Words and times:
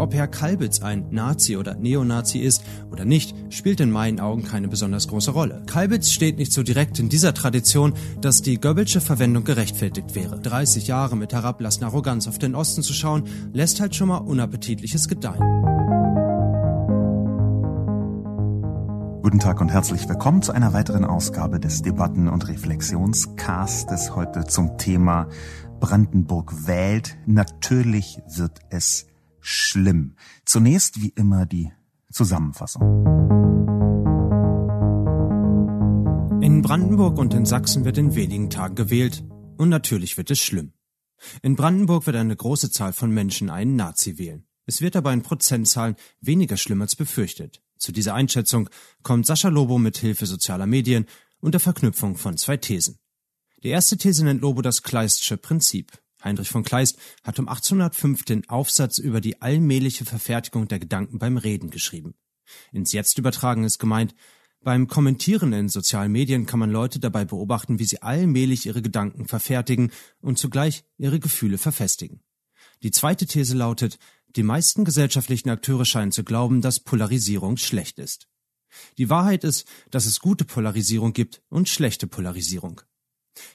Ob 0.00 0.14
Herr 0.14 0.28
Kalbitz 0.28 0.80
ein 0.80 1.08
Nazi 1.10 1.58
oder 1.58 1.74
Neonazi 1.74 2.38
ist 2.38 2.64
oder 2.90 3.04
nicht, 3.04 3.34
spielt 3.50 3.80
in 3.80 3.90
meinen 3.90 4.18
Augen 4.18 4.42
keine 4.42 4.66
besonders 4.66 5.08
große 5.08 5.32
Rolle. 5.32 5.62
Kalbitz 5.66 6.10
steht 6.10 6.38
nicht 6.38 6.54
so 6.54 6.62
direkt 6.62 6.98
in 6.98 7.10
dieser 7.10 7.34
Tradition, 7.34 7.92
dass 8.22 8.40
die 8.40 8.58
Goebbelsche 8.58 9.02
Verwendung 9.02 9.44
gerechtfertigt 9.44 10.14
wäre. 10.14 10.40
30 10.40 10.86
Jahre 10.86 11.18
mit 11.18 11.34
herablassender 11.34 11.88
Arroganz 11.88 12.28
auf 12.28 12.38
den 12.38 12.54
Osten 12.54 12.82
zu 12.82 12.94
schauen, 12.94 13.24
lässt 13.52 13.82
halt 13.82 13.94
schon 13.94 14.08
mal 14.08 14.16
Unappetitliches 14.16 15.06
gedeihen. 15.06 15.42
Guten 19.20 19.38
Tag 19.38 19.60
und 19.60 19.68
herzlich 19.68 20.08
willkommen 20.08 20.40
zu 20.40 20.52
einer 20.52 20.72
weiteren 20.72 21.04
Ausgabe 21.04 21.60
des 21.60 21.82
Debatten- 21.82 22.28
und 22.28 22.48
Reflexionscastes 22.48 24.16
heute 24.16 24.46
zum 24.46 24.78
Thema 24.78 25.28
Brandenburg 25.78 26.66
wählt. 26.66 27.18
Natürlich 27.26 28.22
wird 28.26 28.60
es 28.70 29.09
schlimm. 29.40 30.16
Zunächst 30.44 31.00
wie 31.00 31.10
immer 31.10 31.46
die 31.46 31.72
Zusammenfassung. 32.10 32.82
In 36.42 36.62
Brandenburg 36.62 37.18
und 37.18 37.34
in 37.34 37.44
Sachsen 37.44 37.84
wird 37.84 37.98
in 37.98 38.14
wenigen 38.14 38.50
Tagen 38.50 38.74
gewählt 38.74 39.22
und 39.56 39.68
natürlich 39.68 40.16
wird 40.16 40.30
es 40.30 40.40
schlimm. 40.40 40.72
In 41.42 41.54
Brandenburg 41.54 42.06
wird 42.06 42.16
eine 42.16 42.34
große 42.34 42.70
Zahl 42.70 42.92
von 42.92 43.10
Menschen 43.10 43.50
einen 43.50 43.76
Nazi 43.76 44.18
wählen. 44.18 44.46
Es 44.66 44.80
wird 44.80 44.96
aber 44.96 45.12
in 45.12 45.22
Prozentzahlen 45.22 45.96
weniger 46.20 46.56
schlimm 46.56 46.80
als 46.80 46.96
befürchtet. 46.96 47.62
Zu 47.76 47.92
dieser 47.92 48.14
Einschätzung 48.14 48.70
kommt 49.02 49.26
Sascha 49.26 49.48
Lobo 49.48 49.78
mit 49.78 49.98
Hilfe 49.98 50.26
sozialer 50.26 50.66
Medien 50.66 51.06
und 51.40 51.52
der 51.52 51.60
Verknüpfung 51.60 52.16
von 52.16 52.36
zwei 52.36 52.56
Thesen. 52.56 52.98
Die 53.62 53.68
erste 53.68 53.96
These 53.96 54.24
nennt 54.24 54.42
Lobo 54.42 54.62
das 54.62 54.82
Kleistsche 54.82 55.36
Prinzip. 55.36 55.92
Heinrich 56.22 56.48
von 56.48 56.64
Kleist 56.64 56.98
hat 57.22 57.38
um 57.38 57.48
1805 57.48 58.24
den 58.24 58.48
Aufsatz 58.48 58.98
über 58.98 59.20
die 59.20 59.40
allmähliche 59.40 60.04
Verfertigung 60.04 60.68
der 60.68 60.78
Gedanken 60.78 61.18
beim 61.18 61.36
Reden 61.36 61.70
geschrieben. 61.70 62.14
Ins 62.72 62.92
Jetzt 62.92 63.18
übertragen 63.18 63.64
ist 63.64 63.78
gemeint, 63.78 64.14
beim 64.62 64.88
Kommentieren 64.88 65.54
in 65.54 65.70
sozialen 65.70 66.12
Medien 66.12 66.44
kann 66.44 66.60
man 66.60 66.70
Leute 66.70 67.00
dabei 67.00 67.24
beobachten, 67.24 67.78
wie 67.78 67.86
sie 67.86 68.02
allmählich 68.02 68.66
ihre 68.66 68.82
Gedanken 68.82 69.26
verfertigen 69.26 69.90
und 70.20 70.38
zugleich 70.38 70.84
ihre 70.98 71.18
Gefühle 71.18 71.56
verfestigen. 71.56 72.20
Die 72.82 72.90
zweite 72.90 73.26
These 73.26 73.56
lautet, 73.56 73.98
die 74.36 74.42
meisten 74.42 74.84
gesellschaftlichen 74.84 75.48
Akteure 75.48 75.86
scheinen 75.86 76.12
zu 76.12 76.24
glauben, 76.24 76.60
dass 76.60 76.80
Polarisierung 76.80 77.56
schlecht 77.56 77.98
ist. 77.98 78.28
Die 78.98 79.08
Wahrheit 79.08 79.44
ist, 79.44 79.66
dass 79.90 80.06
es 80.06 80.20
gute 80.20 80.44
Polarisierung 80.44 81.12
gibt 81.12 81.42
und 81.48 81.68
schlechte 81.68 82.06
Polarisierung. 82.06 82.82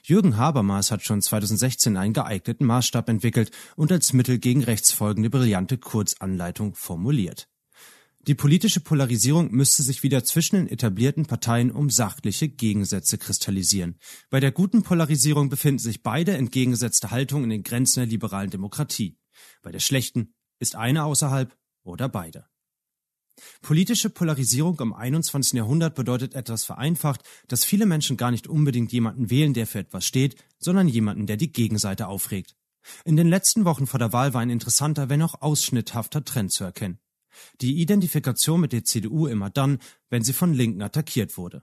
Jürgen 0.02 0.36
Habermas 0.36 0.90
hat 0.90 1.02
schon 1.02 1.22
2016 1.22 1.96
einen 1.96 2.14
geeigneten 2.14 2.66
Maßstab 2.66 3.08
entwickelt 3.08 3.50
und 3.76 3.92
als 3.92 4.12
Mittel 4.12 4.38
gegen 4.38 4.64
rechts 4.64 4.92
folgende 4.92 5.30
brillante 5.30 5.78
Kurzanleitung 5.78 6.74
formuliert. 6.74 7.48
Die 8.26 8.34
politische 8.34 8.80
Polarisierung 8.80 9.52
müsste 9.52 9.84
sich 9.84 10.02
wieder 10.02 10.24
zwischen 10.24 10.56
den 10.56 10.68
etablierten 10.68 11.26
Parteien 11.26 11.70
um 11.70 11.90
sachliche 11.90 12.48
Gegensätze 12.48 13.18
kristallisieren. 13.18 14.00
Bei 14.30 14.40
der 14.40 14.50
guten 14.50 14.82
Polarisierung 14.82 15.48
befinden 15.48 15.78
sich 15.78 16.02
beide 16.02 16.36
entgegengesetzte 16.36 17.12
Haltungen 17.12 17.44
in 17.44 17.50
den 17.50 17.62
Grenzen 17.62 18.00
der 18.00 18.08
liberalen 18.08 18.50
Demokratie. 18.50 19.16
Bei 19.62 19.70
der 19.70 19.78
schlechten 19.78 20.34
ist 20.58 20.74
eine 20.74 21.04
außerhalb 21.04 21.56
oder 21.84 22.08
beide. 22.08 22.46
Politische 23.62 24.10
Polarisierung 24.10 24.78
im 24.80 24.92
21. 24.92 25.54
Jahrhundert 25.54 25.94
bedeutet 25.94 26.34
etwas 26.34 26.64
vereinfacht, 26.64 27.22
dass 27.48 27.64
viele 27.64 27.86
Menschen 27.86 28.16
gar 28.16 28.30
nicht 28.30 28.46
unbedingt 28.46 28.92
jemanden 28.92 29.30
wählen, 29.30 29.54
der 29.54 29.66
für 29.66 29.80
etwas 29.80 30.06
steht, 30.06 30.36
sondern 30.58 30.88
jemanden, 30.88 31.26
der 31.26 31.36
die 31.36 31.52
Gegenseite 31.52 32.08
aufregt. 32.08 32.56
In 33.04 33.16
den 33.16 33.28
letzten 33.28 33.64
Wochen 33.64 33.86
vor 33.86 33.98
der 33.98 34.12
Wahl 34.12 34.32
war 34.32 34.40
ein 34.40 34.50
interessanter, 34.50 35.08
wenn 35.08 35.22
auch 35.22 35.42
ausschnitthafter 35.42 36.24
Trend 36.24 36.52
zu 36.52 36.64
erkennen. 36.64 36.98
Die 37.60 37.80
Identifikation 37.80 38.60
mit 38.60 38.72
der 38.72 38.84
CDU 38.84 39.26
immer 39.26 39.50
dann, 39.50 39.78
wenn 40.08 40.22
sie 40.22 40.32
von 40.32 40.54
Linken 40.54 40.82
attackiert 40.82 41.36
wurde. 41.36 41.62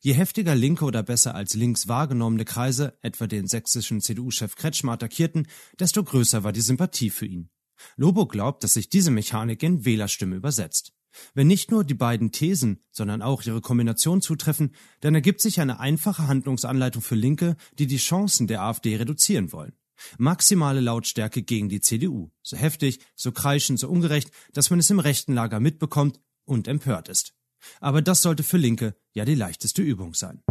Je 0.00 0.12
heftiger 0.12 0.54
linke 0.54 0.84
oder 0.84 1.02
besser 1.02 1.34
als 1.34 1.54
links 1.54 1.86
wahrgenommene 1.88 2.44
Kreise, 2.44 2.98
etwa 3.00 3.26
den 3.26 3.46
sächsischen 3.46 4.00
CDU-Chef 4.00 4.56
Kretschmer, 4.56 4.92
attackierten, 4.92 5.46
desto 5.78 6.02
größer 6.02 6.42
war 6.42 6.52
die 6.52 6.60
Sympathie 6.60 7.10
für 7.10 7.26
ihn. 7.26 7.50
Lobo 7.96 8.26
glaubt, 8.26 8.64
dass 8.64 8.74
sich 8.74 8.88
diese 8.88 9.12
Mechanik 9.12 9.62
in 9.62 9.84
Wählerstimme 9.84 10.36
übersetzt. 10.36 10.92
Wenn 11.34 11.46
nicht 11.46 11.70
nur 11.70 11.84
die 11.84 11.94
beiden 11.94 12.32
Thesen, 12.32 12.80
sondern 12.90 13.22
auch 13.22 13.42
ihre 13.42 13.60
Kombination 13.60 14.20
zutreffen, 14.20 14.74
dann 15.00 15.14
ergibt 15.14 15.40
sich 15.40 15.60
eine 15.60 15.80
einfache 15.80 16.28
Handlungsanleitung 16.28 17.02
für 17.02 17.14
Linke, 17.14 17.56
die 17.78 17.86
die 17.86 17.96
Chancen 17.96 18.46
der 18.46 18.62
AfD 18.62 18.96
reduzieren 18.96 19.52
wollen. 19.52 19.72
Maximale 20.16 20.80
Lautstärke 20.80 21.42
gegen 21.42 21.68
die 21.68 21.80
CDU. 21.80 22.30
So 22.42 22.56
heftig, 22.56 23.00
so 23.16 23.32
kreischend, 23.32 23.80
so 23.80 23.88
ungerecht, 23.88 24.30
dass 24.52 24.70
man 24.70 24.78
es 24.78 24.90
im 24.90 25.00
rechten 25.00 25.34
Lager 25.34 25.60
mitbekommt 25.60 26.20
und 26.44 26.68
empört 26.68 27.08
ist. 27.08 27.34
Aber 27.80 28.02
das 28.02 28.22
sollte 28.22 28.44
für 28.44 28.58
Linke 28.58 28.94
ja 29.12 29.24
die 29.24 29.34
leichteste 29.34 29.82
Übung 29.82 30.14
sein. 30.14 30.42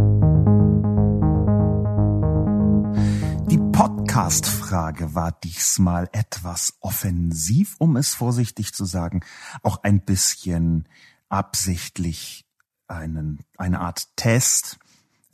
Podcast-Frage 3.78 5.14
war 5.14 5.32
diesmal 5.32 6.10
etwas 6.12 6.80
offensiv, 6.80 7.76
um 7.78 7.96
es 7.96 8.16
vorsichtig 8.16 8.74
zu 8.74 8.86
sagen, 8.86 9.22
auch 9.62 9.84
ein 9.84 10.02
bisschen 10.02 10.90
absichtlich 11.30 12.48
einen, 12.88 13.42
eine 13.56 13.80
Art 13.82 14.08
Test. 14.16 14.80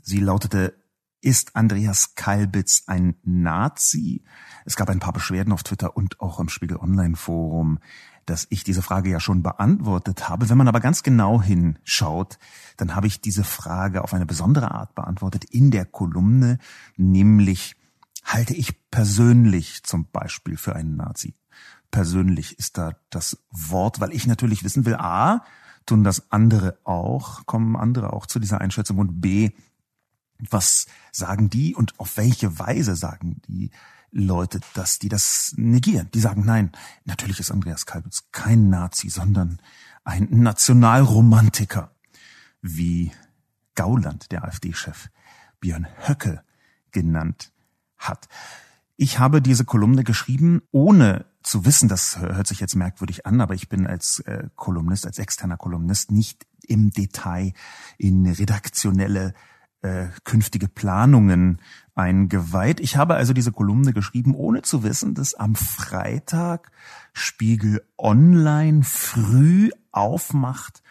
Sie 0.01 0.19
lautete, 0.19 0.75
ist 1.21 1.55
Andreas 1.55 2.15
Kalbitz 2.15 2.83
ein 2.87 3.15
Nazi? 3.23 4.25
Es 4.65 4.75
gab 4.75 4.89
ein 4.89 4.99
paar 4.99 5.13
Beschwerden 5.13 5.53
auf 5.53 5.63
Twitter 5.63 5.95
und 5.95 6.19
auch 6.19 6.41
im 6.41 6.49
Spiegel 6.49 6.75
Online 6.75 7.15
Forum, 7.15 7.79
dass 8.25 8.45
ich 8.49 8.65
diese 8.65 8.81
Frage 8.81 9.09
ja 9.09 9.21
schon 9.21 9.41
beantwortet 9.41 10.27
habe. 10.27 10.49
Wenn 10.49 10.57
man 10.57 10.67
aber 10.67 10.81
ganz 10.81 11.01
genau 11.01 11.41
hinschaut, 11.41 12.39
dann 12.75 12.93
habe 12.93 13.07
ich 13.07 13.21
diese 13.21 13.45
Frage 13.45 14.03
auf 14.03 14.13
eine 14.13 14.25
besondere 14.25 14.71
Art 14.71 14.95
beantwortet 14.95 15.45
in 15.45 15.71
der 15.71 15.85
Kolumne, 15.85 16.57
nämlich 16.97 17.77
halte 18.23 18.53
ich 18.53 18.89
persönlich 18.89 19.83
zum 19.83 20.07
Beispiel 20.11 20.57
für 20.57 20.75
einen 20.75 20.95
Nazi. 20.95 21.35
Persönlich 21.91 22.57
ist 22.57 22.77
da 22.77 22.95
das 23.09 23.37
Wort, 23.51 23.99
weil 23.99 24.13
ich 24.13 24.25
natürlich 24.25 24.63
wissen 24.63 24.85
will, 24.85 24.95
a, 24.95 25.43
tun 25.85 26.03
das 26.03 26.31
andere 26.31 26.79
auch, 26.83 27.45
kommen 27.45 27.75
andere 27.75 28.13
auch 28.13 28.25
zu 28.25 28.39
dieser 28.39 28.61
Einschätzung 28.61 28.97
und 28.97 29.21
b, 29.21 29.51
was 30.49 30.87
sagen 31.11 31.49
die 31.49 31.75
und 31.75 31.99
auf 31.99 32.17
welche 32.17 32.57
Weise 32.59 32.95
sagen 32.95 33.41
die 33.47 33.71
Leute, 34.11 34.59
dass 34.73 34.99
die 34.99 35.09
das 35.09 35.53
negieren. 35.57 36.09
Die 36.13 36.19
sagen, 36.19 36.45
nein, 36.45 36.71
natürlich 37.05 37.39
ist 37.39 37.51
Andreas 37.51 37.85
Kalbitz 37.85 38.25
kein 38.31 38.69
Nazi, 38.69 39.09
sondern 39.09 39.59
ein 40.03 40.27
Nationalromantiker, 40.29 41.91
wie 42.61 43.11
Gauland, 43.75 44.31
der 44.31 44.43
AfD-Chef, 44.43 45.09
Björn 45.59 45.87
Höcke 46.07 46.43
genannt 46.91 47.52
hat. 48.07 48.27
Ich 48.95 49.19
habe 49.19 49.41
diese 49.41 49.65
Kolumne 49.65 50.03
geschrieben, 50.03 50.61
ohne 50.71 51.25
zu 51.41 51.65
wissen, 51.65 51.89
das 51.89 52.19
hört 52.19 52.47
sich 52.47 52.59
jetzt 52.59 52.75
merkwürdig 52.75 53.25
an, 53.25 53.41
aber 53.41 53.53
ich 53.53 53.67
bin 53.67 53.85
als 53.87 54.19
äh, 54.19 54.47
Kolumnist, 54.55 55.05
als 55.05 55.19
externer 55.19 55.57
Kolumnist 55.57 56.11
nicht 56.11 56.45
im 56.65 56.91
Detail 56.91 57.53
in 57.97 58.25
redaktionelle 58.25 59.33
äh, 59.81 60.07
künftige 60.23 60.67
Planungen 60.67 61.59
eingeweiht. 61.95 62.79
Ich 62.79 62.95
habe 62.95 63.15
also 63.15 63.33
diese 63.33 63.51
Kolumne 63.51 63.93
geschrieben, 63.93 64.33
ohne 64.35 64.61
zu 64.61 64.83
wissen, 64.83 65.15
dass 65.15 65.33
am 65.33 65.55
Freitag 65.55 66.71
Spiegel 67.11 67.85
Online 67.97 68.83
früh 68.83 69.69
aufmacht 69.91 70.81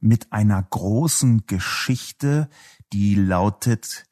mit 0.00 0.32
einer 0.32 0.60
großen 0.62 1.46
Geschichte, 1.46 2.48
die 2.92 3.14
lautet 3.14 4.04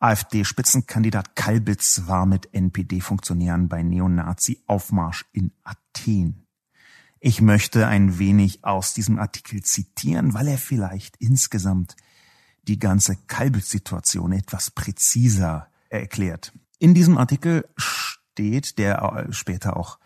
AfD-Spitzenkandidat 0.00 1.34
Kalbitz 1.34 2.02
war 2.06 2.24
mit 2.24 2.54
NPD-Funktionären 2.54 3.68
bei 3.68 3.82
Neonazi-Aufmarsch 3.82 5.26
in 5.32 5.52
Athen. 5.64 6.46
Ich 7.20 7.40
möchte 7.40 7.88
ein 7.88 8.18
wenig 8.20 8.64
aus 8.64 8.94
diesem 8.94 9.18
Artikel 9.18 9.62
zitieren, 9.62 10.34
weil 10.34 10.46
er 10.46 10.58
vielleicht 10.58 11.16
insgesamt 11.16 11.96
die 12.62 12.78
ganze 12.78 13.16
Kalbitz-Situation 13.26 14.30
etwas 14.32 14.70
präziser 14.70 15.68
erklärt. 15.88 16.52
In 16.78 16.94
diesem 16.94 17.18
Artikel 17.18 17.68
steht, 17.76 18.78
der 18.78 19.26
später 19.30 19.76
auch 19.76 19.98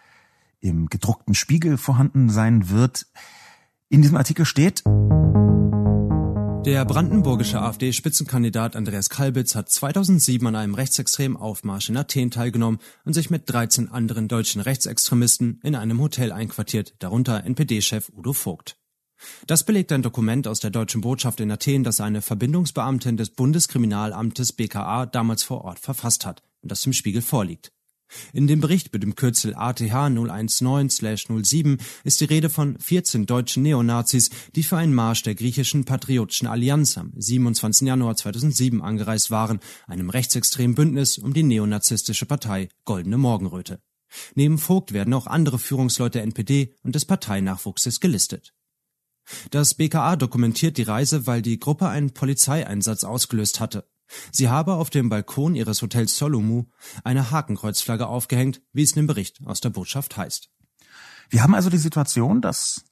im 0.61 0.87
gedruckten 0.87 1.35
Spiegel 1.35 1.77
vorhanden 1.77 2.31
sein 2.31 2.71
wird, 2.71 3.07
in 3.91 4.01
diesem 4.01 4.17
Artikel 4.17 4.47
steht, 4.47 4.85
Der 6.65 6.85
brandenburgische 6.85 7.61
AfD-Spitzenkandidat 7.61 8.77
Andreas 8.77 9.11
Kalbitz 9.11 9.57
hat 9.57 9.69
2007 9.69 10.47
an 10.47 10.55
einem 10.55 10.75
rechtsextremen 10.75 11.37
Aufmarsch 11.37 11.89
in 11.89 11.97
Athen 11.97 12.31
teilgenommen 12.31 12.79
und 13.05 13.15
sich 13.15 13.31
mit 13.31 13.53
13 13.53 13.91
anderen 13.91 14.29
deutschen 14.29 14.61
Rechtsextremisten 14.61 15.59
in 15.65 15.75
einem 15.75 16.01
Hotel 16.01 16.31
einquartiert, 16.31 16.95
darunter 17.01 17.43
NPD-Chef 17.43 18.13
Udo 18.17 18.33
Vogt. 18.33 18.77
Das 19.49 19.65
belegt 19.65 19.91
ein 19.91 20.03
Dokument 20.03 20.47
aus 20.47 20.61
der 20.61 20.71
deutschen 20.71 21.01
Botschaft 21.01 21.41
in 21.41 21.51
Athen, 21.51 21.83
das 21.83 22.01
eine 22.01 22.23
Verbindungsbeamtin 22.23 23.17
des 23.17 23.31
Bundeskriminalamtes 23.31 24.53
BKA 24.53 25.07
damals 25.07 25.43
vor 25.43 25.65
Ort 25.65 25.81
verfasst 25.81 26.25
hat 26.25 26.45
und 26.61 26.71
das 26.71 26.83
dem 26.83 26.93
Spiegel 26.93 27.23
vorliegt. 27.23 27.73
In 28.33 28.47
dem 28.47 28.61
Bericht 28.61 28.93
mit 28.93 29.03
dem 29.03 29.15
Kürzel 29.15 29.55
ATH 29.55 29.81
019/07 29.81 31.79
ist 32.05 32.21
die 32.21 32.25
Rede 32.25 32.51
von 32.51 32.79
14 32.79 33.27
deutschen 33.27 33.63
Neonazis, 33.63 34.31
die 34.55 34.63
für 34.63 34.77
einen 34.77 34.95
Marsch 34.95 35.23
der 35.23 35.35
griechischen 35.35 35.85
Patriotischen 35.85 36.49
Allianz 36.49 36.99
am 36.99 37.13
27. 37.17 37.87
Januar 37.87 38.17
2007 38.17 38.83
angereist 38.83 39.31
waren, 39.31 39.61
einem 39.87 40.11
rechtsextremen 40.11 40.75
Bündnis 40.75 41.19
um 41.19 41.33
die 41.33 41.43
neonazistische 41.43 42.27
Partei 42.27 42.69
Goldene 42.85 43.19
Morgenröte. 43.19 43.81
Neben 44.35 44.59
Vogt 44.59 44.93
werden 44.93 45.15
auch 45.15 45.27
andere 45.27 45.59
Führungsleute 45.59 46.19
der 46.19 46.25
NPD 46.25 46.75
und 46.83 46.95
des 46.95 47.05
Parteinachwuchses 47.05 48.01
gelistet. 48.01 48.53
Das 49.51 49.75
BKA 49.75 50.17
dokumentiert 50.17 50.77
die 50.79 50.83
Reise, 50.83 51.27
weil 51.27 51.43
die 51.43 51.59
Gruppe 51.59 51.89
einen 51.89 52.13
Polizeieinsatz 52.13 53.05
ausgelöst 53.05 53.61
hatte. 53.61 53.89
Sie 54.31 54.49
habe 54.49 54.75
auf 54.75 54.91
dem 54.91 55.09
Balkon 55.09 55.55
ihres 55.55 55.83
Hotels 55.83 56.17
Solomu 56.17 56.65
eine 57.05 57.31
Hakenkreuzflagge 57.31 58.07
aufgehängt, 58.07 58.63
wie 58.73 58.83
es 58.83 58.93
in 58.93 59.03
dem 59.03 59.07
Bericht 59.07 59.41
aus 59.45 59.61
der 59.61 59.71
Botschaft 59.71 60.17
heißt. 60.17 60.51
Wir 61.31 61.43
haben 61.43 61.55
also 61.55 61.71
die 61.71 61.79
Situation, 61.79 62.41
dass 62.41 62.85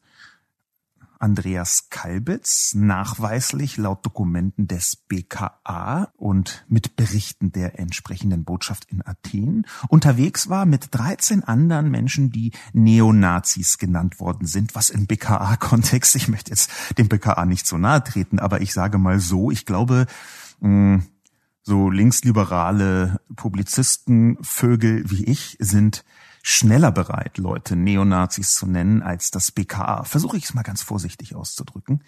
Andreas 1.21 1.91
Kalbitz 1.91 2.73
nachweislich 2.75 3.77
laut 3.77 4.07
Dokumenten 4.07 4.67
des 4.67 4.97
BKA 4.97 6.11
und 6.17 6.65
mit 6.67 6.97
Berichten 6.97 7.53
der 7.53 7.79
entsprechenden 7.79 8.45
Botschaft 8.45 8.87
in 8.91 9.07
Athen 9.07 9.67
unterwegs 9.89 10.49
war 10.49 10.65
mit 10.65 10.89
13 10.93 11.45
anderen 11.45 11.91
Menschen, 11.91 12.33
die 12.33 12.53
Neonazis 12.73 13.77
genannt 13.77 14.19
worden 14.19 14.47
sind, 14.47 14.75
was 14.75 14.89
im 14.89 15.07
BKA-Kontext, 15.07 16.17
ich 16.17 16.29
möchte 16.29 16.53
jetzt 16.53 16.71
dem 16.97 17.09
BKA 17.09 17.45
nicht 17.45 17.67
so 17.67 17.77
nahe 17.77 18.03
treten, 18.03 18.39
aber 18.39 18.63
ich 18.63 18.73
sage 18.73 18.97
mal 18.97 19.21
so, 19.21 19.51
ich 19.51 19.67
glaube, 19.67 20.07
hm, 20.61 21.03
so 21.63 21.91
linksliberale 21.91 23.21
Publizistenvögel 23.37 25.11
wie 25.11 25.25
ich 25.25 25.57
sind 25.61 26.05
schneller 26.43 26.91
bereit, 26.91 27.39
Leute 27.39 27.77
Neonazis 27.77 28.55
zu 28.55 28.67
nennen, 28.67 29.03
als 29.03 29.31
das 29.31 29.53
BKA. 29.53 30.05
Versuche 30.05 30.37
ich 30.37 30.45
es 30.45 30.55
mal 30.55 30.63
ganz 30.63 30.83
vorsichtig 30.83 31.35
auszudrücken. 31.35 32.03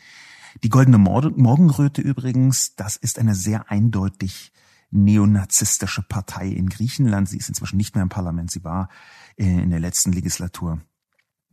Die 0.62 0.68
Goldene 0.68 0.98
Morgenröte 0.98 2.02
übrigens, 2.02 2.74
das 2.76 2.96
ist 2.96 3.18
eine 3.18 3.34
sehr 3.34 3.70
eindeutig 3.70 4.52
neonazistische 4.90 6.02
Partei 6.02 6.48
in 6.48 6.68
Griechenland. 6.68 7.28
Sie 7.28 7.38
ist 7.38 7.48
inzwischen 7.48 7.78
nicht 7.78 7.94
mehr 7.94 8.02
im 8.02 8.10
Parlament. 8.10 8.50
Sie 8.50 8.62
war 8.62 8.88
äh, 9.36 9.44
in 9.44 9.70
der 9.70 9.80
letzten 9.80 10.12
Legislatur 10.12 10.80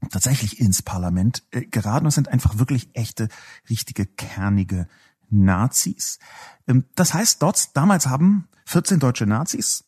tatsächlich 0.10 0.60
ins 0.60 0.81
Parlament 0.81 1.44
äh, 1.51 1.62
geraten. 1.62 2.06
Es 2.06 2.16
sind 2.16 2.28
einfach 2.28 2.57
wirklich 2.57 2.90
echte, 2.94 3.30
richtige, 3.69 4.06
kernige 4.06 4.88
Nazis. 5.29 6.19
Ähm, 6.67 6.85
das 6.95 7.13
heißt, 7.13 7.41
dort 7.41 7.75
damals 7.75 8.07
haben 8.07 8.47
14 8.65 8.99
deutsche 8.99 9.25
Nazis 9.25 9.85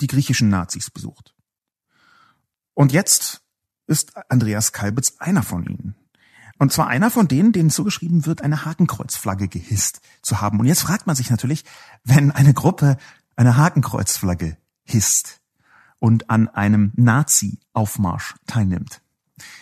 die 0.00 0.06
griechischen 0.06 0.48
Nazis 0.48 0.90
besucht. 0.90 1.34
Und 2.74 2.92
jetzt 2.92 3.42
ist 3.86 4.16
Andreas 4.30 4.72
Kalbitz 4.72 5.14
einer 5.18 5.42
von 5.42 5.64
ihnen. 5.64 5.94
Und 6.58 6.72
zwar 6.72 6.88
einer 6.88 7.10
von 7.10 7.28
denen, 7.28 7.52
denen 7.52 7.70
zugeschrieben 7.70 8.26
wird, 8.26 8.42
eine 8.42 8.64
Hakenkreuzflagge 8.64 9.48
gehisst 9.48 10.00
zu 10.22 10.40
haben. 10.40 10.58
Und 10.58 10.66
jetzt 10.66 10.82
fragt 10.82 11.06
man 11.06 11.16
sich 11.16 11.30
natürlich, 11.30 11.64
wenn 12.04 12.30
eine 12.30 12.54
Gruppe 12.54 12.96
eine 13.36 13.56
Hakenkreuzflagge 13.56 14.56
hisst 14.82 15.40
und 15.98 16.30
an 16.30 16.48
einem 16.48 16.92
Nazi-Aufmarsch 16.96 18.34
teilnimmt, 18.46 19.02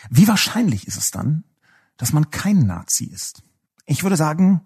wie 0.08 0.28
wahrscheinlich 0.28 0.86
ist 0.86 0.96
es 0.96 1.10
dann, 1.10 1.44
dass 1.96 2.12
man 2.12 2.30
kein 2.30 2.60
Nazi 2.60 3.04
ist? 3.04 3.42
Ich 3.86 4.02
würde 4.02 4.16
sagen, 4.16 4.64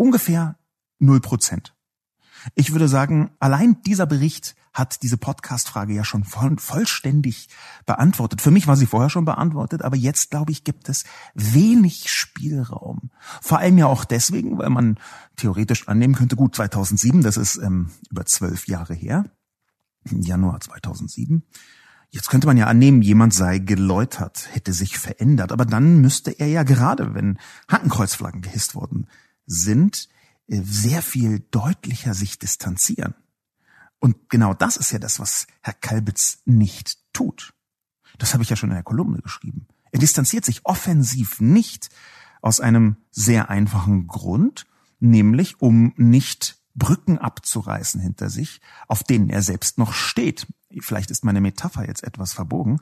ungefähr 0.00 0.56
null 0.98 1.20
Prozent. 1.20 1.76
Ich 2.54 2.72
würde 2.72 2.88
sagen, 2.88 3.32
allein 3.38 3.82
dieser 3.82 4.06
Bericht 4.06 4.56
hat 4.72 5.02
diese 5.02 5.18
Podcast-Frage 5.18 5.92
ja 5.92 6.04
schon 6.04 6.24
voll, 6.24 6.56
vollständig 6.58 7.48
beantwortet. 7.84 8.40
Für 8.40 8.50
mich 8.50 8.66
war 8.66 8.76
sie 8.76 8.86
vorher 8.86 9.10
schon 9.10 9.26
beantwortet, 9.26 9.82
aber 9.82 9.96
jetzt, 9.96 10.30
glaube 10.30 10.52
ich, 10.52 10.64
gibt 10.64 10.88
es 10.88 11.04
wenig 11.34 12.10
Spielraum. 12.10 13.10
Vor 13.42 13.58
allem 13.58 13.76
ja 13.76 13.86
auch 13.88 14.06
deswegen, 14.06 14.56
weil 14.56 14.70
man 14.70 14.98
theoretisch 15.36 15.86
annehmen 15.86 16.14
könnte, 16.14 16.36
gut, 16.36 16.54
2007, 16.54 17.20
das 17.20 17.36
ist 17.36 17.58
ähm, 17.58 17.90
über 18.10 18.24
zwölf 18.24 18.68
Jahre 18.68 18.94
her, 18.94 19.26
Januar 20.08 20.60
2007. 20.60 21.42
Jetzt 22.08 22.30
könnte 22.30 22.46
man 22.46 22.56
ja 22.56 22.68
annehmen, 22.68 23.02
jemand 23.02 23.34
sei 23.34 23.58
geläutert, 23.58 24.48
hätte 24.52 24.72
sich 24.72 24.98
verändert, 24.98 25.52
aber 25.52 25.66
dann 25.66 26.00
müsste 26.00 26.30
er 26.30 26.46
ja 26.46 26.62
gerade, 26.62 27.14
wenn 27.14 27.38
Hakenkreuzflaggen 27.68 28.40
gehisst 28.40 28.74
worden 28.74 29.06
sind, 29.50 30.08
äh, 30.46 30.62
sehr 30.64 31.02
viel 31.02 31.40
deutlicher 31.50 32.14
sich 32.14 32.38
distanzieren. 32.38 33.14
Und 33.98 34.30
genau 34.30 34.54
das 34.54 34.76
ist 34.76 34.92
ja 34.92 34.98
das, 34.98 35.20
was 35.20 35.46
Herr 35.60 35.74
Kalbitz 35.74 36.38
nicht 36.46 36.98
tut. 37.12 37.52
Das 38.18 38.32
habe 38.32 38.42
ich 38.42 38.50
ja 38.50 38.56
schon 38.56 38.70
in 38.70 38.76
der 38.76 38.82
Kolumne 38.82 39.20
geschrieben. 39.20 39.66
Er 39.92 39.98
distanziert 39.98 40.44
sich 40.44 40.64
offensiv 40.64 41.40
nicht 41.40 41.90
aus 42.40 42.60
einem 42.60 42.96
sehr 43.10 43.50
einfachen 43.50 44.06
Grund, 44.06 44.66
nämlich 45.00 45.60
um 45.60 45.92
nicht 45.96 46.58
Brücken 46.74 47.18
abzureißen 47.18 48.00
hinter 48.00 48.30
sich, 48.30 48.60
auf 48.86 49.02
denen 49.02 49.28
er 49.28 49.42
selbst 49.42 49.76
noch 49.76 49.92
steht. 49.92 50.46
Vielleicht 50.80 51.10
ist 51.10 51.24
meine 51.24 51.40
Metapher 51.40 51.86
jetzt 51.86 52.04
etwas 52.04 52.32
verbogen, 52.32 52.80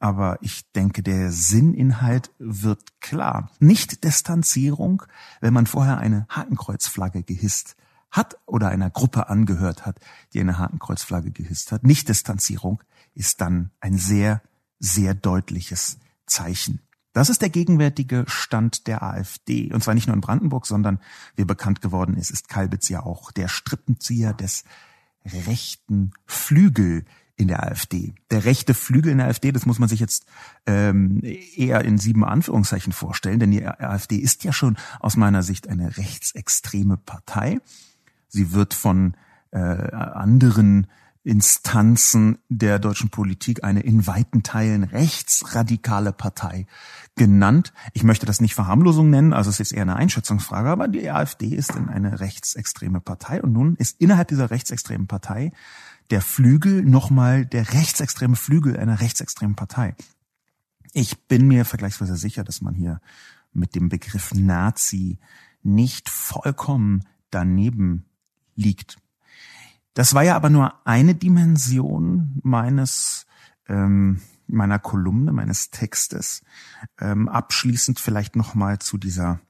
aber 0.00 0.38
ich 0.40 0.72
denke, 0.72 1.02
der 1.02 1.30
Sinninhalt 1.30 2.32
wird 2.38 3.00
klar. 3.00 3.50
Nicht 3.60 4.02
Distanzierung, 4.02 5.02
wenn 5.40 5.52
man 5.52 5.66
vorher 5.66 5.98
eine 5.98 6.26
Hakenkreuzflagge 6.30 7.22
gehisst 7.22 7.76
hat 8.10 8.38
oder 8.46 8.68
einer 8.68 8.90
Gruppe 8.90 9.28
angehört 9.28 9.86
hat, 9.86 10.00
die 10.32 10.40
eine 10.40 10.58
Hakenkreuzflagge 10.58 11.30
gehisst 11.30 11.70
hat. 11.70 11.84
Nicht 11.84 12.08
Distanzierung 12.08 12.82
ist 13.14 13.42
dann 13.42 13.70
ein 13.80 13.98
sehr, 13.98 14.42
sehr 14.78 15.14
deutliches 15.14 15.98
Zeichen. 16.26 16.80
Das 17.12 17.28
ist 17.28 17.42
der 17.42 17.50
gegenwärtige 17.50 18.24
Stand 18.26 18.86
der 18.86 19.02
AfD. 19.02 19.70
Und 19.72 19.84
zwar 19.84 19.94
nicht 19.94 20.06
nur 20.06 20.14
in 20.14 20.22
Brandenburg, 20.22 20.66
sondern 20.66 20.98
wie 21.36 21.44
bekannt 21.44 21.82
geworden 21.82 22.16
ist, 22.16 22.30
ist 22.30 22.48
Kalbitz 22.48 22.88
ja 22.88 23.02
auch 23.02 23.32
der 23.32 23.48
Strippenzieher 23.48 24.32
des 24.32 24.64
rechten 25.24 26.12
Flügel 26.24 27.04
in 27.40 27.48
der 27.48 27.64
AfD. 27.64 28.14
Der 28.30 28.44
rechte 28.44 28.74
Flügel 28.74 29.10
in 29.10 29.18
der 29.18 29.28
AfD, 29.28 29.50
das 29.50 29.66
muss 29.66 29.78
man 29.78 29.88
sich 29.88 29.98
jetzt 29.98 30.26
ähm, 30.66 31.22
eher 31.22 31.84
in 31.84 31.98
sieben 31.98 32.24
Anführungszeichen 32.24 32.92
vorstellen, 32.92 33.40
denn 33.40 33.50
die 33.50 33.66
AfD 33.66 34.16
ist 34.16 34.44
ja 34.44 34.52
schon 34.52 34.76
aus 35.00 35.16
meiner 35.16 35.42
Sicht 35.42 35.68
eine 35.68 35.96
rechtsextreme 35.96 36.98
Partei. 36.98 37.58
Sie 38.28 38.52
wird 38.52 38.74
von 38.74 39.14
äh, 39.52 39.58
anderen 39.58 40.86
Instanzen 41.22 42.38
der 42.48 42.78
deutschen 42.78 43.10
Politik 43.10 43.62
eine 43.62 43.80
in 43.80 44.06
weiten 44.06 44.42
Teilen 44.42 44.84
rechtsradikale 44.84 46.12
Partei 46.12 46.66
genannt. 47.14 47.74
Ich 47.92 48.04
möchte 48.04 48.24
das 48.24 48.40
nicht 48.40 48.54
Verharmlosung 48.54 49.10
nennen, 49.10 49.34
also 49.34 49.50
es 49.50 49.60
ist 49.60 49.72
eher 49.72 49.82
eine 49.82 49.96
Einschätzungsfrage, 49.96 50.70
aber 50.70 50.88
die 50.88 51.10
AfD 51.10 51.48
ist 51.48 51.74
in 51.76 51.88
eine 51.88 52.20
rechtsextreme 52.20 53.00
Partei 53.00 53.42
und 53.42 53.52
nun 53.52 53.76
ist 53.76 54.00
innerhalb 54.00 54.28
dieser 54.28 54.50
rechtsextremen 54.50 55.06
Partei 55.06 55.52
der 56.10 56.20
Flügel 56.20 56.82
nochmal 56.82 57.46
der 57.46 57.72
rechtsextreme 57.72 58.36
Flügel 58.36 58.76
einer 58.76 59.00
rechtsextremen 59.00 59.56
Partei. 59.56 59.94
Ich 60.92 61.26
bin 61.28 61.46
mir 61.46 61.64
vergleichsweise 61.64 62.16
sicher, 62.16 62.44
dass 62.44 62.60
man 62.60 62.74
hier 62.74 63.00
mit 63.52 63.74
dem 63.74 63.88
Begriff 63.88 64.34
Nazi 64.34 65.18
nicht 65.62 66.08
vollkommen 66.08 67.04
daneben 67.30 68.06
liegt. 68.54 68.98
Das 69.94 70.14
war 70.14 70.22
ja 70.22 70.36
aber 70.36 70.50
nur 70.50 70.86
eine 70.86 71.14
Dimension 71.14 72.40
meines 72.42 73.26
ähm, 73.68 74.20
meiner 74.52 74.78
Kolumne, 74.78 75.32
meines 75.32 75.70
Textes. 75.70 76.42
Ähm, 76.98 77.28
abschließend 77.28 78.00
vielleicht 78.00 78.36
noch 78.36 78.54
mal 78.54 78.78
zu 78.78 78.98
dieser 78.98 79.40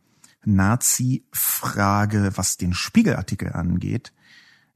Nazi-Frage, 0.44 2.32
was 2.36 2.56
den 2.56 2.72
Spiegelartikel 2.72 3.52
angeht. 3.52 4.12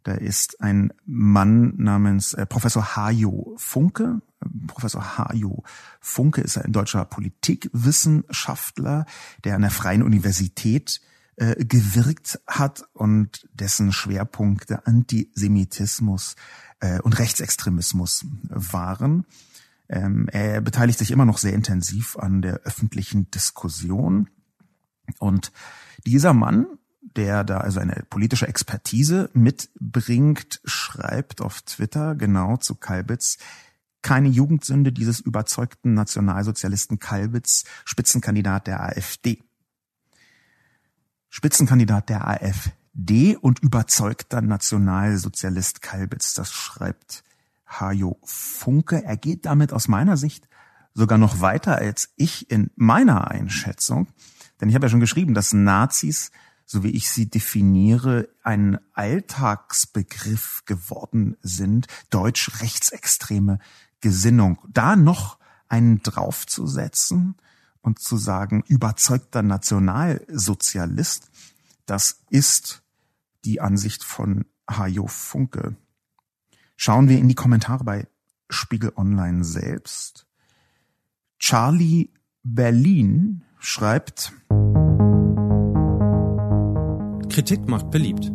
Da 0.04 0.12
ist 0.12 0.61
ein 0.61 0.92
Mann 1.04 1.75
namens 1.76 2.34
äh, 2.34 2.46
Professor 2.46 2.96
Hajo 2.96 3.54
Funke. 3.56 4.20
Professor 4.66 5.18
Hajo 5.18 5.64
Funke 6.00 6.42
ist 6.42 6.58
ein 6.58 6.73
deutscher 6.73 7.04
Politikwissenschaftler, 7.04 9.06
der 9.44 9.56
an 9.56 9.62
der 9.62 9.70
Freien 9.70 10.02
Universität 10.02 11.00
äh, 11.37 11.64
gewirkt 11.64 12.40
hat 12.46 12.84
und 12.92 13.49
dessen 13.54 13.92
Schwerpunkte 13.92 14.87
Antisemitismus 14.87 16.37
äh, 16.80 17.00
und 17.00 17.18
Rechtsextremismus 17.18 18.26
waren. 18.50 19.26
Ähm, 19.88 20.28
er 20.30 20.61
beteiligt 20.61 20.99
sich 20.99 21.11
immer 21.11 21.25
noch 21.25 21.38
sehr 21.38 21.54
intensiv 21.54 22.16
an 22.16 22.42
der 22.42 22.61
öffentlichen 22.61 23.30
Diskussion 23.30 24.28
Und 25.18 25.52
dieser 26.06 26.32
Mann, 26.32 26.66
der 27.04 27.44
da 27.44 27.58
also 27.58 27.80
eine 27.80 28.04
politische 28.08 28.49
Expertise 28.49 29.30
mitbringt, 29.34 30.61
schreibt 30.64 31.40
auf 31.40 31.62
Twitter 31.62 32.14
genau 32.14 32.56
zu 32.56 32.75
Kalbitz, 32.75 33.38
keine 34.02 34.28
Jugendsünde 34.28 34.92
dieses 34.92 35.20
überzeugten 35.20 35.94
Nationalsozialisten 35.94 36.99
Kalbitz, 36.99 37.64
Spitzenkandidat 37.84 38.66
der 38.66 38.82
AfD. 38.82 39.42
Spitzenkandidat 41.30 42.11
der 42.11 42.28
AfD 42.28 43.37
und 43.37 43.61
überzeugter 43.61 44.40
Nationalsozialist 44.40 45.82
Kalbitz, 45.82 46.34
das 46.34 46.52
schreibt 46.52 47.25
Hajo 47.66 48.18
Funke. 48.25 49.02
Er 49.04 49.16
geht 49.16 49.46
damit 49.46 49.73
aus 49.73 49.88
meiner 49.88 50.16
Sicht 50.16 50.49
sogar 50.92 51.18
noch 51.18 51.40
weiter 51.40 51.76
als 51.76 52.11
ich 52.16 52.50
in 52.50 52.70
meiner 52.76 53.28
Einschätzung. 53.30 54.06
Denn 54.61 54.68
ich 54.68 54.75
habe 54.75 54.87
ja 54.87 54.90
schon 54.90 55.00
geschrieben, 55.00 55.34
dass 55.34 55.52
Nazis, 55.52 56.30
so 56.66 56.83
wie 56.83 56.90
ich 56.90 57.11
sie 57.11 57.28
definiere, 57.28 58.28
ein 58.42 58.78
Alltagsbegriff 58.92 60.62
geworden 60.66 61.37
sind, 61.42 61.87
deutsch-rechtsextreme 62.11 63.59
Gesinnung. 64.00 64.59
Da 64.68 64.97
noch 64.97 65.38
einen 65.68 66.02
draufzusetzen 66.02 67.37
und 67.80 67.99
zu 67.99 68.16
sagen, 68.16 68.64
überzeugter 68.66 69.42
Nationalsozialist, 69.42 71.30
das 71.87 72.21
ist 72.30 72.83
die 73.44 73.61
Ansicht 73.61 74.04
von 74.04 74.47
Hajo 74.68 75.06
Funke. 75.06 75.76
Schauen 76.76 77.09
wir 77.09 77.18
in 77.18 77.28
die 77.28 77.35
Kommentare 77.35 77.85
bei 77.85 78.09
Spiegel 78.49 78.92
Online 78.97 79.44
selbst. 79.44 80.26
Charlie 81.38 82.11
Berlin 82.42 83.42
schreibt, 83.59 84.33
Kritik 87.35 87.67
macht 87.67 87.91
beliebt. 87.91 88.31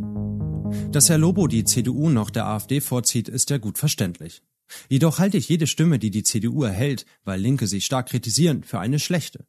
Dass 0.92 1.08
Herr 1.08 1.18
Lobo 1.18 1.48
die 1.48 1.64
CDU 1.64 2.10
noch 2.10 2.30
der 2.30 2.48
AfD 2.48 2.82
vorzieht, 2.82 3.30
ist 3.30 3.50
ja 3.50 3.58
gut 3.58 3.78
verständlich. 3.78 4.42
Jedoch 4.90 5.20
halte 5.20 5.38
ich 5.38 5.48
jede 5.48 5.68
Stimme, 5.68 6.00
die 6.00 6.12
die 6.12 6.24
CDU 6.24 6.64
erhält, 6.64 7.06
weil 7.24 7.40
Linke 7.40 7.66
sie 7.68 7.80
stark 7.80 8.10
kritisieren, 8.10 8.62
für 8.66 8.78
eine 8.78 9.00
schlechte. 9.00 9.46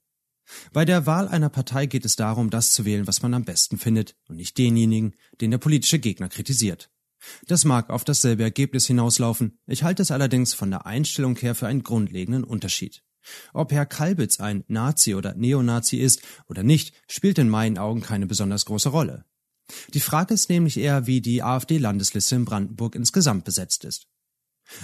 Bei 0.73 0.85
der 0.85 1.05
Wahl 1.05 1.27
einer 1.27 1.49
Partei 1.49 1.87
geht 1.87 2.05
es 2.05 2.15
darum, 2.15 2.51
das 2.51 2.71
zu 2.71 2.85
wählen, 2.85 3.09
was 3.09 3.23
man 3.23 3.35
am 3.35 3.43
besten 3.43 3.77
findet, 3.77 4.15
und 4.29 4.37
nicht 4.37 4.57
denjenigen, 4.57 5.17
den 5.41 5.51
der 5.51 5.59
politische 5.59 5.99
Gegner 5.99 6.29
kritisiert. 6.29 6.89
Das 7.49 7.65
mag 7.65 7.91
auf 7.91 8.05
dasselbe 8.05 8.45
Ergebnis 8.45 8.87
hinauslaufen, 8.87 9.59
ich 9.67 9.83
halte 9.83 10.03
es 10.03 10.13
allerdings 10.13 10.55
von 10.55 10.71
der 10.71 10.87
Einstellung 10.87 11.35
her 11.35 11.57
für 11.57 11.67
einen 11.67 11.83
grundlegenden 11.83 12.45
Unterschied. 12.45 13.03
Ob 13.53 13.73
Herr 13.73 13.85
Kalbitz 13.85 14.39
ein 14.39 14.63
Nazi 14.69 15.17
oder 15.17 15.35
Neonazi 15.35 15.97
ist 15.97 16.23
oder 16.47 16.63
nicht, 16.63 16.95
spielt 17.09 17.39
in 17.39 17.49
meinen 17.49 17.79
Augen 17.79 18.01
keine 18.01 18.29
besonders 18.29 18.65
große 18.65 18.91
Rolle. 18.91 19.25
Die 19.95 20.01
Frage 20.01 20.35
ist 20.35 20.49
nämlich 20.49 20.79
eher, 20.79 21.07
wie 21.07 21.21
die 21.21 21.43
AfD-Landesliste 21.43 22.37
in 22.37 22.45
Brandenburg 22.45 22.95
insgesamt 22.95 23.45
besetzt 23.45 23.85
ist. 23.85 24.07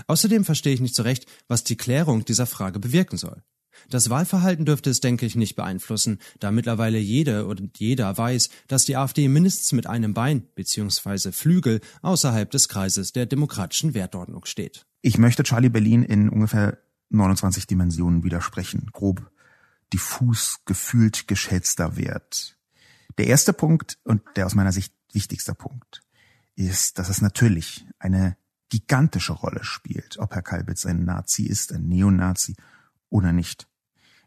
Außerdem 0.06 0.44
verstehe 0.44 0.74
ich 0.74 0.80
nicht 0.80 0.94
so 0.94 1.02
recht, 1.02 1.26
was 1.48 1.64
die 1.64 1.76
Klärung 1.76 2.24
dieser 2.24 2.46
Frage 2.46 2.78
bewirken 2.78 3.16
soll. 3.16 3.42
Das 3.90 4.10
Wahlverhalten 4.10 4.64
dürfte 4.64 4.90
es, 4.90 5.00
denke 5.00 5.26
ich, 5.26 5.36
nicht 5.36 5.54
beeinflussen, 5.54 6.18
da 6.40 6.50
mittlerweile 6.50 6.98
jede 6.98 7.46
und 7.46 7.78
jeder 7.78 8.16
weiß, 8.16 8.48
dass 8.68 8.84
die 8.84 8.96
AfD 8.96 9.28
mindestens 9.28 9.72
mit 9.72 9.86
einem 9.86 10.14
Bein 10.14 10.48
bzw. 10.54 11.30
Flügel 11.32 11.80
außerhalb 12.02 12.50
des 12.50 12.68
Kreises 12.68 13.12
der 13.12 13.26
demokratischen 13.26 13.94
Wertordnung 13.94 14.44
steht. 14.46 14.86
Ich 15.02 15.18
möchte 15.18 15.42
Charlie 15.42 15.68
Berlin 15.68 16.02
in 16.02 16.28
ungefähr 16.28 16.78
29 17.10 17.66
Dimensionen 17.66 18.24
widersprechen. 18.24 18.88
Grob, 18.92 19.30
diffus, 19.92 20.60
gefühlt 20.64 21.28
geschätzter 21.28 21.96
Wert. 21.96 22.55
Der 23.18 23.26
erste 23.26 23.52
Punkt 23.52 23.98
und 24.04 24.22
der 24.36 24.46
aus 24.46 24.54
meiner 24.54 24.72
Sicht 24.72 24.92
wichtigster 25.12 25.54
Punkt 25.54 26.02
ist, 26.54 26.98
dass 26.98 27.08
es 27.08 27.22
natürlich 27.22 27.86
eine 27.98 28.36
gigantische 28.68 29.32
Rolle 29.32 29.64
spielt, 29.64 30.18
ob 30.18 30.34
Herr 30.34 30.42
Kalbitz 30.42 30.86
ein 30.86 31.04
Nazi 31.04 31.44
ist, 31.44 31.72
ein 31.72 31.88
Neonazi 31.88 32.56
oder 33.08 33.32
nicht. 33.32 33.68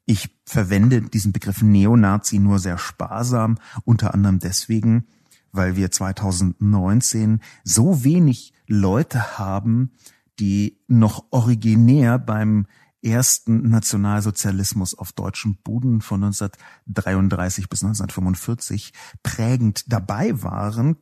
Ich 0.05 0.35
verwende 0.45 1.01
diesen 1.01 1.33
Begriff 1.33 1.61
Neonazi 1.61 2.39
nur 2.39 2.59
sehr 2.59 2.77
sparsam, 2.77 3.59
unter 3.85 4.13
anderem 4.13 4.39
deswegen, 4.39 5.07
weil 5.51 5.75
wir 5.75 5.91
2019 5.91 7.41
so 7.63 8.03
wenig 8.03 8.53
Leute 8.65 9.37
haben, 9.37 9.91
die 10.39 10.79
noch 10.87 11.25
originär 11.31 12.17
beim 12.17 12.65
ersten 13.01 13.69
Nationalsozialismus 13.69 14.97
auf 14.97 15.11
deutschem 15.13 15.57
Boden 15.63 16.01
von 16.01 16.23
1933 16.23 17.69
bis 17.69 17.83
1945 17.83 18.93
prägend 19.23 19.91
dabei 19.91 20.41
waren, 20.41 20.97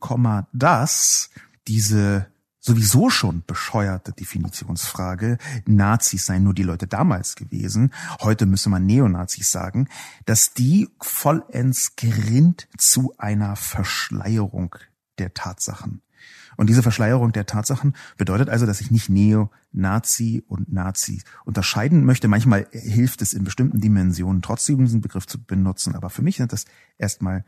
dass 0.52 1.30
diese 1.66 2.26
sowieso 2.60 3.08
schon 3.08 3.44
bescheuerte 3.46 4.12
Definitionsfrage, 4.12 5.38
Nazis 5.64 6.26
seien 6.26 6.42
nur 6.42 6.54
die 6.54 6.64
Leute 6.64 6.86
damals 6.86 7.34
gewesen, 7.34 7.92
heute 8.20 8.46
müsse 8.46 8.68
man 8.68 8.84
Neonazis 8.84 9.50
sagen, 9.50 9.88
dass 10.26 10.54
die 10.54 10.88
vollends 11.00 11.96
gerinnt 11.96 12.68
zu 12.76 13.14
einer 13.16 13.56
Verschleierung 13.56 14.74
der 15.18 15.34
Tatsachen. 15.34 16.02
Und 16.58 16.68
diese 16.68 16.82
Verschleierung 16.82 17.30
der 17.30 17.46
Tatsachen 17.46 17.94
bedeutet 18.16 18.48
also, 18.48 18.66
dass 18.66 18.80
ich 18.80 18.90
nicht 18.90 19.08
Neo-Nazi 19.08 20.42
und 20.48 20.72
Nazi 20.72 21.22
unterscheiden 21.44 22.04
möchte. 22.04 22.26
Manchmal 22.26 22.66
hilft 22.72 23.22
es 23.22 23.32
in 23.32 23.44
bestimmten 23.44 23.80
Dimensionen 23.80 24.42
trotzdem 24.42 24.84
diesen 24.84 25.00
Begriff 25.00 25.24
zu 25.24 25.40
benutzen, 25.40 25.94
aber 25.94 26.10
für 26.10 26.22
mich 26.22 26.36
sind 26.36 26.52
das 26.52 26.64
erstmal 26.98 27.44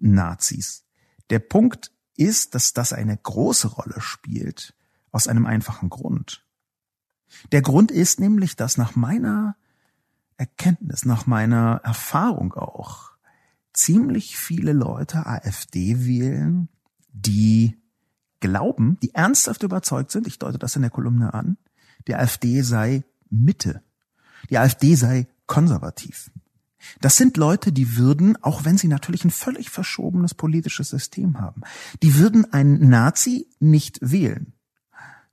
Nazis. 0.00 0.84
Der 1.30 1.38
Punkt 1.38 1.92
ist, 2.16 2.56
dass 2.56 2.72
das 2.72 2.92
eine 2.92 3.16
große 3.16 3.68
Rolle 3.68 4.00
spielt, 4.00 4.74
aus 5.12 5.28
einem 5.28 5.46
einfachen 5.46 5.88
Grund. 5.88 6.44
Der 7.52 7.62
Grund 7.62 7.92
ist 7.92 8.18
nämlich, 8.18 8.56
dass 8.56 8.76
nach 8.76 8.96
meiner 8.96 9.54
Erkenntnis, 10.38 11.04
nach 11.04 11.24
meiner 11.24 11.82
Erfahrung 11.84 12.54
auch, 12.54 13.12
ziemlich 13.72 14.36
viele 14.36 14.72
Leute 14.72 15.26
AfD 15.26 16.04
wählen, 16.04 16.68
die 17.12 17.79
glauben, 18.40 18.98
die 19.02 19.14
ernsthaft 19.14 19.62
überzeugt 19.62 20.10
sind, 20.10 20.26
ich 20.26 20.38
deute 20.38 20.58
das 20.58 20.76
in 20.76 20.82
der 20.82 20.90
Kolumne 20.90 21.34
an, 21.34 21.56
die 22.06 22.14
AfD 22.14 22.62
sei 22.62 23.04
Mitte. 23.30 23.82
Die 24.48 24.58
AfD 24.58 24.94
sei 24.94 25.28
konservativ. 25.46 26.30
Das 27.00 27.16
sind 27.16 27.36
Leute, 27.36 27.72
die 27.72 27.96
würden, 27.96 28.42
auch 28.42 28.64
wenn 28.64 28.78
sie 28.78 28.88
natürlich 28.88 29.24
ein 29.24 29.30
völlig 29.30 29.70
verschobenes 29.70 30.34
politisches 30.34 30.88
System 30.88 31.38
haben, 31.38 31.62
die 32.02 32.16
würden 32.16 32.50
einen 32.52 32.88
Nazi 32.88 33.48
nicht 33.58 33.98
wählen. 34.00 34.54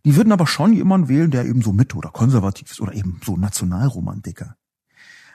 Die 0.04 0.16
würden 0.16 0.32
aber 0.32 0.48
schon 0.48 0.74
jemanden 0.74 1.08
wählen, 1.08 1.32
der 1.32 1.46
eben 1.46 1.62
so 1.62 1.74
Mitte 1.74 1.96
oder 1.96 2.10
konservativ 2.10 2.72
ist 2.72 2.82
oder 2.82 2.94
eben 2.94 3.20
so 3.26 3.38
Nationalromantiker. 3.38 4.58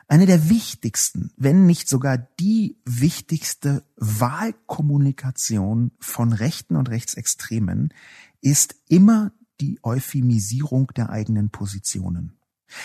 Eine 0.09 0.26
der 0.26 0.49
wichtigsten, 0.49 1.32
wenn 1.37 1.66
nicht 1.66 1.88
sogar 1.88 2.18
die 2.18 2.76
wichtigste 2.85 3.85
Wahlkommunikation 3.97 5.92
von 6.00 6.32
Rechten 6.32 6.76
und 6.76 6.90
Rechtsextremen 6.90 7.94
ist 8.40 8.75
immer 8.88 9.32
die 9.61 9.78
Euphemisierung 9.82 10.88
der 10.97 11.11
eigenen 11.11 11.50
Positionen. 11.50 12.37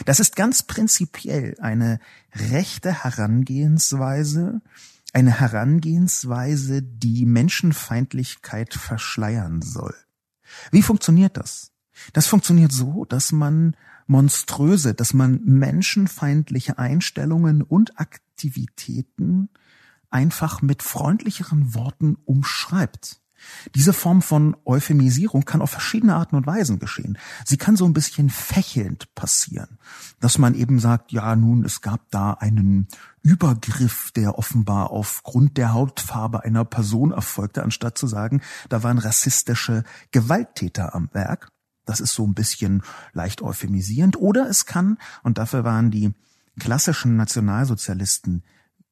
Das 0.06 0.20
ist 0.20 0.36
ganz 0.36 0.64
prinzipiell 0.64 1.56
eine 1.60 2.00
rechte 2.34 3.04
Herangehensweise, 3.04 4.62
eine 5.14 5.40
Herangehensweise, 5.40 6.84
die 6.84 7.26
Menschenfeindlichkeit 7.26 8.74
verschleiern 8.74 9.62
soll. 9.62 9.96
Wie 10.72 10.82
funktioniert 10.82 11.38
das? 11.38 11.72
Das 12.14 12.28
funktioniert 12.28 12.72
so, 12.72 13.06
dass 13.06 13.32
man 13.32 13.76
monströse, 14.08 14.94
dass 14.94 15.14
man 15.14 15.42
menschenfeindliche 15.44 16.78
Einstellungen 16.78 17.62
und 17.62 18.00
Aktivitäten 18.00 19.50
einfach 20.10 20.62
mit 20.62 20.84
freundlicheren 20.84 21.74
Worten 21.74 22.18
umschreibt. 22.26 23.22
Diese 23.76 23.94
Form 23.94 24.22
von 24.22 24.56
Euphemisierung 24.66 25.46
kann 25.46 25.62
auf 25.62 25.70
verschiedene 25.70 26.16
Arten 26.16 26.36
und 26.36 26.48
Weisen 26.48 26.80
geschehen. 26.80 27.18
Sie 27.46 27.58
kann 27.58 27.76
so 27.76 27.86
ein 27.86 27.94
bisschen 27.94 28.30
fächelnd 28.30 29.14
passieren, 29.16 29.78
dass 30.20 30.38
man 30.38 30.56
eben 30.56 30.80
sagt, 30.80 31.12
ja, 31.12 31.36
nun, 31.36 31.64
es 31.64 31.82
gab 31.82 32.10
da 32.10 32.34
einen 32.34 32.88
Übergriff, 33.22 34.12
der 34.12 34.38
offenbar 34.38 34.92
aufgrund 34.92 35.58
der 35.58 35.74
Hautfarbe 35.74 36.44
einer 36.44 36.66
Person 36.66 37.12
erfolgte, 37.12 37.64
anstatt 37.64 37.98
zu 37.98 38.08
sagen, 38.08 38.42
da 38.70 38.84
waren 38.84 38.98
rassistische 38.98 39.84
Gewalttäter 40.12 40.96
am 40.96 41.10
Werk. 41.14 41.52
Das 41.88 42.01
ist 42.01 42.13
so 42.13 42.27
ein 42.27 42.36
bisschen 42.36 42.84
leicht 43.13 43.41
euphemisierend. 43.41 44.17
Oder 44.17 44.48
es 44.48 44.67
kann, 44.67 44.98
und 45.24 45.39
dafür 45.39 45.63
waren 45.63 45.89
die 45.89 46.13
klassischen 46.60 47.15
Nationalsozialisten 47.15 48.44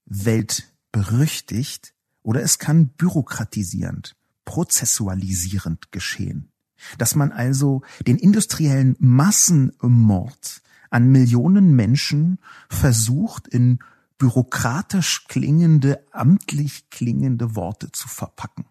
weltberüchtigt, 0.05 1.93
oder 2.23 2.41
es 2.41 2.57
kann 2.57 2.87
bürokratisierend, 2.87 4.15
prozessualisierend 4.45 5.91
geschehen. 5.91 6.49
Dass 6.97 7.15
man 7.15 7.31
also 7.31 7.83
den 8.07 8.17
industriellen 8.17 8.95
Massenmord 8.99 10.61
an 10.89 11.09
Millionen 11.09 11.75
Menschen 11.75 12.39
versucht 12.69 13.47
in 13.47 13.79
bürokratisch 14.17 15.27
klingende, 15.27 16.05
amtlich 16.11 16.89
klingende 16.89 17.55
Worte 17.55 17.91
zu 17.91 18.07
verpacken. 18.07 18.65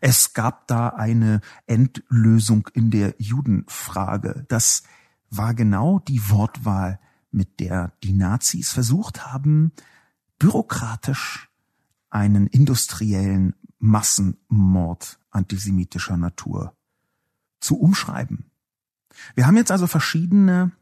Es 0.00 0.34
gab 0.34 0.66
da 0.66 0.88
eine 0.88 1.40
Endlösung 1.66 2.68
in 2.72 2.90
der 2.90 3.14
Judenfrage. 3.18 4.44
Das 4.48 4.82
war 5.30 5.54
genau 5.54 5.98
die 6.00 6.28
Wortwahl, 6.30 7.00
mit 7.30 7.60
der 7.60 7.92
die 8.02 8.12
Nazis 8.12 8.72
versucht 8.72 9.26
haben, 9.26 9.72
bürokratisch 10.38 11.48
einen 12.10 12.46
industriellen 12.46 13.54
Massenmord 13.78 15.20
antisemitischer 15.30 16.16
Natur 16.16 16.76
zu 17.60 17.78
umschreiben. 17.78 18.50
Wir 19.34 19.46
haben 19.46 19.56
jetzt 19.56 19.70
also 19.70 19.86
verschiedene 19.86 20.72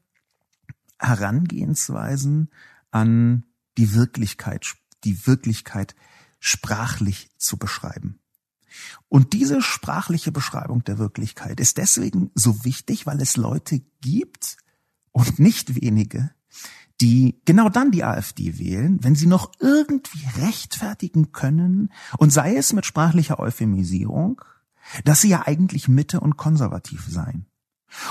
Herangehensweisen 0.98 2.50
an 2.90 3.44
die 3.76 3.94
Wirklichkeit, 3.94 4.74
die 5.04 5.26
Wirklichkeit 5.26 5.94
sprachlich 6.40 7.30
zu 7.36 7.56
beschreiben. 7.56 8.20
Und 9.08 9.32
diese 9.32 9.62
sprachliche 9.62 10.32
Beschreibung 10.32 10.84
der 10.84 10.98
Wirklichkeit 10.98 11.60
ist 11.60 11.76
deswegen 11.76 12.30
so 12.34 12.64
wichtig, 12.64 13.06
weil 13.06 13.20
es 13.20 13.36
Leute 13.36 13.80
gibt 14.00 14.56
und 15.12 15.38
nicht 15.38 15.80
wenige, 15.80 16.30
die 17.00 17.40
genau 17.44 17.68
dann 17.68 17.90
die 17.90 18.04
AfD 18.04 18.58
wählen, 18.58 18.98
wenn 19.02 19.14
sie 19.14 19.26
noch 19.26 19.52
irgendwie 19.60 20.26
rechtfertigen 20.40 21.32
können, 21.32 21.92
und 22.18 22.32
sei 22.32 22.56
es 22.56 22.72
mit 22.72 22.86
sprachlicher 22.86 23.38
Euphemisierung, 23.38 24.42
dass 25.04 25.20
sie 25.20 25.28
ja 25.28 25.46
eigentlich 25.46 25.88
Mitte 25.88 26.20
und 26.20 26.36
konservativ 26.36 27.06
seien. 27.08 27.46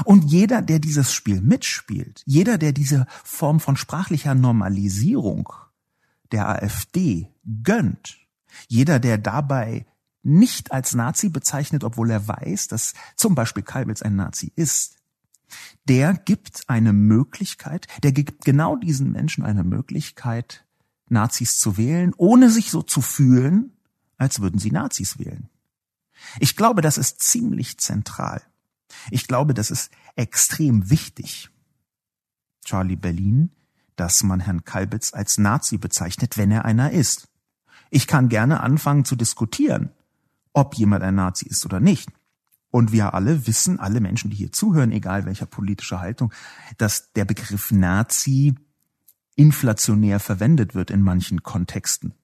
Und 0.06 0.24
jeder, 0.26 0.62
der 0.62 0.80
dieses 0.80 1.14
Spiel 1.14 1.42
mitspielt, 1.42 2.24
jeder, 2.26 2.58
der 2.58 2.72
diese 2.72 3.06
Form 3.24 3.60
von 3.60 3.78
sprachlicher 3.78 4.34
Normalisierung 4.34 5.52
der 6.32 6.50
AfD 6.50 7.30
gönnt, 7.64 8.18
jeder, 8.68 9.00
der 9.00 9.18
dabei 9.18 9.86
nicht 10.28 10.72
als 10.72 10.94
Nazi 10.94 11.30
bezeichnet, 11.30 11.84
obwohl 11.84 12.12
er 12.12 12.28
weiß, 12.28 12.68
dass 12.68 12.94
zum 13.16 13.34
Beispiel 13.34 13.64
Kalbitz 13.64 14.02
ein 14.02 14.16
Nazi 14.16 14.52
ist, 14.56 14.98
der 15.86 16.14
gibt 16.14 16.64
eine 16.68 16.94
Möglichkeit, 16.94 17.88
der 18.04 18.12
gibt 18.12 18.44
genau 18.44 18.76
diesen 18.76 19.12
Menschen 19.12 19.46
eine 19.46 19.64
Möglichkeit, 19.64 20.66
Nazis 21.10 21.60
zu 21.60 21.78
wählen, 21.78 22.14
ohne 22.18 22.50
sich 22.50 22.70
so 22.70 22.82
zu 22.82 23.02
fühlen, 23.02 23.72
als 24.18 24.42
würden 24.42 24.60
sie 24.60 24.72
Nazis 24.72 25.20
wählen. 25.20 25.50
Ich 26.40 26.56
glaube, 26.56 26.82
das 26.82 26.98
ist 26.98 27.22
ziemlich 27.22 27.78
zentral. 27.78 28.42
Ich 29.12 29.28
glaube, 29.28 29.54
das 29.54 29.72
ist 29.72 29.92
extrem 30.16 30.90
wichtig. 30.90 31.50
Charlie 32.66 32.96
Berlin, 32.96 33.52
dass 33.96 34.24
man 34.24 34.42
Herrn 34.42 34.66
Kalbitz 34.66 35.14
als 35.14 35.38
Nazi 35.38 35.78
bezeichnet, 35.78 36.38
wenn 36.38 36.52
er 36.52 36.66
einer 36.66 36.92
ist. 36.92 37.30
Ich 37.90 38.08
kann 38.08 38.28
gerne 38.28 38.60
anfangen 38.60 39.06
zu 39.06 39.16
diskutieren, 39.16 39.92
ob 40.58 40.74
jemand 40.74 41.04
ein 41.04 41.14
Nazi 41.14 41.46
ist 41.48 41.66
oder 41.68 41.80
nicht. 41.80 42.10
Und 42.72 42.92
wir 42.92 43.14
alle 43.14 43.46
wissen, 43.46 43.80
alle 43.80 44.02
Menschen, 44.02 44.32
die 44.32 44.38
hier 44.38 44.52
zuhören, 44.52 44.92
egal 44.92 45.26
welcher 45.26 45.46
politischer 45.46 46.00
Haltung, 46.00 46.34
dass 46.80 47.14
der 47.14 47.26
Begriff 47.26 47.72
Nazi 47.72 48.56
inflationär 49.36 50.20
verwendet 50.20 50.74
wird 50.74 50.90
in 50.90 51.04
manchen 51.04 51.44
Kontexten. 51.44 52.16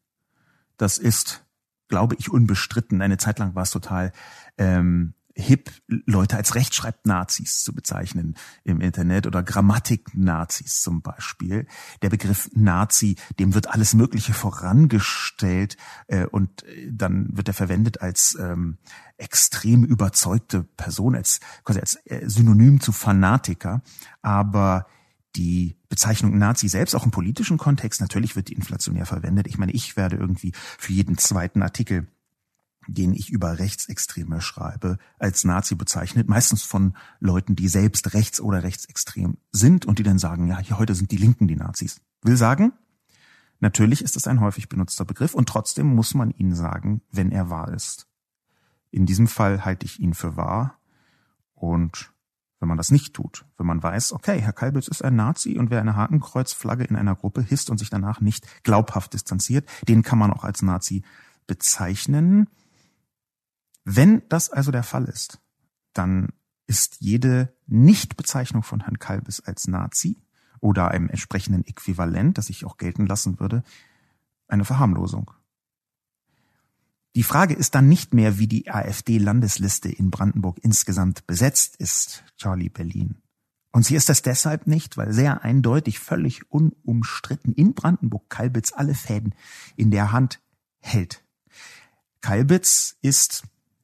Das 0.77 0.97
ist, 0.97 1.45
glaube 1.89 2.15
ich, 2.17 2.31
unbestritten. 2.31 3.03
Eine 3.03 3.17
Zeit 3.17 3.37
lang 3.37 3.53
war 3.53 3.63
es 3.63 3.69
total 3.69 4.11
ähm, 4.57 5.13
hip, 5.35 5.71
Leute 5.87 6.37
als 6.37 6.55
Rechtschreib-Nazis 6.55 7.63
zu 7.63 7.73
bezeichnen 7.73 8.35
im 8.63 8.81
Internet 8.81 9.25
oder 9.27 9.41
Grammatik-Nazis 9.41 10.81
zum 10.81 11.01
Beispiel. 11.01 11.67
Der 12.01 12.09
Begriff 12.09 12.49
Nazi, 12.53 13.15
dem 13.39 13.53
wird 13.53 13.69
alles 13.69 13.93
Mögliche 13.93 14.33
vorangestellt 14.33 15.77
äh, 16.07 16.25
und 16.25 16.63
äh, 16.63 16.89
dann 16.91 17.35
wird 17.35 17.47
er 17.47 17.53
verwendet 17.53 18.01
als 18.01 18.37
ähm, 18.39 18.77
extrem 19.17 19.83
überzeugte 19.83 20.63
Person, 20.63 21.15
als 21.15 21.39
quasi 21.63 21.79
als 21.79 21.95
äh, 22.05 22.27
Synonym 22.29 22.79
zu 22.79 22.91
Fanatiker. 22.91 23.81
Aber 24.21 24.85
die 25.35 25.77
Bezeichnung 25.89 26.37
Nazi 26.37 26.67
selbst 26.67 26.95
auch 26.95 27.05
im 27.05 27.11
politischen 27.11 27.57
Kontext, 27.57 28.01
natürlich 28.01 28.35
wird 28.35 28.49
die 28.49 28.53
inflationär 28.53 29.05
verwendet. 29.05 29.47
Ich 29.47 29.57
meine, 29.57 29.71
ich 29.71 29.97
werde 29.97 30.15
irgendwie 30.15 30.51
für 30.77 30.93
jeden 30.93 31.17
zweiten 31.17 31.63
Artikel 31.63 32.07
den 32.87 33.13
ich 33.13 33.29
über 33.29 33.59
Rechtsextreme 33.59 34.41
schreibe, 34.41 34.97
als 35.19 35.43
Nazi 35.43 35.75
bezeichnet, 35.75 36.27
meistens 36.27 36.63
von 36.63 36.95
Leuten, 37.19 37.55
die 37.55 37.67
selbst 37.67 38.13
rechts 38.13 38.41
oder 38.41 38.63
rechtsextrem 38.63 39.37
sind 39.51 39.85
und 39.85 39.99
die 39.99 40.03
dann 40.03 40.19
sagen, 40.19 40.47
ja, 40.47 40.59
hier 40.59 40.77
heute 40.77 40.95
sind 40.95 41.11
die 41.11 41.17
Linken 41.17 41.47
die 41.47 41.55
Nazis. 41.55 42.01
Will 42.21 42.37
sagen, 42.37 42.73
natürlich 43.59 44.01
ist 44.01 44.15
es 44.15 44.27
ein 44.27 44.41
häufig 44.41 44.69
benutzter 44.69 45.05
Begriff 45.05 45.33
und 45.33 45.49
trotzdem 45.49 45.87
muss 45.93 46.13
man 46.13 46.31
ihn 46.31 46.55
sagen, 46.55 47.01
wenn 47.11 47.31
er 47.31 47.49
wahr 47.49 47.73
ist. 47.73 48.07
In 48.91 49.05
diesem 49.05 49.27
Fall 49.27 49.65
halte 49.65 49.85
ich 49.85 49.99
ihn 49.99 50.13
für 50.13 50.37
wahr 50.37 50.77
und 51.55 52.13
wenn 52.63 52.69
man 52.69 52.77
das 52.77 52.91
nicht 52.91 53.13
tut, 53.13 53.43
wenn 53.57 53.65
man 53.65 53.83
weiß, 53.83 54.13
okay, 54.13 54.39
Herr 54.39 54.53
Kalbitz 54.53 54.87
ist 54.87 55.03
ein 55.03 55.17
Nazi 55.17 55.57
und 55.57 55.69
wer 55.69 55.81
eine 55.81 55.97
Hakenkreuzflagge 55.97 56.85
in 56.85 56.95
einer 56.95 57.13
Gruppe 57.13 57.41
hisst 57.41 57.69
und 57.69 57.77
sich 57.77 57.89
danach 57.89 58.21
nicht 58.21 58.47
glaubhaft 58.63 59.13
distanziert, 59.13 59.67
den 59.85 60.01
kann 60.01 60.17
man 60.17 60.31
auch 60.31 60.45
als 60.45 60.61
Nazi 60.61 61.03
bezeichnen. 61.45 62.47
Wenn 63.85 64.21
das 64.29 64.49
also 64.49 64.71
der 64.71 64.83
Fall 64.83 65.05
ist, 65.05 65.39
dann 65.93 66.29
ist 66.67 66.97
jede 66.99 67.53
Nichtbezeichnung 67.67 68.63
von 68.63 68.81
Herrn 68.81 68.99
Kalbes 68.99 69.41
als 69.41 69.67
Nazi 69.67 70.21
oder 70.59 70.89
einem 70.89 71.09
entsprechenden 71.09 71.65
Äquivalent, 71.65 72.37
das 72.37 72.49
ich 72.49 72.65
auch 72.65 72.77
gelten 72.77 73.05
lassen 73.05 73.39
würde, 73.39 73.63
eine 74.47 74.65
Verharmlosung. 74.65 75.31
Die 77.15 77.23
Frage 77.23 77.53
ist 77.53 77.75
dann 77.75 77.89
nicht 77.89 78.13
mehr, 78.13 78.39
wie 78.39 78.47
die 78.47 78.71
AfD-Landesliste 78.71 79.89
in 79.89 80.09
Brandenburg 80.09 80.57
insgesamt 80.63 81.27
besetzt 81.27 81.75
ist, 81.75 82.23
Charlie 82.37 82.69
Berlin. 82.69 83.21
Und 83.71 83.85
sie 83.85 83.95
ist 83.95 84.09
es 84.09 84.21
deshalb 84.21 84.67
nicht, 84.67 84.97
weil 84.97 85.13
sehr 85.13 85.43
eindeutig, 85.43 85.99
völlig 85.99 86.49
unumstritten 86.51 87.53
in 87.53 87.73
Brandenburg 87.73 88.29
Kalbitz 88.29 88.71
alle 88.73 88.95
Fäden 88.95 89.35
in 89.75 89.91
der 89.91 90.11
Hand 90.11 90.39
hält. 90.79 91.23
Kalbitz 92.21 92.97
ist 93.01 93.43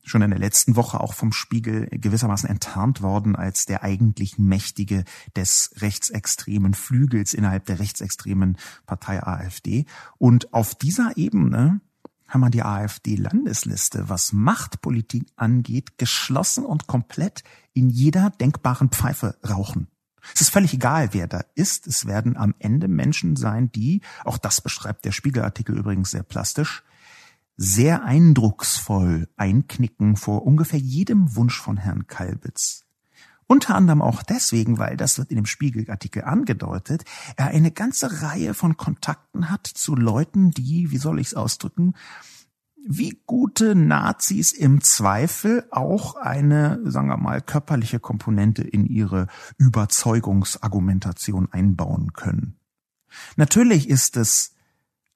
schon 0.09 0.21
in 0.21 0.31
der 0.31 0.39
letzten 0.39 0.75
Woche 0.75 0.99
auch 0.99 1.13
vom 1.13 1.31
Spiegel 1.31 1.87
gewissermaßen 1.91 2.49
enttarnt 2.49 3.01
worden 3.01 3.35
als 3.35 3.65
der 3.65 3.83
eigentlich 3.83 4.37
Mächtige 4.37 5.03
des 5.35 5.71
rechtsextremen 5.77 6.73
Flügels 6.73 7.33
innerhalb 7.33 7.65
der 7.65 7.79
rechtsextremen 7.79 8.57
Partei 8.85 9.21
AfD. 9.23 9.85
Und 10.17 10.53
auf 10.53 10.75
dieser 10.75 11.17
Ebene 11.17 11.81
haben 12.27 12.41
wir 12.41 12.49
die 12.49 12.63
AfD-Landesliste, 12.63 14.07
was 14.07 14.33
Machtpolitik 14.33 15.25
angeht, 15.35 15.97
geschlossen 15.97 16.63
und 16.63 16.87
komplett 16.87 17.43
in 17.73 17.89
jeder 17.89 18.29
denkbaren 18.29 18.89
Pfeife 18.89 19.37
rauchen. 19.47 19.87
Es 20.35 20.41
ist 20.41 20.49
völlig 20.49 20.73
egal, 20.73 21.09
wer 21.13 21.27
da 21.27 21.41
ist. 21.55 21.87
Es 21.87 22.05
werden 22.05 22.37
am 22.37 22.53
Ende 22.59 22.87
Menschen 22.87 23.35
sein, 23.35 23.71
die, 23.71 24.01
auch 24.23 24.37
das 24.37 24.61
beschreibt 24.61 25.05
der 25.05 25.11
Spiegelartikel 25.11 25.77
übrigens 25.77 26.11
sehr 26.11 26.23
plastisch, 26.23 26.83
sehr 27.61 28.05
eindrucksvoll 28.05 29.27
einknicken 29.35 30.15
vor 30.15 30.45
ungefähr 30.45 30.79
jedem 30.79 31.35
Wunsch 31.35 31.59
von 31.59 31.75
Herrn 31.75 32.07
Kalbitz. 32.07 32.85
Unter 33.47 33.75
anderem 33.75 34.01
auch 34.01 34.23
deswegen, 34.23 34.77
weil 34.77 34.95
das 34.95 35.17
wird 35.17 35.29
in 35.29 35.35
dem 35.35 35.45
Spiegelartikel 35.45 36.23
angedeutet, 36.23 37.03
er 37.35 37.47
eine 37.47 37.71
ganze 37.71 38.21
Reihe 38.21 38.53
von 38.53 38.77
Kontakten 38.77 39.49
hat 39.49 39.67
zu 39.67 39.97
Leuten, 39.97 40.51
die, 40.51 40.91
wie 40.91 40.97
soll 40.97 41.19
ich 41.19 41.27
es 41.27 41.33
ausdrücken, 41.33 41.95
wie 42.87 43.21
gute 43.25 43.75
Nazis 43.75 44.53
im 44.53 44.79
Zweifel 44.79 45.65
auch 45.69 46.15
eine, 46.15 46.79
sagen 46.85 47.09
wir 47.09 47.17
mal, 47.17 47.41
körperliche 47.41 47.99
Komponente 47.99 48.61
in 48.63 48.85
ihre 48.85 49.27
Überzeugungsargumentation 49.57 51.51
einbauen 51.51 52.13
können. 52.13 52.55
Natürlich 53.35 53.89
ist 53.89 54.15
es 54.15 54.55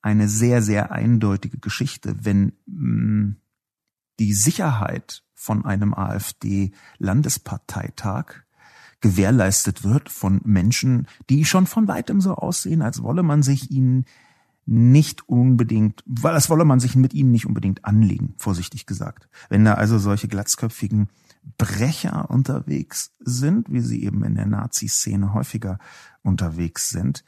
eine 0.03 0.29
sehr, 0.29 0.61
sehr 0.61 0.91
eindeutige 0.91 1.57
Geschichte, 1.57 2.15
wenn 2.21 2.53
mh, 2.67 2.75
mm, 2.75 3.37
die 4.19 4.33
Sicherheit 4.33 5.23
von 5.33 5.65
einem 5.65 5.95
AfD-Landesparteitag 5.95 8.43
gewährleistet 9.01 9.83
wird 9.83 10.09
von 10.09 10.41
Menschen, 10.45 11.07
die 11.29 11.45
schon 11.45 11.65
von 11.65 11.87
weitem 11.87 12.21
so 12.21 12.35
aussehen, 12.35 12.83
als 12.83 13.01
wolle 13.01 13.23
man 13.23 13.41
sich 13.43 13.71
ihnen 13.71 14.05
nicht 14.65 15.27
unbedingt, 15.27 16.01
weil 16.05 16.33
das 16.33 16.49
wolle 16.49 16.63
man 16.63 16.79
sich 16.79 16.95
mit 16.95 17.13
ihnen 17.13 17.31
nicht 17.31 17.45
unbedingt 17.45 17.83
anlegen, 17.83 18.33
vorsichtig 18.37 18.85
gesagt. 18.85 19.27
Wenn 19.49 19.65
da 19.65 19.73
also 19.73 19.99
solche 19.99 20.29
glatzköpfigen 20.29 21.09
Brecher 21.57 22.29
unterwegs 22.29 23.11
sind, 23.19 23.69
wie 23.69 23.81
sie 23.81 24.03
eben 24.03 24.23
in 24.23 24.35
der 24.35 24.45
Nazi-Szene 24.45 25.33
häufiger 25.33 25.79
unterwegs 26.21 26.89
sind, 26.89 27.25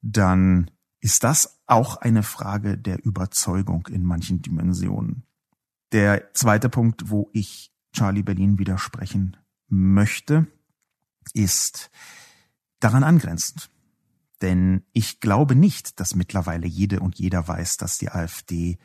dann 0.00 0.70
ist 1.00 1.24
das 1.24 1.60
auch 1.66 1.96
eine 1.96 2.22
Frage 2.22 2.76
der 2.76 3.04
Überzeugung 3.04 3.86
in 3.88 4.04
manchen 4.04 4.42
Dimensionen. 4.42 5.24
Der 5.92 6.34
zweite 6.34 6.68
Punkt, 6.68 7.10
wo 7.10 7.30
ich 7.32 7.72
Charlie 7.92 8.22
Berlin 8.22 8.58
widersprechen 8.58 9.36
möchte, 9.68 10.46
ist 11.32 11.90
daran 12.80 13.04
angrenzend. 13.04 13.70
Denn 14.40 14.84
ich 14.92 15.20
glaube 15.20 15.54
nicht, 15.56 15.98
dass 15.98 16.14
mittlerweile 16.14 16.66
jede 16.66 17.00
und 17.00 17.18
jeder 17.18 17.46
weiß, 17.46 17.76
dass 17.76 17.98
die 17.98 18.10
AfD 18.10 18.78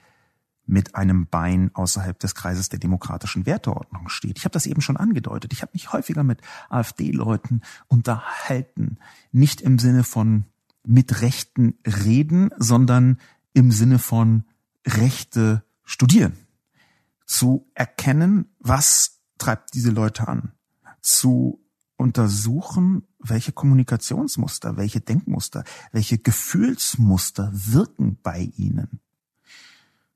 mit 0.66 0.96
einem 0.96 1.28
Bein 1.28 1.72
außerhalb 1.74 2.18
des 2.20 2.36
Kreises 2.36 2.70
der 2.70 2.80
demokratischen 2.80 3.46
Werteordnung 3.46 4.08
steht. 4.10 4.38
Ich 4.38 4.46
habe 4.46 4.54
das 4.54 4.66
eben 4.66 4.82
schon 4.82 4.98
angedeutet. 4.98 5.52
Ich 5.52 5.62
habe 5.62 5.74
mich 5.74 5.92
häufiger 5.92 6.24
mit 6.24 6.42
AfD-Leuten 6.70 7.62
unterhalten, 7.88 8.98
nicht 9.32 9.62
im 9.62 9.78
Sinne 9.78 10.04
von 10.04 10.46
mit 10.84 11.22
Rechten 11.22 11.76
reden, 11.86 12.52
sondern 12.58 13.20
im 13.54 13.72
Sinne 13.72 14.00
von 14.00 14.44
Rechte 14.86 15.64
studieren, 15.84 16.34
zu 17.26 17.70
erkennen, 17.74 18.54
was 18.60 19.20
treibt 19.38 19.74
diese 19.74 19.92
Leute 19.92 20.28
an, 20.28 20.52
zu 21.02 21.64
untersuchen, 21.96 23.04
welche 23.20 23.52
Kommunikationsmuster, 23.52 24.78
welche 24.78 25.00
Denkmuster, 25.00 25.64
welche 25.92 26.18
Gefühlsmuster 26.18 27.52
wirken 27.54 28.18
bei 28.22 28.52
ihnen. 28.58 29.00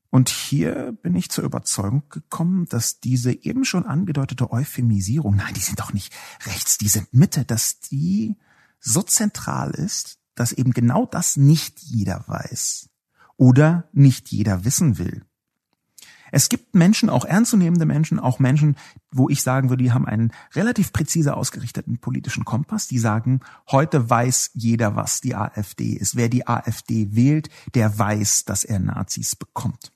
Und 0.10 0.30
hier 0.30 0.98
bin 1.02 1.16
ich 1.16 1.30
zur 1.30 1.44
Überzeugung 1.44 2.04
gekommen, 2.10 2.66
dass 2.66 3.00
diese 3.00 3.32
eben 3.32 3.66
schon 3.66 3.86
angedeutete 3.86 4.52
Euphemisierung, 4.52 5.36
nein, 5.36 5.54
die 5.54 5.62
sind 5.62 5.80
doch 5.80 5.94
nicht 5.94 6.14
rechts, 6.46 6.78
die 6.78 6.88
sind 6.88 7.14
Mitte, 7.14 7.46
dass 7.46 7.80
die 7.80 8.36
so 8.80 9.04
zentral 9.04 9.72
ist, 9.72 10.17
dass 10.38 10.54
eben 10.54 10.72
genau 10.72 11.06
das 11.06 11.36
nicht 11.36 11.80
jeder 11.80 12.24
weiß 12.28 12.90
oder 13.36 13.90
nicht 13.92 14.30
jeder 14.30 14.64
wissen 14.64 14.98
will. 14.98 15.26
Es 16.32 16.50
gibt 16.50 16.76
Menschen, 16.76 17.10
auch 17.10 17.26
ernstzunehmende 17.26 17.86
Menschen, 17.86 18.20
auch 18.20 18.40
Menschen, 18.40 18.76
wo 19.12 19.30
ich 19.30 19.42
sagen 19.42 19.70
würde, 19.70 19.84
die 19.84 19.94
haben 19.94 20.06
einen 20.06 20.32
relativ 20.54 20.92
präzise 20.92 21.36
ausgerichteten 21.36 22.00
politischen 22.00 22.44
Kompass, 22.44 22.88
die 22.88 23.00
sagen, 23.00 23.40
heute 23.72 24.10
weiß 24.10 24.52
jeder, 24.54 24.96
was 24.96 25.22
die 25.22 25.36
AfD 25.36 25.94
ist. 25.94 26.16
Wer 26.16 26.30
die 26.30 26.46
AfD 26.46 27.16
wählt, 27.16 27.50
der 27.76 27.98
weiß, 27.98 28.46
dass 28.46 28.66
er 28.66 28.80
Nazis 28.80 29.36
bekommt. 29.36 29.94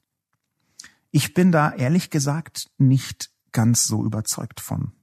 Ich 1.12 1.34
bin 1.34 1.52
da 1.52 1.74
ehrlich 1.74 2.10
gesagt 2.10 2.72
nicht 2.78 3.32
ganz 3.52 3.86
so 3.86 4.06
überzeugt 4.06 4.62
von. 4.62 4.94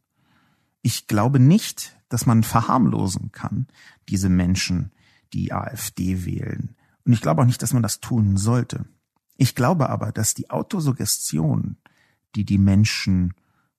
Ich 0.80 1.06
glaube 1.06 1.38
nicht, 1.38 1.96
dass 2.08 2.24
man 2.24 2.42
verharmlosen 2.42 3.32
kann, 3.32 3.66
diese 4.08 4.30
Menschen, 4.30 4.92
die 5.32 5.52
AfD 5.52 6.24
wählen. 6.24 6.76
Und 7.04 7.12
ich 7.12 7.20
glaube 7.20 7.42
auch 7.42 7.46
nicht, 7.46 7.62
dass 7.62 7.72
man 7.72 7.82
das 7.82 8.00
tun 8.00 8.36
sollte. 8.36 8.84
Ich 9.36 9.54
glaube 9.54 9.88
aber, 9.88 10.12
dass 10.12 10.34
die 10.34 10.50
Autosuggestion, 10.50 11.76
die 12.34 12.44
die 12.44 12.58
Menschen 12.58 13.34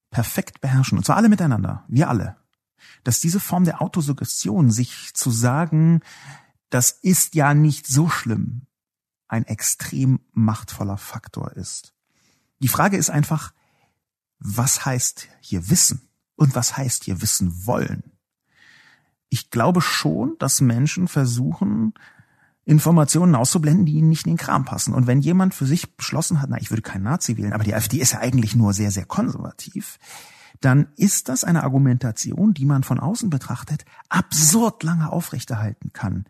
perfekt 0.09 0.61
beherrschen, 0.61 0.97
und 0.97 1.03
zwar 1.03 1.17
alle 1.17 1.29
miteinander, 1.29 1.85
wir 1.87 2.09
alle, 2.09 2.37
dass 3.03 3.19
diese 3.19 3.39
Form 3.39 3.65
der 3.65 3.81
Autosuggestion, 3.81 4.71
sich 4.71 5.13
zu 5.13 5.31
sagen, 5.31 6.01
das 6.69 6.91
ist 6.91 7.35
ja 7.35 7.53
nicht 7.53 7.87
so 7.87 8.09
schlimm, 8.09 8.67
ein 9.27 9.45
extrem 9.45 10.19
machtvoller 10.31 10.97
Faktor 10.97 11.51
ist. 11.53 11.93
Die 12.59 12.67
Frage 12.67 12.97
ist 12.97 13.09
einfach, 13.09 13.53
was 14.39 14.85
heißt 14.85 15.27
hier 15.41 15.69
Wissen 15.69 16.09
und 16.35 16.55
was 16.55 16.77
heißt 16.77 17.03
hier 17.03 17.21
Wissen 17.21 17.65
wollen? 17.65 18.08
Ich 19.29 19.51
glaube 19.51 19.81
schon, 19.81 20.35
dass 20.39 20.61
Menschen 20.61 21.07
versuchen, 21.07 21.93
Informationen 22.65 23.33
auszublenden, 23.35 23.85
die 23.85 23.93
ihnen 23.93 24.09
nicht 24.09 24.27
in 24.27 24.33
den 24.33 24.37
Kram 24.37 24.63
passen. 24.65 24.93
Und 24.93 25.07
wenn 25.07 25.21
jemand 25.21 25.55
für 25.55 25.65
sich 25.65 25.95
beschlossen 25.95 26.41
hat, 26.41 26.49
na, 26.49 26.57
ich 26.59 26.69
würde 26.69 26.83
keinen 26.83 27.03
Nazi 27.03 27.35
wählen, 27.37 27.53
aber 27.53 27.63
die 27.63 27.73
AfD 27.73 27.97
ist 27.97 28.13
ja 28.13 28.19
eigentlich 28.19 28.55
nur 28.55 28.73
sehr, 28.73 28.91
sehr 28.91 29.05
konservativ, 29.05 29.97
dann 30.61 30.87
ist 30.95 31.29
das 31.29 31.43
eine 31.43 31.63
Argumentation, 31.63 32.53
die 32.53 32.65
man 32.65 32.83
von 32.83 32.99
außen 32.99 33.29
betrachtet 33.29 33.85
absurd 34.09 34.83
lange 34.83 35.11
aufrechterhalten 35.11 35.93
kann. 35.93 36.25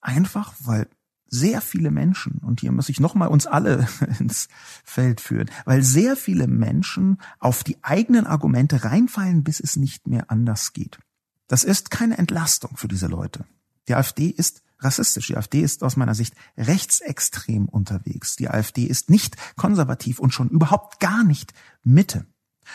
Einfach 0.00 0.54
weil 0.60 0.88
sehr 1.28 1.60
viele 1.60 1.90
Menschen, 1.90 2.38
und 2.38 2.60
hier 2.60 2.72
muss 2.72 2.88
ich 2.88 3.00
nochmal 3.00 3.28
uns 3.28 3.46
alle 3.46 3.86
ins 4.18 4.48
Feld 4.84 5.20
führen, 5.20 5.50
weil 5.64 5.82
sehr 5.82 6.16
viele 6.16 6.46
Menschen 6.46 7.18
auf 7.38 7.64
die 7.64 7.82
eigenen 7.82 8.26
Argumente 8.26 8.84
reinfallen, 8.84 9.42
bis 9.42 9.60
es 9.60 9.76
nicht 9.76 10.06
mehr 10.06 10.30
anders 10.30 10.72
geht. 10.72 10.98
Das 11.46 11.64
ist 11.64 11.90
keine 11.90 12.18
Entlastung 12.18 12.76
für 12.76 12.88
diese 12.88 13.06
Leute. 13.06 13.44
Die 13.88 13.94
AfD 13.94 14.28
ist 14.28 14.62
rassistisch. 14.80 15.28
Die 15.28 15.36
AfD 15.36 15.60
ist 15.60 15.82
aus 15.82 15.96
meiner 15.96 16.14
Sicht 16.14 16.34
rechtsextrem 16.56 17.68
unterwegs. 17.68 18.36
Die 18.36 18.48
AfD 18.48 18.84
ist 18.84 19.10
nicht 19.10 19.36
konservativ 19.56 20.18
und 20.18 20.32
schon 20.32 20.48
überhaupt 20.48 21.00
gar 21.00 21.24
nicht 21.24 21.54
Mitte. 21.82 22.26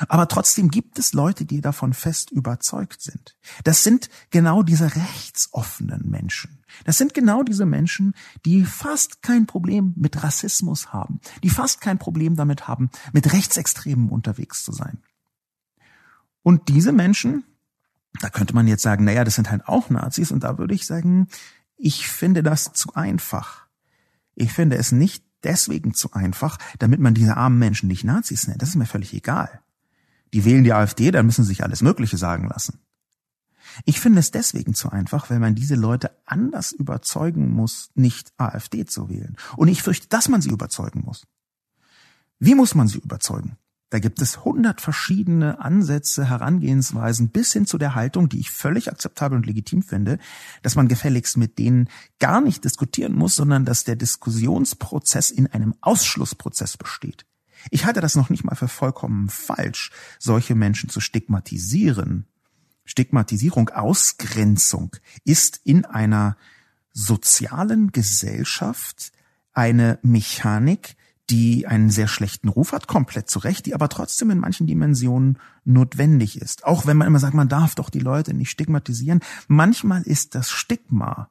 Aber 0.07 0.27
trotzdem 0.27 0.69
gibt 0.69 0.99
es 0.99 1.12
Leute, 1.13 1.45
die 1.45 1.60
davon 1.60 1.93
fest 1.93 2.31
überzeugt 2.31 3.01
sind. 3.01 3.36
Das 3.65 3.84
sind 3.84 4.10
genau 4.29 4.63
diese 4.63 4.95
rechtsoffenen 4.95 6.10
Menschen. 6.10 6.63
Das 6.86 6.97
sind 6.97 7.13
genau 7.13 7.43
diese 7.43 7.65
Menschen, 7.65 8.15
die 8.45 8.63
fast 8.63 9.21
kein 9.21 9.47
Problem 9.47 9.93
mit 9.97 10.23
Rassismus 10.23 10.93
haben, 10.93 11.19
die 11.43 11.49
fast 11.49 11.81
kein 11.81 11.99
Problem 11.99 12.38
damit 12.38 12.69
haben, 12.69 12.89
mit 13.12 13.34
Rechtsextremen 13.34 14.10
unterwegs 14.10 14.63
zu 14.63 14.71
sein. 14.71 14.99
Und 16.41 16.69
diese 16.69 16.93
Menschen, 16.93 17.43
da 18.19 18.30
könnte 18.30 18.54
man 18.54 18.67
jetzt 18.67 18.84
sagen, 18.84 19.06
naja, 19.06 19.24
das 19.24 19.36
sind 19.36 19.50
halt 19.50 19.67
auch 19.67 19.89
Nazis. 19.89 20.32
Und 20.32 20.43
da 20.43 20.58
würde 20.58 20.74
ich 20.74 20.86
sagen, 20.86 21.28
ich 21.78 22.08
finde 22.08 22.43
das 22.43 22.74
zu 22.74 22.93
einfach. 22.93 23.67
Ich 24.36 24.52
finde 24.52 24.78
es 24.78 24.91
nicht 24.91 25.24
deswegen 25.43 25.93
zu 25.93 26.13
einfach, 26.13 26.58
damit 26.80 27.00
man 27.00 27.13
diese 27.13 27.38
armen 27.38 27.60
Menschen 27.60 27.88
nicht 27.88 28.04
Nazis 28.04 28.47
nennt. 28.47 28.62
Das 28.62 28.69
ist 28.69 28.76
mir 28.76 28.86
völlig 28.86 29.13
egal. 29.13 29.62
Die 30.34 30.45
wählen 30.45 30.63
die 30.63 30.74
AfD, 30.74 31.12
dann 31.12 31.26
müssen 31.26 31.43
sie 31.43 31.50
sich 31.50 31.63
alles 31.63 31.82
Mögliche 31.82 32.17
sagen 32.17 32.47
lassen. 32.47 32.80
Ich 33.86 34.00
finde 34.00 34.19
es 34.19 34.32
deswegen 34.32 34.74
zu 34.74 34.89
einfach, 34.89 35.30
weil 35.30 35.39
man 35.39 35.56
diese 35.56 35.76
Leute 35.76 36.12
anders 36.26 36.71
überzeugen 36.71 37.50
muss, 37.52 37.89
nicht 37.95 38.34
AfD 38.38 38.86
zu 38.86 39.10
wählen. 39.10 39.38
Und 39.56 39.67
ich 39.67 39.82
fürchte, 39.82 40.08
dass 40.10 40.30
man 40.30 40.41
sie 40.41 40.50
überzeugen 40.50 41.02
muss. 41.06 41.26
Wie 42.39 42.56
muss 42.56 42.76
man 42.76 42.88
sie 42.88 42.97
überzeugen? 42.97 43.58
Da 43.91 43.99
gibt 43.99 44.21
es 44.21 44.45
hundert 44.45 44.80
verschiedene 44.80 45.60
Ansätze, 45.60 46.30
Herangehensweisen 46.30 47.27
bis 47.27 47.51
hin 47.51 47.65
zu 47.65 47.77
der 47.77 47.93
Haltung, 47.93 48.30
die 48.30 48.39
ich 48.39 48.49
völlig 48.49 48.89
akzeptabel 48.89 49.38
und 49.38 49.45
legitim 49.45 49.84
finde, 49.84 50.17
dass 50.62 50.75
man 50.75 50.88
gefälligst 50.88 51.36
mit 51.36 51.60
denen 51.60 51.89
gar 52.17 52.39
nicht 52.39 52.63
diskutieren 52.63 53.13
muss, 53.13 53.36
sondern 53.36 53.65
dass 53.65 53.84
der 53.84 53.97
Diskussionsprozess 53.97 55.30
in 55.30 55.47
einem 55.47 55.75
Ausschlussprozess 55.82 56.77
besteht. 56.77 57.25
Ich 57.69 57.86
halte 57.86 57.99
das 57.99 58.15
noch 58.15 58.30
nicht 58.30 58.45
mal 58.45 58.56
für 58.56 58.69
vollkommen 58.69 59.27
falsch, 59.27 59.91
solche 60.19 60.56
Menschen 60.56 60.89
zu 60.89 61.01
stigmatisieren. 61.01 62.27
Stigmatisierung, 62.86 63.69
Ausgrenzung 63.71 64.95
ist 65.25 65.60
in 65.65 65.84
einer 65.84 66.38
sozialen 66.93 67.91
Gesellschaft 67.91 69.12
eine 69.51 69.99
Mechanik, 70.01 70.95
die 71.32 71.65
einen 71.65 71.89
sehr 71.89 72.10
schlechten 72.10 72.50
Ruf 72.50 72.74
hat, 72.74 72.88
komplett 72.88 73.30
zurecht, 73.30 73.65
die 73.65 73.74
aber 73.74 73.88
trotzdem 73.88 74.32
in 74.32 74.39
manchen 74.39 74.67
Dimensionen 74.67 75.39
notwendig 75.63 76.41
ist. 76.41 76.65
Auch 76.65 76.86
wenn 76.86 76.98
man 76.98 77.08
immer 77.08 77.20
sagt, 77.20 77.34
man 77.34 77.48
darf 77.48 77.74
doch 77.76 77.89
die 77.89 78.00
Leute 78.00 78.34
nicht 78.34 78.50
stigmatisieren. 78.50 79.22
Manchmal 79.48 80.02
ist 80.02 80.36
das 80.36 80.52
Stigma 80.52 81.30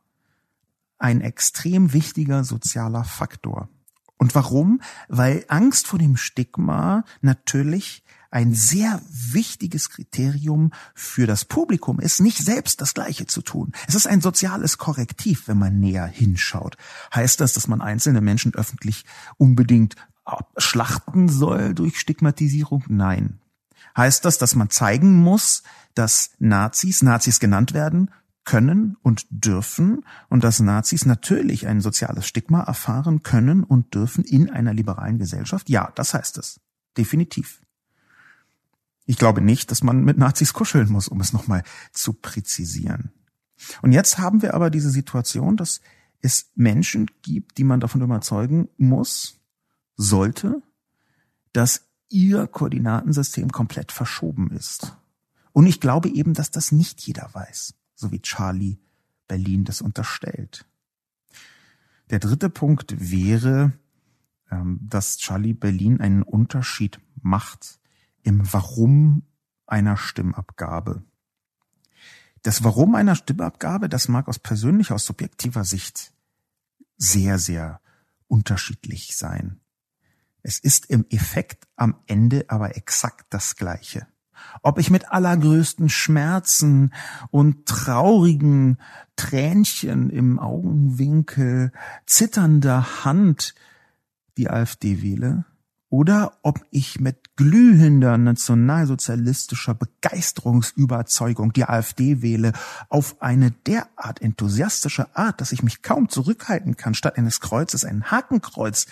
ein 0.99 1.21
extrem 1.21 1.93
wichtiger 1.93 2.45
sozialer 2.45 3.05
Faktor. 3.05 3.69
Und 4.21 4.35
warum? 4.35 4.83
Weil 5.09 5.47
Angst 5.49 5.87
vor 5.87 5.99
dem 5.99 6.19
Stigma 6.19 7.05
natürlich 7.23 8.05
ein 8.31 8.53
sehr 8.53 9.01
wichtiges 9.11 9.89
Kriterium 9.89 10.73
für 10.95 11.27
das 11.27 11.47
Publikum 11.47 11.99
ist, 12.01 12.21
nicht 12.21 12.37
selbst 12.37 12.83
das 12.83 12.93
Gleiche 12.93 13.27
zu 13.27 13.41
tun. 13.41 13.73
Es 13.89 13.95
ist 13.95 14.07
ein 14.07 14.21
soziales 14.21 14.77
Korrektiv, 14.77 15.49
wenn 15.49 15.57
man 15.57 15.81
näher 15.81 16.07
hinschaut. 16.07 16.77
Heißt 17.15 17.41
das, 17.41 17.55
dass 17.55 17.67
man 17.67 17.81
einzelne 17.81 18.21
Menschen 18.21 18.55
öffentlich 18.55 19.07
unbedingt 19.39 19.97
schlachten 20.59 21.31
soll 21.31 21.73
durch 21.73 21.99
Stigmatisierung? 21.99 22.85
Nein. 22.89 23.41
Heißt 23.97 24.27
das, 24.27 24.37
dass 24.37 24.55
man 24.55 24.69
zeigen 24.69 25.17
muss, 25.17 25.63
dass 25.95 26.33
Nazis, 26.39 27.03
Nazis 27.03 27.41
genannt 27.41 27.73
werden, 27.73 28.11
können 28.45 28.97
und 29.03 29.27
dürfen 29.31 30.05
und 30.29 30.45
dass 30.45 30.61
Nazis 30.61 31.07
natürlich 31.07 31.67
ein 31.67 31.81
soziales 31.81 32.27
Stigma 32.27 32.63
erfahren 32.63 33.23
können 33.23 33.65
und 33.65 33.95
dürfen 33.95 34.25
in 34.25 34.51
einer 34.51 34.75
liberalen 34.75 35.19
Gesellschaft? 35.19 35.69
Ja, 35.69 35.93
das 35.95 36.15
heißt 36.15 36.39
es. 36.39 36.61
Definitiv. 36.97 37.63
Ich 39.07 39.17
glaube 39.17 39.41
nicht, 39.41 39.71
dass 39.71 39.83
man 39.83 40.05
mit 40.05 40.19
Nazis 40.19 40.53
kuscheln 40.53 40.91
muss, 40.91 41.09
um 41.09 41.21
es 41.21 41.33
nochmal 41.33 41.63
zu 41.93 42.13
präzisieren. 42.13 43.13
Und 43.83 43.93
jetzt 43.93 44.19
haben 44.19 44.43
wir 44.43 44.55
aber 44.55 44.71
diese 44.71 44.91
Situation, 44.91 45.57
dass 45.57 45.81
es 46.23 46.51
Menschen 46.55 47.07
gibt, 47.23 47.59
die 47.59 47.65
man 47.65 47.81
davon 47.81 48.03
überzeugen 48.03 48.69
muss, 48.77 49.39
sollte, 49.97 50.63
dass 51.53 51.87
ihr 52.09 52.47
Koordinatensystem 52.47 53.51
komplett 53.51 53.93
verschoben 53.93 54.51
ist. 54.51 54.97
Und 55.53 55.67
ich 55.67 55.81
glaube 55.81 56.09
eben, 56.09 56.35
dass 56.35 56.51
das 56.51 56.73
nicht 56.73 57.01
jeder 57.03 57.31
weiß, 57.33 57.75
so 58.01 58.11
wie 58.11 58.21
Charlie 58.21 58.79
Berlin 59.29 59.65
das 59.65 59.81
unterstellt. 59.81 60.67
Der 62.11 62.19
dritte 62.19 62.51
Punkt 62.51 62.95
wäre, 62.99 63.73
ähm, 64.51 64.81
dass 64.83 65.19
Charlie 65.19 65.55
Berlin 65.55 66.01
einen 66.01 66.23
Unterschied 66.23 66.99
macht 67.23 67.79
im 68.23 68.53
Warum 68.53 69.23
einer 69.67 69.97
Stimmabgabe. 69.97 71.05
Das 72.43 72.65
Warum 72.65 72.95
einer 72.95 73.15
Stimmabgabe, 73.15 73.89
das 73.89 74.09
mag 74.09 74.27
aus 74.27 74.39
persönlicher, 74.39 74.95
aus 74.95 75.05
subjektiver 75.07 75.65
Sicht 75.65 76.13
sehr, 76.97 77.39
sehr 77.39 77.81
unterschiedlich 78.27 79.17
sein. 79.17 79.61
Es 80.43 80.59
ist 80.59 80.87
im 80.87 81.05
Effekt 81.11 81.69
am 81.77 81.97
Ende 82.07 82.47
aber 82.49 82.77
exakt 82.77 83.27
das 83.31 83.57
Gleiche. 83.57 84.07
Ob 84.63 84.79
ich 84.79 84.91
mit 84.91 85.11
allergrößten 85.11 85.89
Schmerzen 85.89 86.93
und 87.31 87.67
traurigen 87.67 88.79
Tränchen 89.17 90.11
im 90.11 90.39
Augenwinkel, 90.39 91.73
zitternder 92.07 93.05
Hand 93.05 93.55
die 94.37 94.49
AfD 94.49 95.03
wähle, 95.03 95.45
oder 95.91 96.39
ob 96.43 96.65
ich 96.71 97.01
mit 97.01 97.37
glühender 97.37 98.17
nationalsozialistischer 98.17 99.75
Begeisterungsüberzeugung 99.75 101.53
die 101.53 101.65
AfD 101.65 102.23
wähle, 102.23 102.53
auf 102.89 103.21
eine 103.21 103.51
derart 103.51 104.23
enthusiastische 104.23 105.15
Art, 105.17 105.41
dass 105.41 105.51
ich 105.51 105.65
mich 105.65 105.83
kaum 105.83 106.09
zurückhalten 106.09 106.77
kann, 106.77 106.95
statt 106.95 107.19
eines 107.19 107.41
Kreuzes 107.41 107.85
ein 107.85 108.05
Hakenkreuz 108.05 108.87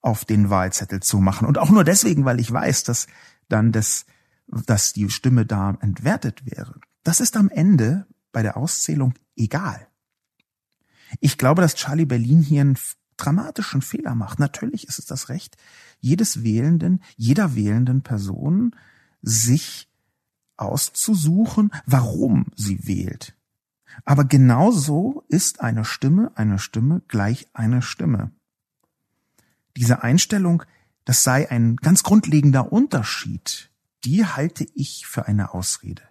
auf 0.00 0.24
den 0.24 0.50
Wahlzettel 0.50 0.98
zu 1.00 1.18
machen. 1.18 1.46
Und 1.46 1.58
auch 1.58 1.70
nur 1.70 1.84
deswegen, 1.84 2.24
weil 2.24 2.40
ich 2.40 2.52
weiß, 2.52 2.82
dass 2.82 3.06
dann 3.48 3.70
das, 3.70 4.04
dass 4.52 4.92
die 4.92 5.10
Stimme 5.10 5.46
da 5.46 5.76
entwertet 5.80 6.44
wäre. 6.44 6.80
Das 7.02 7.20
ist 7.20 7.36
am 7.36 7.48
Ende 7.48 8.06
bei 8.32 8.42
der 8.42 8.56
Auszählung 8.56 9.14
egal. 9.36 9.88
Ich 11.20 11.38
glaube, 11.38 11.62
dass 11.62 11.74
Charlie 11.74 12.04
Berlin 12.04 12.42
hier 12.42 12.60
einen 12.60 12.78
dramatischen 13.16 13.82
Fehler 13.82 14.14
macht. 14.14 14.38
Natürlich 14.38 14.88
ist 14.88 14.98
es 14.98 15.06
das 15.06 15.28
Recht 15.28 15.56
jedes 16.00 16.42
Wählenden, 16.42 17.02
jeder 17.16 17.54
wählenden 17.54 18.02
Person, 18.02 18.74
sich 19.20 19.88
auszusuchen, 20.56 21.70
warum 21.86 22.46
sie 22.56 22.86
wählt. 22.86 23.36
Aber 24.04 24.24
genauso 24.24 25.24
ist 25.28 25.60
eine 25.60 25.84
Stimme 25.84 26.32
eine 26.34 26.58
Stimme 26.58 27.02
gleich 27.08 27.48
eine 27.52 27.82
Stimme. 27.82 28.32
Diese 29.76 30.02
Einstellung, 30.02 30.62
das 31.04 31.24
sei 31.24 31.50
ein 31.50 31.76
ganz 31.76 32.02
grundlegender 32.02 32.72
Unterschied, 32.72 33.71
die 34.04 34.24
halte 34.24 34.66
ich 34.74 35.06
für 35.06 35.26
eine 35.26 35.54
Ausrede. 35.54 36.02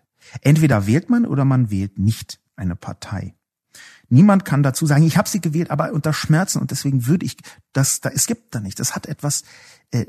Entweder 0.42 0.88
wählt 0.88 1.10
man 1.10 1.26
oder 1.26 1.46
man 1.46 1.72
wählt 1.72 2.00
nicht 2.00 2.40
eine 2.56 2.76
Partei. 2.76 3.36
Niemand 4.10 4.44
kann 4.44 4.62
dazu 4.62 4.86
sagen, 4.86 5.04
ich 5.04 5.18
habe 5.18 5.30
sie 5.30 5.40
gewählt, 5.40 5.72
aber 5.72 5.94
unter 5.94 6.12
Schmerzen 6.12 6.60
und 6.60 6.72
deswegen 6.72 7.08
würde 7.08 7.26
ich 7.26 7.38
das 7.72 8.02
da 8.02 8.10
es 8.10 8.28
gibt 8.28 8.54
da 8.54 8.60
nicht. 8.60 8.80
Das 8.80 8.94
hat 8.94 9.06
etwas 9.06 9.44
äh, 9.92 10.06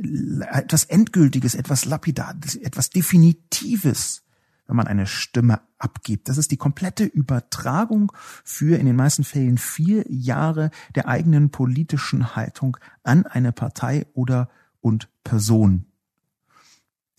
etwas 0.51 0.85
endgültiges, 0.85 1.55
etwas 1.55 1.85
lapidares, 1.85 2.57
etwas 2.57 2.91
definitives, 2.91 4.25
wenn 4.67 4.75
man 4.75 4.89
eine 4.89 5.07
Stimme 5.07 5.61
abgibt. 5.79 6.29
Das 6.29 6.37
ist 6.37 6.51
die 6.51 6.57
komplette 6.57 7.05
Übertragung 7.05 8.11
für 8.43 8.77
in 8.77 8.87
den 8.87 8.97
meisten 8.97 9.23
Fällen 9.23 9.57
vier 9.57 10.05
Jahre 10.09 10.73
der 10.97 11.07
eigenen 11.07 11.51
politischen 11.51 12.35
Haltung 12.35 12.77
an 13.05 13.25
eine 13.25 13.53
Partei 13.53 14.07
oder 14.15 14.51
und 14.81 15.09
Person. 15.23 15.92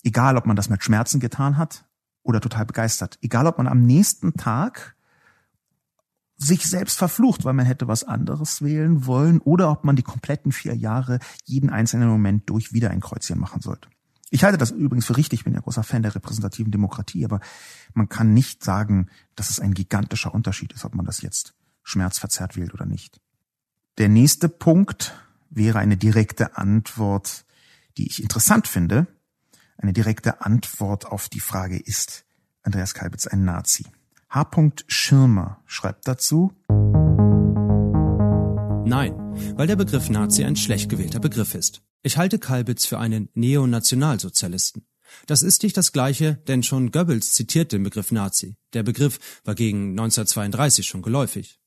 Egal, 0.03 0.37
ob 0.37 0.45
man 0.45 0.55
das 0.55 0.69
mit 0.69 0.83
Schmerzen 0.83 1.19
getan 1.19 1.57
hat 1.57 1.85
oder 2.23 2.41
total 2.41 2.65
begeistert. 2.65 3.17
Egal, 3.21 3.47
ob 3.47 3.57
man 3.57 3.67
am 3.67 3.85
nächsten 3.85 4.33
Tag 4.33 4.95
sich 6.35 6.65
selbst 6.65 6.97
verflucht, 6.97 7.45
weil 7.45 7.53
man 7.53 7.65
hätte 7.65 7.87
was 7.87 8.03
anderes 8.03 8.61
wählen 8.61 9.05
wollen 9.05 9.39
oder 9.39 9.71
ob 9.71 9.83
man 9.83 9.95
die 9.95 10.03
kompletten 10.03 10.51
vier 10.51 10.75
Jahre 10.75 11.19
jeden 11.45 11.69
einzelnen 11.69 12.09
Moment 12.09 12.49
durch 12.49 12.73
wieder 12.73 12.89
ein 12.89 13.01
Kreuzchen 13.01 13.39
machen 13.39 13.61
sollte. 13.61 13.87
Ich 14.29 14.43
halte 14.43 14.57
das 14.57 14.71
übrigens 14.71 15.05
für 15.05 15.15
richtig, 15.15 15.41
ich 15.41 15.43
bin 15.43 15.53
ja 15.53 15.61
großer 15.61 15.83
Fan 15.83 16.01
der 16.01 16.15
repräsentativen 16.15 16.71
Demokratie, 16.71 17.23
aber 17.23 17.39
man 17.93 18.09
kann 18.09 18.33
nicht 18.33 18.63
sagen, 18.63 19.09
dass 19.35 19.51
es 19.51 19.59
ein 19.59 19.75
gigantischer 19.75 20.33
Unterschied 20.33 20.73
ist, 20.73 20.85
ob 20.85 20.95
man 20.95 21.05
das 21.05 21.21
jetzt 21.21 21.53
schmerzverzerrt 21.83 22.57
wählt 22.57 22.73
oder 22.73 22.85
nicht. 22.85 23.21
Der 23.99 24.09
nächste 24.09 24.49
Punkt 24.49 25.13
wäre 25.51 25.77
eine 25.77 25.97
direkte 25.97 26.57
Antwort, 26.57 27.45
die 27.97 28.07
ich 28.07 28.23
interessant 28.23 28.67
finde. 28.67 29.05
Eine 29.83 29.91
direkte 29.91 30.39
Antwort 30.39 31.05
auf 31.07 31.27
die 31.27 31.41
Frage, 31.41 31.77
ist 31.77 32.23
Andreas 32.61 32.93
Kalbitz 32.93 33.27
ein 33.27 33.43
Nazi? 33.43 33.83
H. 34.29 34.49
Schirmer 34.87 35.61
schreibt 35.65 36.07
dazu. 36.07 36.53
Nein, 38.85 39.13
weil 39.57 39.67
der 39.67 39.75
Begriff 39.75 40.09
Nazi 40.09 40.45
ein 40.45 40.55
schlecht 40.55 40.87
gewählter 40.87 41.19
Begriff 41.19 41.53
ist. 41.53 41.81
Ich 42.01 42.15
halte 42.15 42.39
Kalbitz 42.39 42.85
für 42.85 42.97
einen 42.97 43.27
Neonationalsozialisten. 43.33 44.85
Das 45.25 45.43
ist 45.43 45.63
nicht 45.63 45.75
das 45.75 45.91
Gleiche, 45.91 46.35
denn 46.47 46.63
schon 46.63 46.91
Goebbels 46.91 47.33
zitiert 47.33 47.73
den 47.73 47.83
Begriff 47.83 48.13
Nazi. 48.13 48.55
Der 48.71 48.83
Begriff 48.83 49.41
war 49.43 49.53
gegen 49.53 49.89
1932 49.89 50.87
schon 50.87 51.01
geläufig. 51.01 51.59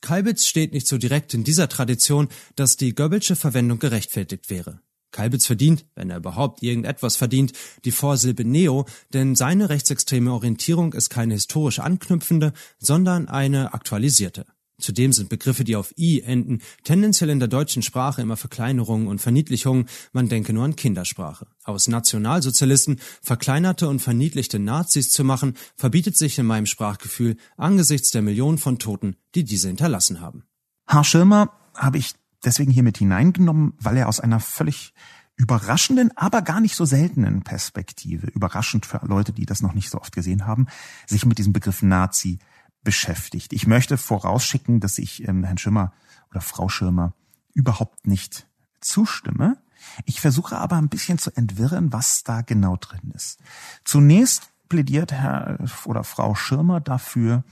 Kalbitz 0.00 0.46
steht 0.46 0.72
nicht 0.72 0.88
so 0.88 0.98
direkt 0.98 1.32
in 1.32 1.44
dieser 1.44 1.68
Tradition, 1.68 2.28
dass 2.56 2.76
die 2.76 2.92
Goebbelsche 2.92 3.36
Verwendung 3.36 3.78
gerechtfertigt 3.78 4.50
wäre. 4.50 4.80
Kalbitz 5.12 5.46
verdient, 5.46 5.84
wenn 5.94 6.10
er 6.10 6.16
überhaupt 6.16 6.62
irgendetwas 6.62 7.16
verdient, 7.16 7.52
die 7.84 7.92
Vorsilbe 7.92 8.44
Neo, 8.44 8.86
denn 9.12 9.36
seine 9.36 9.68
rechtsextreme 9.68 10.32
Orientierung 10.32 10.92
ist 10.92 11.10
keine 11.10 11.34
historisch 11.34 11.78
anknüpfende, 11.78 12.52
sondern 12.78 13.28
eine 13.28 13.74
aktualisierte. 13.74 14.46
Zudem 14.82 15.12
sind 15.12 15.28
Begriffe, 15.28 15.64
die 15.64 15.76
auf 15.76 15.94
i 15.96 16.20
enden, 16.20 16.60
tendenziell 16.82 17.30
in 17.30 17.38
der 17.38 17.48
deutschen 17.48 17.82
Sprache 17.82 18.20
immer 18.20 18.36
Verkleinerungen 18.36 19.06
und 19.06 19.20
Verniedlichungen, 19.20 19.86
man 20.12 20.28
denke 20.28 20.52
nur 20.52 20.64
an 20.64 20.76
Kindersprache. 20.76 21.46
Aus 21.62 21.86
Nationalsozialisten 21.86 23.00
verkleinerte 23.22 23.88
und 23.88 24.00
verniedlichte 24.00 24.58
Nazis 24.58 25.10
zu 25.10 25.22
machen, 25.22 25.54
verbietet 25.76 26.16
sich 26.16 26.38
in 26.38 26.46
meinem 26.46 26.66
Sprachgefühl 26.66 27.36
angesichts 27.56 28.10
der 28.10 28.22
Millionen 28.22 28.58
von 28.58 28.78
Toten, 28.78 29.16
die 29.34 29.44
diese 29.44 29.68
hinterlassen 29.68 30.20
haben. 30.20 30.44
Herr 30.86 31.04
Schirmer 31.04 31.52
habe 31.76 31.98
ich 31.98 32.14
deswegen 32.44 32.72
hier 32.72 32.82
mit 32.82 32.98
hineingenommen, 32.98 33.74
weil 33.78 33.96
er 33.96 34.08
aus 34.08 34.20
einer 34.20 34.40
völlig 34.40 34.94
überraschenden, 35.36 36.16
aber 36.16 36.42
gar 36.42 36.60
nicht 36.60 36.76
so 36.76 36.84
seltenen 36.84 37.42
Perspektive, 37.42 38.26
überraschend 38.28 38.86
für 38.86 39.00
Leute, 39.04 39.32
die 39.32 39.46
das 39.46 39.62
noch 39.62 39.72
nicht 39.74 39.90
so 39.90 40.00
oft 40.00 40.14
gesehen 40.14 40.46
haben, 40.46 40.66
sich 41.06 41.24
mit 41.24 41.38
diesem 41.38 41.52
Begriff 41.52 41.82
Nazi 41.82 42.38
beschäftigt. 42.84 43.52
Ich 43.52 43.66
möchte 43.66 43.96
vorausschicken, 43.96 44.80
dass 44.80 44.98
ich 44.98 45.26
ähm, 45.26 45.44
Herrn 45.44 45.58
Schirmer 45.58 45.92
oder 46.30 46.40
Frau 46.40 46.68
Schirmer 46.68 47.14
überhaupt 47.54 48.06
nicht 48.06 48.46
zustimme. 48.80 49.58
Ich 50.04 50.20
versuche 50.20 50.58
aber 50.58 50.76
ein 50.76 50.88
bisschen 50.88 51.18
zu 51.18 51.30
entwirren, 51.34 51.92
was 51.92 52.22
da 52.22 52.42
genau 52.42 52.76
drin 52.76 53.12
ist. 53.14 53.40
Zunächst 53.84 54.50
plädiert 54.68 55.12
Herr 55.12 55.58
oder 55.84 56.04
Frau 56.04 56.34
Schirmer 56.34 56.80
dafür, 56.80 57.44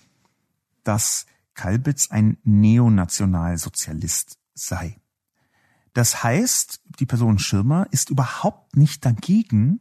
dass 0.84 1.26
Kalbitz 1.54 2.10
ein 2.10 2.38
Neonationalsozialist 2.44 4.39
sei. 4.60 5.00
Das 5.92 6.22
heißt, 6.22 6.80
die 7.00 7.06
Person 7.06 7.38
Schirmer 7.38 7.86
ist 7.90 8.10
überhaupt 8.10 8.76
nicht 8.76 9.04
dagegen, 9.04 9.80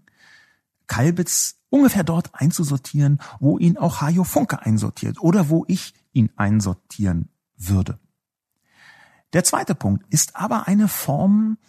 Kalbitz 0.88 1.60
ungefähr 1.70 2.04
dort 2.04 2.34
einzusortieren, 2.34 3.20
wo 3.40 3.60
ihn 3.60 3.78
auch 3.78 4.02
Hajo 4.02 4.24
Funke 4.24 4.62
einsortiert 4.62 5.22
oder 5.22 5.50
wo 5.50 5.66
ich 5.68 5.94
ihn 6.14 6.32
einsortieren 6.36 7.30
würde. 7.56 8.00
Der 9.34 9.44
zweite 9.44 9.76
Punkt 9.76 10.12
ist 10.12 10.36
aber 10.36 10.68
eine 10.68 10.88
Form 10.88 11.60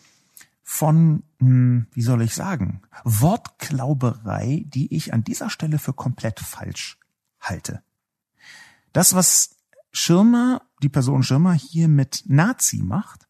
von, 0.62 1.24
hm, 1.38 1.86
wie 1.92 2.02
soll 2.02 2.22
ich 2.22 2.34
sagen, 2.34 2.80
Wortklauberei, 3.04 4.64
die 4.66 4.94
ich 4.94 5.12
an 5.12 5.24
dieser 5.24 5.50
Stelle 5.50 5.78
für 5.78 5.92
komplett 5.92 6.40
falsch 6.40 6.98
halte. 7.40 7.82
Das, 8.92 9.14
was 9.14 9.56
Schirmer, 9.92 10.62
die 10.82 10.88
Person 10.88 11.22
Schirmer 11.22 11.52
hier 11.52 11.88
mit 11.88 12.24
Nazi 12.26 12.78
macht, 12.78 13.28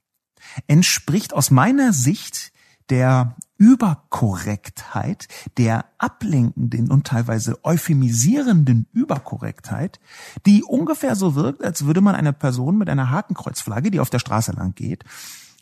entspricht 0.67 1.33
aus 1.33 1.51
meiner 1.51 1.93
Sicht 1.93 2.53
der 2.89 3.37
Überkorrektheit, 3.57 5.29
der 5.57 5.85
ablenkenden 5.99 6.91
und 6.91 7.07
teilweise 7.07 7.63
euphemisierenden 7.65 8.89
Überkorrektheit, 8.93 10.01
die 10.47 10.65
ungefähr 10.65 11.15
so 11.15 11.35
wirkt, 11.35 11.63
als 11.63 11.85
würde 11.85 12.01
man 12.01 12.15
eine 12.15 12.33
Person 12.33 12.79
mit 12.79 12.89
einer 12.89 13.11
Hakenkreuzflagge, 13.11 13.91
die 13.91 14.01
auf 14.01 14.11
der 14.11 14.19
Straße 14.19 14.53
lang 14.53 14.75
geht, 14.75 15.05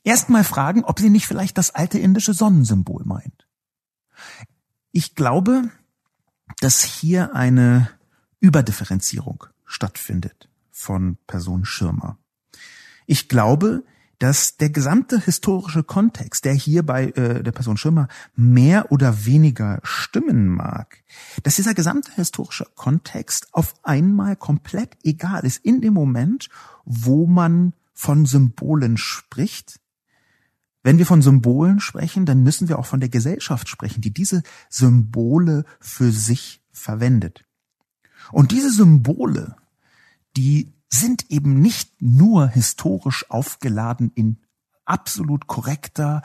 erstmal 0.05 0.45
fragen, 0.45 0.85
ob 0.85 1.01
sie 1.01 1.11
nicht 1.11 1.27
vielleicht 1.27 1.59
das 1.59 1.75
alte 1.75 1.99
indische 1.99 2.35
Sonnensymbol 2.35 3.05
meint. 3.05 3.47
Ich 4.93 5.15
glaube, 5.15 5.71
dass 6.61 6.83
hier 6.83 7.35
eine 7.35 7.91
Überdifferenzierung 8.41 9.45
stattfindet 9.67 10.49
von 10.79 11.19
Person 11.27 11.64
Schirmer. 11.64 12.19
Ich 13.07 13.29
glaube, 13.29 13.83
dass 14.19 14.57
der 14.57 14.71
gesamte 14.71 15.21
historische 15.21 15.83
Kontext, 15.83 16.45
der 16.45 16.55
hier 16.55 16.85
bei 16.85 17.11
äh, 17.11 17.43
der 17.43 17.53
Person 17.53 17.77
Schirmer 17.77 18.09
mehr 18.35 18.91
oder 18.93 19.27
weniger 19.27 19.81
stimmen 19.83 20.49
mag, 20.49 21.03
dass 21.43 21.57
dieser 21.57 21.75
gesamte 21.75 22.12
historische 22.12 22.67
Kontext 22.75 23.49
auf 23.53 23.75
einmal 23.83 24.37
komplett 24.37 24.97
egal 25.03 25.45
ist 25.45 25.64
in 25.64 25.81
dem 25.81 25.95
Moment, 25.95 26.49
wo 26.85 27.27
man 27.27 27.75
von 27.93 28.25
Symbolen 28.25 28.97
spricht. 28.97 29.81
Wenn 30.85 30.99
wir 30.99 31.07
von 31.07 31.23
Symbolen 31.23 31.81
sprechen, 31.81 32.25
dann 32.25 32.43
müssen 32.43 32.69
wir 32.69 32.79
auch 32.79 32.87
von 32.87 33.01
der 33.01 33.09
Gesellschaft 33.09 33.69
sprechen, 33.69 34.01
die 34.01 34.12
diese 34.12 34.43
Symbole 34.69 35.64
für 35.81 36.12
sich 36.12 36.62
verwendet. 36.71 37.45
Und 38.31 38.53
diese 38.53 38.71
Symbole, 38.71 39.57
die 40.37 40.73
sind 40.88 41.31
eben 41.31 41.61
nicht 41.61 42.01
nur 42.01 42.49
historisch 42.49 43.31
aufgeladen 43.31 44.11
in 44.14 44.38
absolut 44.85 45.47
korrekter, 45.47 46.23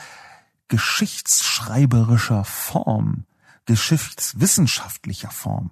geschichtsschreiberischer 0.68 2.44
Form, 2.46 3.26
geschichtswissenschaftlicher 3.66 5.32
Form. 5.32 5.72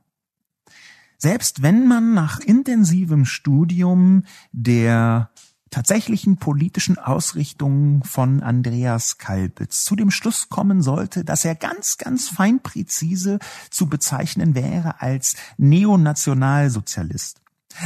Selbst 1.18 1.62
wenn 1.62 1.88
man 1.88 2.14
nach 2.14 2.40
intensivem 2.40 3.26
Studium 3.26 4.24
der 4.52 5.32
tatsächlichen 5.70 6.38
politischen 6.38 6.98
Ausrichtung 6.98 8.04
von 8.04 8.44
Andreas 8.44 9.18
Kalbitz 9.18 9.86
zu 9.86 9.96
dem 9.96 10.12
Schluss 10.12 10.50
kommen 10.50 10.82
sollte, 10.82 11.24
dass 11.24 11.46
er 11.46 11.56
ganz, 11.56 11.98
ganz 11.98 12.28
fein 12.28 12.62
präzise 12.62 13.40
zu 13.70 13.88
bezeichnen 13.88 14.54
wäre 14.54 15.02
als 15.02 15.36
Neonationalsozialist. 15.58 17.41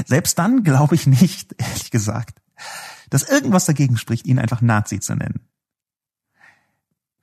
Selbst 0.05 0.37
dann 0.39 0.63
glaube 0.63 0.95
ich 0.95 1.07
nicht, 1.07 1.53
ehrlich 1.57 1.91
gesagt, 1.91 2.41
dass 3.09 3.23
irgendwas 3.23 3.65
dagegen 3.65 3.97
spricht, 3.97 4.25
ihn 4.25 4.39
einfach 4.39 4.61
Nazi 4.61 4.99
zu 4.99 5.15
nennen. 5.15 5.47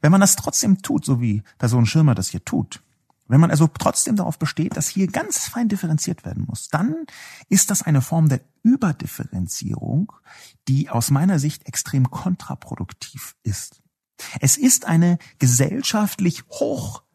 Wenn 0.01 0.13
man 0.13 0.21
das 0.21 0.37
trotzdem 0.37 0.83
tut, 0.83 1.05
so 1.05 1.21
wie 1.21 1.43
Person 1.59 1.87
Schirmer 1.87 2.15
das 2.15 2.29
hier 2.29 2.45
tut, 2.45 2.83
wenn 3.29 3.41
man 3.41 3.51
also 3.51 3.67
trotzdem 3.67 4.17
darauf 4.17 4.39
besteht, 4.39 4.77
dass 4.77 4.89
hier 4.89 5.07
ganz 5.07 5.47
fein 5.47 5.69
differenziert 5.69 6.25
werden 6.25 6.45
muss, 6.47 6.69
dann 6.69 7.07
ist 7.49 7.71
das 7.71 7.83
eine 7.83 8.03
Form 8.03 8.29
der 8.29 8.41
Überdifferenzierung, 8.63 10.13
die 10.69 10.91
aus 10.91 11.11
meiner 11.11 11.39
Sicht 11.39 11.67
extrem 11.67 12.11
kontraproduktiv 12.11 13.35
ist. 13.43 13.81
Es 14.41 14.57
ist 14.57 14.87
eine 14.87 15.19
gesellschaftlich 15.39 16.45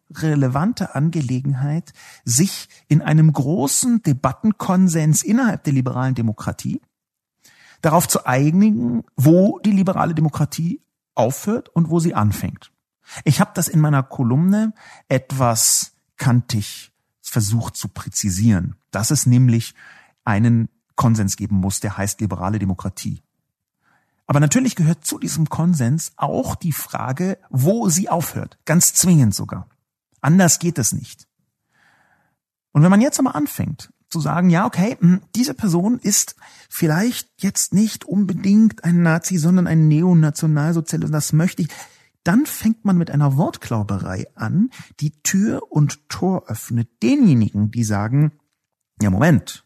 hochrelevante 0.09 0.95
Angelegenheit, 0.95 1.93
sich 2.23 2.69
in 2.87 3.01
einem 3.01 3.31
großen 3.31 4.01
Debattenkonsens 4.03 5.23
innerhalb 5.23 5.63
der 5.63 5.73
liberalen 5.73 6.15
Demokratie 6.15 6.81
darauf 7.81 8.07
zu 8.07 8.25
einigen, 8.25 9.03
wo 9.15 9.59
die 9.59 9.71
liberale 9.71 10.15
Demokratie 10.15 10.81
aufhört 11.15 11.69
und 11.69 11.89
wo 11.89 11.99
sie 11.99 12.15
anfängt. 12.15 12.71
Ich 13.23 13.39
habe 13.39 13.51
das 13.53 13.67
in 13.67 13.79
meiner 13.79 14.03
Kolumne 14.03 14.73
etwas 15.07 15.93
kantig 16.17 16.91
versucht 17.21 17.75
zu 17.75 17.87
präzisieren, 17.87 18.75
dass 18.91 19.11
es 19.11 19.25
nämlich 19.25 19.75
einen 20.23 20.69
Konsens 20.95 21.37
geben 21.37 21.57
muss, 21.57 21.79
der 21.79 21.97
heißt 21.97 22.21
liberale 22.21 22.59
Demokratie. 22.59 23.21
Aber 24.25 24.39
natürlich 24.41 24.75
gehört 24.75 25.05
zu 25.05 25.19
diesem 25.19 25.47
Konsens 25.47 26.11
auch 26.17 26.55
die 26.55 26.73
Frage, 26.73 27.37
wo 27.49 27.87
sie 27.87 28.09
aufhört. 28.09 28.57
Ganz 28.65 28.93
zwingend 28.93 29.33
sogar. 29.33 29.67
Anders 30.21 30.59
geht 30.59 30.77
es 30.77 30.93
nicht. 30.93 31.27
Und 32.71 32.83
wenn 32.83 32.91
man 32.91 33.01
jetzt 33.01 33.19
aber 33.19 33.35
anfängt 33.35 33.89
zu 34.09 34.19
sagen, 34.19 34.49
ja, 34.49 34.65
okay, 34.65 34.97
hm, 34.99 35.21
diese 35.35 35.53
Person 35.53 35.99
ist 35.99 36.35
vielleicht 36.69 37.29
jetzt 37.41 37.73
nicht 37.73 38.05
unbedingt 38.05 38.83
ein 38.83 39.01
Nazi, 39.01 39.37
sondern 39.37 39.67
ein 39.67 39.87
Neonationalsozialist, 39.87 41.13
das 41.13 41.33
möchte 41.33 41.63
ich, 41.63 41.69
dann 42.23 42.45
fängt 42.45 42.85
man 42.85 42.97
mit 42.97 43.11
einer 43.11 43.37
Wortklauberei 43.37 44.27
an, 44.35 44.69
die 44.99 45.21
Tür 45.23 45.61
und 45.69 46.09
Tor 46.09 46.49
öffnet 46.49 46.89
denjenigen, 47.01 47.71
die 47.71 47.83
sagen, 47.83 48.33
ja 49.01 49.09
Moment, 49.09 49.65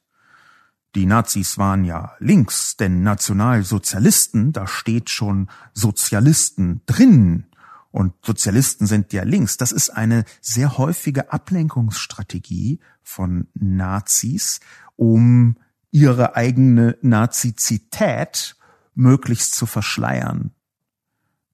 die 0.95 1.05
Nazis 1.05 1.57
waren 1.57 1.85
ja 1.85 2.13
links, 2.19 2.75
denn 2.75 3.01
Nationalsozialisten, 3.01 4.51
da 4.51 4.67
steht 4.67 5.09
schon 5.09 5.49
Sozialisten 5.73 6.81
drin. 6.85 7.45
Und 7.91 8.13
Sozialisten 8.25 8.87
sind 8.87 9.11
ja 9.13 9.23
links. 9.23 9.57
Das 9.57 9.71
ist 9.71 9.89
eine 9.89 10.23
sehr 10.39 10.77
häufige 10.77 11.31
Ablenkungsstrategie 11.33 12.79
von 13.03 13.47
Nazis, 13.53 14.61
um 14.95 15.57
ihre 15.91 16.35
eigene 16.35 16.97
Nazizität 17.01 18.55
möglichst 18.95 19.55
zu 19.55 19.65
verschleiern. 19.65 20.51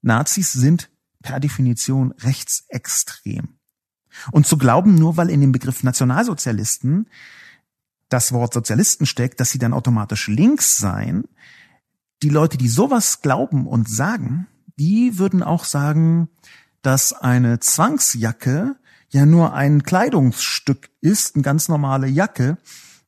Nazis 0.00 0.52
sind 0.52 0.90
per 1.22 1.40
Definition 1.40 2.12
rechtsextrem. 2.12 3.48
Und 4.30 4.46
zu 4.46 4.58
glauben, 4.58 4.94
nur 4.94 5.16
weil 5.16 5.30
in 5.30 5.40
dem 5.40 5.52
Begriff 5.52 5.82
Nationalsozialisten 5.82 7.08
das 8.08 8.32
Wort 8.32 8.54
Sozialisten 8.54 9.06
steckt, 9.06 9.40
dass 9.40 9.50
sie 9.50 9.58
dann 9.58 9.74
automatisch 9.74 10.28
links 10.28 10.78
seien, 10.78 11.24
die 12.22 12.30
Leute, 12.30 12.56
die 12.56 12.68
sowas 12.68 13.20
glauben 13.20 13.66
und 13.66 13.88
sagen, 13.88 14.46
die 14.78 15.18
würden 15.18 15.42
auch 15.42 15.64
sagen, 15.64 16.28
dass 16.82 17.12
eine 17.12 17.60
Zwangsjacke 17.60 18.76
ja 19.10 19.26
nur 19.26 19.54
ein 19.54 19.82
Kleidungsstück 19.82 20.90
ist, 21.00 21.34
eine 21.34 21.42
ganz 21.42 21.68
normale 21.68 22.06
Jacke, 22.06 22.58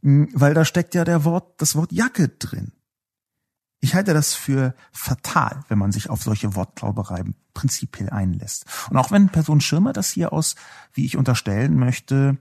weil 0.03 0.55
da 0.55 0.65
steckt 0.65 0.95
ja 0.95 1.05
der 1.05 1.25
Wort, 1.25 1.61
das 1.61 1.77
Wort 1.77 1.93
Jacke 1.93 2.29
drin. 2.29 2.73
Ich 3.81 3.95
halte 3.95 4.13
das 4.13 4.35
für 4.35 4.75
fatal, 4.93 5.65
wenn 5.69 5.79
man 5.79 5.93
sich 5.93 6.11
auf 6.11 6.23
solche 6.23 6.55
Wortklauberei 6.55 7.25
prinzipiell 7.55 8.11
einlässt. 8.11 8.67
Und 8.91 8.97
auch 8.97 9.11
wenn 9.11 9.31
Person 9.31 9.61
Schirmer 9.61 9.93
das 9.93 10.11
hier 10.11 10.33
aus, 10.33 10.55
wie 10.93 11.07
ich 11.07 11.17
unterstellen 11.17 11.79
möchte, 11.79 12.37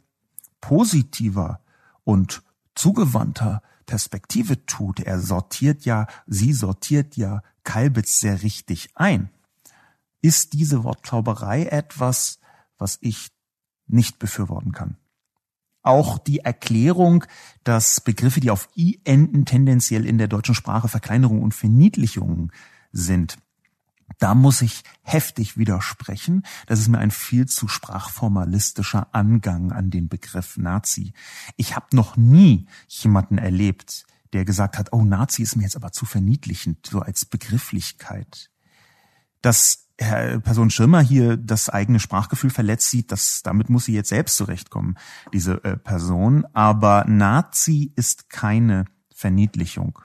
positiver 0.59 1.61
und 2.03 2.43
zugewandter 2.75 3.61
Perspektive 3.89 4.67
tut, 4.67 4.99
er 4.99 5.19
sortiert 5.19 5.83
ja, 5.83 6.05
sie 6.27 6.53
sortiert 6.53 7.17
ja 7.17 7.41
Kalbitz 7.63 8.19
sehr 8.19 8.43
richtig 8.43 8.91
ein, 8.93 9.31
ist 10.21 10.53
diese 10.53 10.83
Wortklauberei 10.83 11.65
etwas, 11.65 12.39
was 12.77 12.99
ich 13.01 13.31
nicht 13.87 14.19
befürworten 14.19 14.73
kann. 14.73 14.97
Auch 15.81 16.19
die 16.19 16.41
Erklärung, 16.41 17.25
dass 17.63 17.99
Begriffe, 17.99 18.41
die 18.41 18.51
auf 18.51 18.69
i 18.75 19.01
enden, 19.05 19.45
tendenziell 19.45 20.05
in 20.05 20.19
der 20.19 20.27
deutschen 20.27 20.53
Sprache 20.53 20.87
Verkleinerung 20.87 21.41
und 21.41 21.55
Verniedlichung 21.55 22.51
sind. 22.91 23.37
Da 24.17 24.35
muss 24.35 24.61
ich 24.61 24.83
heftig 25.01 25.57
widersprechen. 25.57 26.43
Das 26.65 26.79
ist 26.79 26.87
mir 26.87 26.97
ein 26.97 27.11
viel 27.11 27.45
zu 27.47 27.67
sprachformalistischer 27.67 29.07
Angang 29.13 29.71
an 29.71 29.89
den 29.89 30.09
Begriff 30.09 30.57
Nazi. 30.57 31.13
Ich 31.55 31.75
habe 31.75 31.95
noch 31.95 32.17
nie 32.17 32.67
jemanden 32.87 33.37
erlebt, 33.37 34.05
der 34.33 34.45
gesagt 34.45 34.77
hat, 34.77 34.91
oh, 34.91 35.03
Nazi 35.03 35.43
ist 35.43 35.55
mir 35.55 35.63
jetzt 35.63 35.75
aber 35.75 35.91
zu 35.91 36.05
verniedlichend, 36.05 36.87
so 36.87 36.99
als 36.99 37.25
Begrifflichkeit. 37.25 38.49
Das 39.41 39.85
Herr 39.97 40.39
Person 40.39 40.69
Schirmer 40.69 41.01
hier 41.01 41.35
das 41.35 41.69
eigene 41.69 41.99
Sprachgefühl 41.99 42.49
verletzt 42.49 42.89
sieht, 42.89 43.11
das, 43.11 43.43
damit 43.43 43.69
muss 43.69 43.85
sie 43.85 43.93
jetzt 43.93 44.09
selbst 44.09 44.37
zurechtkommen, 44.37 44.97
diese 45.33 45.63
äh, 45.63 45.75
Person. 45.75 46.45
Aber 46.53 47.05
Nazi 47.05 47.91
ist 47.95 48.29
keine 48.29 48.85
Verniedlichung. 49.13 49.99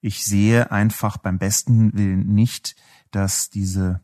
Ich 0.00 0.24
sehe 0.24 0.70
einfach 0.70 1.16
beim 1.16 1.38
besten 1.38 1.96
Willen 1.96 2.26
nicht, 2.34 2.76
dass 3.14 3.50
diese 3.50 4.00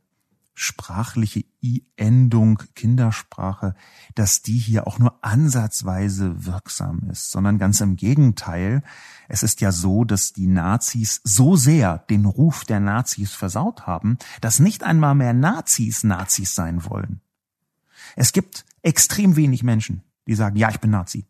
sprachliche 0.54 1.44
I-Endung 1.62 2.62
Kindersprache, 2.74 3.74
dass 4.14 4.42
die 4.42 4.58
hier 4.58 4.86
auch 4.86 4.98
nur 4.98 5.24
ansatzweise 5.24 6.44
wirksam 6.44 7.08
ist, 7.10 7.30
sondern 7.30 7.56
ganz 7.56 7.80
im 7.80 7.96
Gegenteil. 7.96 8.82
Es 9.28 9.42
ist 9.42 9.62
ja 9.62 9.72
so, 9.72 10.04
dass 10.04 10.34
die 10.34 10.46
Nazis 10.46 11.22
so 11.24 11.56
sehr 11.56 11.98
den 12.10 12.26
Ruf 12.26 12.66
der 12.66 12.80
Nazis 12.80 13.32
versaut 13.32 13.86
haben, 13.86 14.18
dass 14.42 14.60
nicht 14.60 14.82
einmal 14.82 15.14
mehr 15.14 15.32
Nazis 15.32 16.04
Nazis 16.04 16.54
sein 16.54 16.84
wollen. 16.84 17.22
Es 18.14 18.32
gibt 18.32 18.66
extrem 18.82 19.36
wenig 19.36 19.62
Menschen, 19.62 20.02
die 20.26 20.34
sagen, 20.34 20.56
ja, 20.56 20.68
ich 20.68 20.80
bin 20.80 20.90
Nazi. 20.90 21.26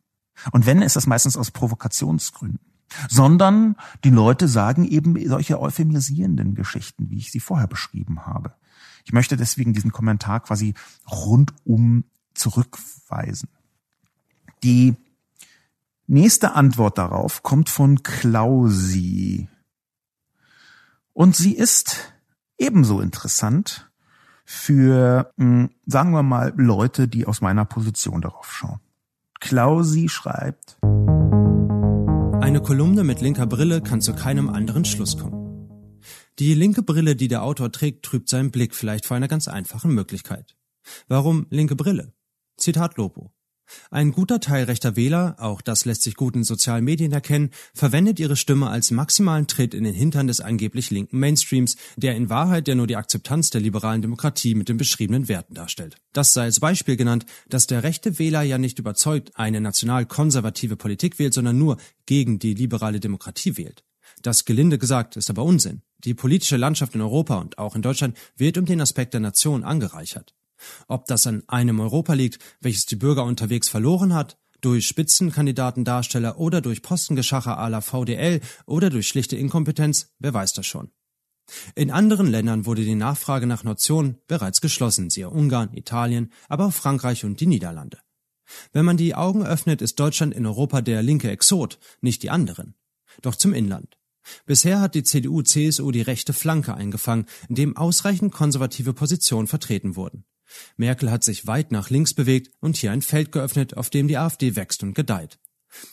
Und 0.50 0.66
wenn, 0.66 0.82
ist 0.82 0.96
das 0.96 1.06
meistens 1.06 1.36
aus 1.36 1.50
Provokationsgründen. 1.50 2.69
Sondern 3.08 3.76
die 4.04 4.10
Leute 4.10 4.48
sagen 4.48 4.84
eben 4.84 5.16
solche 5.28 5.60
euphemisierenden 5.60 6.54
Geschichten, 6.54 7.10
wie 7.10 7.18
ich 7.18 7.30
sie 7.30 7.40
vorher 7.40 7.68
beschrieben 7.68 8.26
habe. 8.26 8.52
Ich 9.04 9.12
möchte 9.12 9.36
deswegen 9.36 9.72
diesen 9.72 9.92
Kommentar 9.92 10.40
quasi 10.40 10.74
rundum 11.10 12.04
zurückweisen. 12.34 13.48
Die 14.62 14.96
nächste 16.06 16.54
Antwort 16.54 16.98
darauf 16.98 17.42
kommt 17.42 17.70
von 17.70 18.02
Klausi. 18.02 19.48
Und 21.12 21.36
sie 21.36 21.54
ist 21.54 22.12
ebenso 22.58 23.00
interessant 23.00 23.90
für, 24.44 25.32
hm, 25.38 25.70
sagen 25.86 26.10
wir 26.10 26.22
mal, 26.22 26.52
Leute, 26.56 27.08
die 27.08 27.26
aus 27.26 27.40
meiner 27.40 27.64
Position 27.64 28.20
darauf 28.20 28.52
schauen. 28.52 28.80
Klausi 29.38 30.08
schreibt, 30.08 30.78
eine 32.50 32.60
Kolumne 32.60 33.04
mit 33.04 33.20
linker 33.20 33.46
Brille 33.46 33.80
kann 33.80 34.00
zu 34.00 34.12
keinem 34.12 34.48
anderen 34.48 34.84
Schluss 34.84 35.16
kommen. 35.16 36.00
Die 36.40 36.52
linke 36.54 36.82
Brille, 36.82 37.14
die 37.14 37.28
der 37.28 37.44
Autor 37.44 37.70
trägt, 37.70 38.04
trübt 38.04 38.28
seinen 38.28 38.50
Blick 38.50 38.74
vielleicht 38.74 39.06
vor 39.06 39.16
einer 39.16 39.28
ganz 39.28 39.46
einfachen 39.46 39.94
Möglichkeit. 39.94 40.56
Warum 41.06 41.46
linke 41.50 41.76
Brille? 41.76 42.12
Zitat 42.56 42.96
Lopo. 42.96 43.32
Ein 43.90 44.12
guter 44.12 44.40
Teil 44.40 44.64
rechter 44.64 44.96
Wähler, 44.96 45.36
auch 45.38 45.60
das 45.60 45.84
lässt 45.84 46.02
sich 46.02 46.14
gut 46.14 46.36
in 46.36 46.44
sozialen 46.44 46.84
Medien 46.84 47.12
erkennen, 47.12 47.50
verwendet 47.74 48.20
ihre 48.20 48.36
Stimme 48.36 48.68
als 48.68 48.90
maximalen 48.90 49.46
Tritt 49.46 49.74
in 49.74 49.84
den 49.84 49.94
Hintern 49.94 50.26
des 50.26 50.40
angeblich 50.40 50.90
linken 50.90 51.18
Mainstreams, 51.18 51.76
der 51.96 52.16
in 52.16 52.30
Wahrheit 52.30 52.68
ja 52.68 52.74
nur 52.74 52.86
die 52.86 52.96
Akzeptanz 52.96 53.50
der 53.50 53.60
liberalen 53.60 54.02
Demokratie 54.02 54.54
mit 54.54 54.68
den 54.68 54.76
beschriebenen 54.76 55.28
Werten 55.28 55.54
darstellt. 55.54 55.96
Das 56.12 56.32
sei 56.32 56.42
als 56.42 56.60
Beispiel 56.60 56.96
genannt, 56.96 57.26
dass 57.48 57.66
der 57.66 57.82
rechte 57.82 58.18
Wähler 58.18 58.42
ja 58.42 58.58
nicht 58.58 58.78
überzeugt 58.78 59.32
eine 59.34 59.60
national-konservative 59.60 60.76
Politik 60.76 61.18
wählt, 61.18 61.34
sondern 61.34 61.58
nur 61.58 61.76
gegen 62.06 62.38
die 62.38 62.54
liberale 62.54 63.00
Demokratie 63.00 63.56
wählt. 63.56 63.84
Das 64.22 64.44
gelinde 64.44 64.78
gesagt 64.78 65.16
ist 65.16 65.30
aber 65.30 65.44
Unsinn. 65.44 65.82
Die 66.04 66.14
politische 66.14 66.56
Landschaft 66.56 66.94
in 66.94 67.00
Europa 67.00 67.36
und 67.36 67.58
auch 67.58 67.76
in 67.76 67.82
Deutschland 67.82 68.16
wird 68.36 68.58
um 68.58 68.64
den 68.64 68.80
Aspekt 68.80 69.14
der 69.14 69.20
Nation 69.20 69.64
angereichert. 69.64 70.34
Ob 70.88 71.06
das 71.06 71.26
an 71.26 71.42
einem 71.46 71.80
Europa 71.80 72.14
liegt, 72.14 72.38
welches 72.60 72.86
die 72.86 72.96
Bürger 72.96 73.24
unterwegs 73.24 73.68
verloren 73.68 74.14
hat, 74.14 74.38
durch 74.60 74.86
Spitzenkandidatendarsteller 74.86 76.38
oder 76.38 76.60
durch 76.60 76.82
Postengeschacher 76.82 77.58
à 77.58 77.68
la 77.68 77.80
VDL 77.80 78.40
oder 78.66 78.90
durch 78.90 79.08
schlichte 79.08 79.36
Inkompetenz, 79.36 80.12
wer 80.18 80.34
weiß 80.34 80.52
das 80.52 80.66
schon. 80.66 80.90
In 81.74 81.90
anderen 81.90 82.28
Ländern 82.28 82.66
wurde 82.66 82.84
die 82.84 82.94
Nachfrage 82.94 83.46
nach 83.46 83.64
Nationen 83.64 84.18
bereits 84.28 84.60
geschlossen, 84.60 85.10
siehe 85.10 85.30
Ungarn, 85.30 85.74
Italien, 85.74 86.30
aber 86.48 86.66
auch 86.66 86.72
Frankreich 86.72 87.24
und 87.24 87.40
die 87.40 87.46
Niederlande. 87.46 87.98
Wenn 88.72 88.84
man 88.84 88.96
die 88.96 89.14
Augen 89.14 89.44
öffnet, 89.44 89.82
ist 89.82 89.98
Deutschland 89.98 90.34
in 90.34 90.46
Europa 90.46 90.80
der 90.80 91.02
linke 91.02 91.30
Exot, 91.30 91.78
nicht 92.00 92.22
die 92.22 92.30
anderen. 92.30 92.74
Doch 93.22 93.34
zum 93.34 93.52
Inland. 93.52 93.96
Bisher 94.46 94.80
hat 94.80 94.94
die 94.94 95.02
CDU-CSU 95.02 95.90
die 95.90 96.02
rechte 96.02 96.32
Flanke 96.32 96.74
eingefangen, 96.74 97.26
in 97.48 97.54
dem 97.54 97.76
ausreichend 97.76 98.32
konservative 98.32 98.92
Positionen 98.92 99.46
vertreten 99.46 99.96
wurden. 99.96 100.24
Merkel 100.76 101.10
hat 101.10 101.24
sich 101.24 101.46
weit 101.46 101.72
nach 101.72 101.90
links 101.90 102.14
bewegt 102.14 102.50
und 102.60 102.76
hier 102.76 102.92
ein 102.92 103.02
Feld 103.02 103.32
geöffnet, 103.32 103.76
auf 103.76 103.90
dem 103.90 104.08
die 104.08 104.18
AfD 104.18 104.56
wächst 104.56 104.82
und 104.82 104.94
gedeiht. 104.94 105.38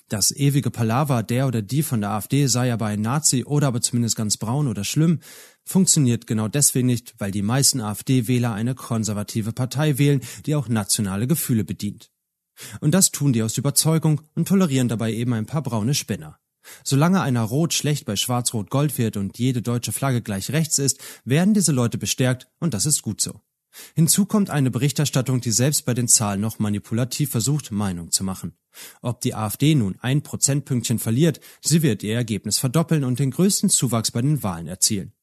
Das 0.09 0.31
ewige 0.31 0.71
Palaver, 0.71 1.23
der 1.23 1.47
oder 1.47 1.61
die 1.61 1.83
von 1.83 2.01
der 2.01 2.11
AfD 2.11 2.47
sei 2.47 2.73
aber 2.73 2.87
ein 2.87 3.01
Nazi 3.01 3.43
oder 3.45 3.67
aber 3.67 3.81
zumindest 3.81 4.15
ganz 4.15 4.37
braun 4.37 4.67
oder 4.67 4.83
schlimm, 4.83 5.19
funktioniert 5.63 6.25
genau 6.27 6.47
deswegen 6.47 6.87
nicht, 6.87 7.13
weil 7.19 7.31
die 7.31 7.41
meisten 7.41 7.81
AfD-Wähler 7.81 8.53
eine 8.53 8.73
konservative 8.73 9.51
Partei 9.51 9.97
wählen, 9.97 10.21
die 10.45 10.55
auch 10.55 10.67
nationale 10.67 11.27
Gefühle 11.27 11.63
bedient. 11.63 12.09
Und 12.81 12.91
das 12.91 13.11
tun 13.11 13.33
die 13.33 13.43
aus 13.43 13.57
Überzeugung 13.57 14.21
und 14.33 14.47
tolerieren 14.47 14.87
dabei 14.87 15.13
eben 15.13 15.33
ein 15.33 15.45
paar 15.45 15.61
braune 15.61 15.93
Spinner. 15.93 16.39
Solange 16.83 17.21
einer 17.21 17.43
Rot 17.43 17.73
schlecht 17.73 18.05
bei 18.05 18.15
Schwarz-Rot-Gold 18.15 18.97
wird 18.97 19.15
und 19.15 19.37
jede 19.37 19.61
deutsche 19.61 19.91
Flagge 19.91 20.21
gleich 20.21 20.51
rechts 20.51 20.79
ist, 20.79 20.99
werden 21.23 21.53
diese 21.53 21.71
Leute 21.71 21.97
bestärkt 21.97 22.47
und 22.59 22.73
das 22.73 22.85
ist 22.85 23.03
gut 23.03 23.21
so. 23.21 23.41
Hinzu 23.95 24.25
kommt 24.25 24.49
eine 24.49 24.71
Berichterstattung, 24.71 25.41
die 25.41 25.51
selbst 25.51 25.85
bei 25.85 25.93
den 25.93 26.07
Zahlen 26.07 26.41
noch 26.41 26.59
manipulativ 26.59 27.31
versucht, 27.31 27.71
Meinung 27.71 28.11
zu 28.11 28.23
machen. 28.23 28.53
Ob 29.01 29.21
die 29.21 29.33
AfD 29.33 29.75
nun 29.75 29.97
ein 30.01 30.21
Prozentpünktchen 30.21 30.99
verliert, 30.99 31.39
sie 31.61 31.81
wird 31.81 32.03
ihr 32.03 32.15
Ergebnis 32.15 32.57
verdoppeln 32.57 33.03
und 33.03 33.19
den 33.19 33.31
größten 33.31 33.69
Zuwachs 33.69 34.11
bei 34.11 34.21
den 34.21 34.43
Wahlen 34.43 34.67
erzielen. 34.67 35.13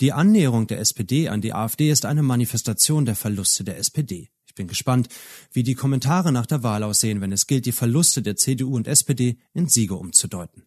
Die 0.00 0.12
Annäherung 0.12 0.66
der 0.66 0.80
SPD 0.80 1.28
an 1.28 1.40
die 1.40 1.52
AfD 1.52 1.90
ist 1.90 2.06
eine 2.06 2.22
Manifestation 2.22 3.04
der 3.04 3.16
Verluste 3.16 3.64
der 3.64 3.78
SPD. 3.78 4.30
Ich 4.46 4.54
bin 4.54 4.68
gespannt, 4.68 5.08
wie 5.52 5.62
die 5.62 5.74
Kommentare 5.74 6.32
nach 6.32 6.46
der 6.46 6.62
Wahl 6.62 6.82
aussehen, 6.82 7.20
wenn 7.20 7.32
es 7.32 7.46
gilt, 7.46 7.66
die 7.66 7.72
Verluste 7.72 8.22
der 8.22 8.36
CDU 8.36 8.74
und 8.74 8.88
SPD 8.88 9.38
in 9.52 9.68
Siege 9.68 9.94
umzudeuten. 9.94 10.62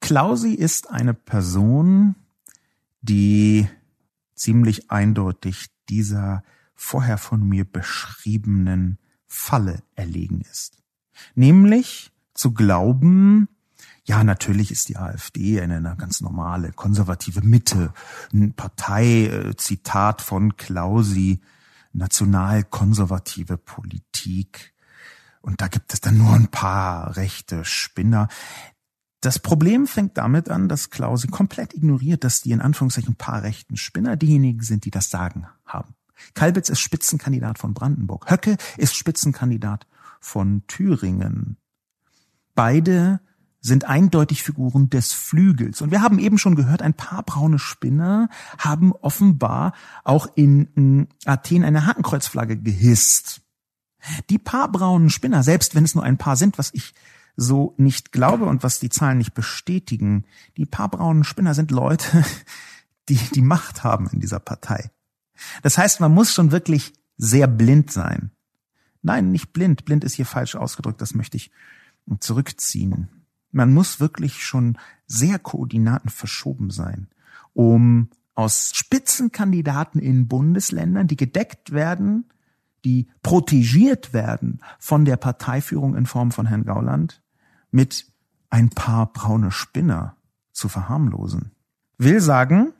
Klausi 0.00 0.52
ist 0.52 0.90
eine 0.90 1.14
Person, 1.14 2.16
die 3.00 3.66
ziemlich 4.34 4.90
eindeutig 4.90 5.66
dieser 5.88 6.42
vorher 6.74 7.18
von 7.18 7.46
mir 7.46 7.64
beschriebenen 7.64 8.98
Falle 9.26 9.82
erlegen 9.94 10.42
ist. 10.42 10.82
Nämlich 11.34 12.12
zu 12.34 12.52
glauben, 12.52 13.48
ja, 14.04 14.24
natürlich 14.24 14.72
ist 14.72 14.88
die 14.88 14.96
AfD 14.96 15.60
eine, 15.60 15.76
eine 15.76 15.96
ganz 15.96 16.20
normale 16.20 16.72
konservative 16.72 17.40
Mitte, 17.40 17.92
eine 18.32 18.48
Partei, 18.48 19.26
äh, 19.26 19.56
Zitat 19.56 20.22
von 20.22 20.56
Klausi, 20.56 21.40
nationalkonservative 21.92 23.58
Politik. 23.58 24.74
Und 25.40 25.60
da 25.60 25.68
gibt 25.68 25.92
es 25.92 26.00
dann 26.00 26.18
nur 26.18 26.32
ein 26.32 26.48
paar 26.48 27.16
rechte 27.16 27.64
Spinner. 27.64 28.28
Das 29.20 29.38
Problem 29.38 29.86
fängt 29.86 30.18
damit 30.18 30.48
an, 30.48 30.68
dass 30.68 30.90
Klausi 30.90 31.28
komplett 31.28 31.74
ignoriert, 31.74 32.24
dass 32.24 32.40
die 32.40 32.50
in 32.50 32.60
Anführungszeichen 32.60 33.14
paar 33.14 33.44
rechten 33.44 33.76
Spinner 33.76 34.16
diejenigen 34.16 34.62
sind, 34.62 34.84
die 34.84 34.90
das 34.90 35.10
Sagen. 35.10 35.46
Kalbitz 36.34 36.68
ist 36.68 36.80
Spitzenkandidat 36.80 37.58
von 37.58 37.74
Brandenburg. 37.74 38.30
Höcke 38.30 38.56
ist 38.76 38.94
Spitzenkandidat 38.94 39.86
von 40.20 40.62
Thüringen. 40.66 41.56
Beide 42.54 43.20
sind 43.60 43.84
eindeutig 43.84 44.42
Figuren 44.42 44.90
des 44.90 45.12
Flügels. 45.12 45.80
Und 45.80 45.92
wir 45.92 46.02
haben 46.02 46.18
eben 46.18 46.36
schon 46.36 46.56
gehört, 46.56 46.82
ein 46.82 46.94
paar 46.94 47.22
braune 47.22 47.60
Spinner 47.60 48.28
haben 48.58 48.92
offenbar 48.92 49.72
auch 50.02 50.26
in 50.34 51.08
Athen 51.24 51.62
eine 51.64 51.86
Hakenkreuzflagge 51.86 52.56
gehisst. 52.56 53.40
Die 54.30 54.38
paar 54.38 54.70
braunen 54.70 55.10
Spinner, 55.10 55.44
selbst 55.44 55.76
wenn 55.76 55.84
es 55.84 55.94
nur 55.94 56.02
ein 56.02 56.18
paar 56.18 56.34
sind, 56.36 56.58
was 56.58 56.74
ich 56.74 56.92
so 57.36 57.74
nicht 57.78 58.10
glaube 58.10 58.46
und 58.46 58.64
was 58.64 58.80
die 58.80 58.90
Zahlen 58.90 59.18
nicht 59.18 59.32
bestätigen. 59.32 60.24
Die 60.56 60.66
paar 60.66 60.88
braunen 60.88 61.22
Spinner 61.22 61.54
sind 61.54 61.70
Leute, 61.70 62.24
die 63.08 63.18
die 63.34 63.42
Macht 63.42 63.84
haben 63.84 64.08
in 64.12 64.18
dieser 64.18 64.40
Partei. 64.40 64.90
Das 65.62 65.78
heißt, 65.78 66.00
man 66.00 66.12
muss 66.12 66.32
schon 66.32 66.52
wirklich 66.52 66.92
sehr 67.16 67.46
blind 67.46 67.90
sein. 67.90 68.30
Nein, 69.02 69.30
nicht 69.32 69.52
blind. 69.52 69.84
Blind 69.84 70.04
ist 70.04 70.14
hier 70.14 70.26
falsch 70.26 70.54
ausgedrückt. 70.54 71.00
Das 71.00 71.14
möchte 71.14 71.36
ich 71.36 71.50
zurückziehen. 72.20 73.26
Man 73.50 73.72
muss 73.72 74.00
wirklich 74.00 74.44
schon 74.44 74.78
sehr 75.06 75.38
Koordinaten 75.38 76.08
verschoben 76.08 76.70
sein, 76.70 77.08
um 77.52 78.08
aus 78.34 78.72
Spitzenkandidaten 78.74 80.00
in 80.00 80.26
Bundesländern, 80.26 81.06
die 81.06 81.16
gedeckt 81.16 81.72
werden, 81.72 82.24
die 82.84 83.08
protegiert 83.22 84.12
werden 84.12 84.60
von 84.78 85.04
der 85.04 85.16
Parteiführung 85.16 85.94
in 85.96 86.06
Form 86.06 86.32
von 86.32 86.46
Herrn 86.46 86.64
Gauland, 86.64 87.22
mit 87.70 88.06
ein 88.48 88.70
paar 88.70 89.12
braune 89.12 89.50
Spinner 89.50 90.16
zu 90.52 90.68
verharmlosen. 90.68 91.52
Will 91.98 92.20
sagen, 92.20 92.72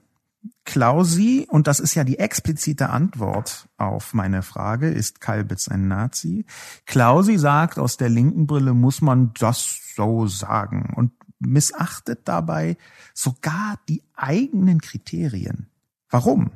Klausi, 0.65 1.47
und 1.51 1.67
das 1.67 1.81
ist 1.81 1.95
ja 1.95 2.05
die 2.05 2.19
explizite 2.19 2.91
Antwort 2.91 3.69
auf 3.77 4.15
meine 4.15 4.43
Frage, 4.43 4.89
ist 4.89 5.21
Kalbitz 5.21 5.69
ein 5.69 5.89
Nazi? 5.89 6.47
Klausi 6.87 7.39
sagt, 7.39 7.79
aus 7.79 7.97
der 7.97 8.09
linken 8.09 8.47
Brille 8.47 8.75
muss 8.75 9.03
man 9.03 9.33
das 9.39 9.95
so 9.95 10.27
sagen 10.27 10.93
und 10.97 11.13
missachtet 11.39 12.29
dabei 12.29 12.77
sogar 13.15 13.79
die 13.89 14.03
eigenen 14.15 14.81
Kriterien. 14.81 15.69
Warum? 16.09 16.53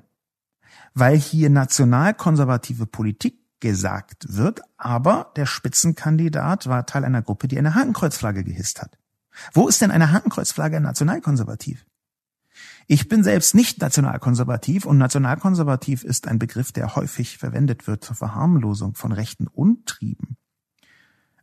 Weil 0.94 1.18
hier 1.18 1.50
nationalkonservative 1.50 2.86
Politik 2.86 3.38
gesagt 3.60 4.36
wird, 4.36 4.60
aber 4.76 5.32
der 5.36 5.46
Spitzenkandidat 5.46 6.68
war 6.68 6.86
Teil 6.86 7.04
einer 7.04 7.22
Gruppe, 7.22 7.48
die 7.48 7.58
eine 7.58 7.74
Hakenkreuzflagge 7.74 8.44
gehisst 8.44 8.80
hat. 8.80 8.98
Wo 9.52 9.68
ist 9.68 9.80
denn 9.80 9.90
eine 9.90 10.12
Hakenkreuzflagge 10.12 10.80
nationalkonservativ? 10.80 11.84
Ich 12.88 13.08
bin 13.08 13.24
selbst 13.24 13.54
nicht 13.54 13.80
nationalkonservativ 13.80 14.86
und 14.86 14.96
nationalkonservativ 14.98 16.04
ist 16.04 16.28
ein 16.28 16.38
Begriff, 16.38 16.70
der 16.70 16.94
häufig 16.94 17.38
verwendet 17.38 17.88
wird 17.88 18.04
zur 18.04 18.14
Verharmlosung 18.14 18.94
von 18.94 19.10
rechten 19.10 19.48
Untrieben. 19.48 20.36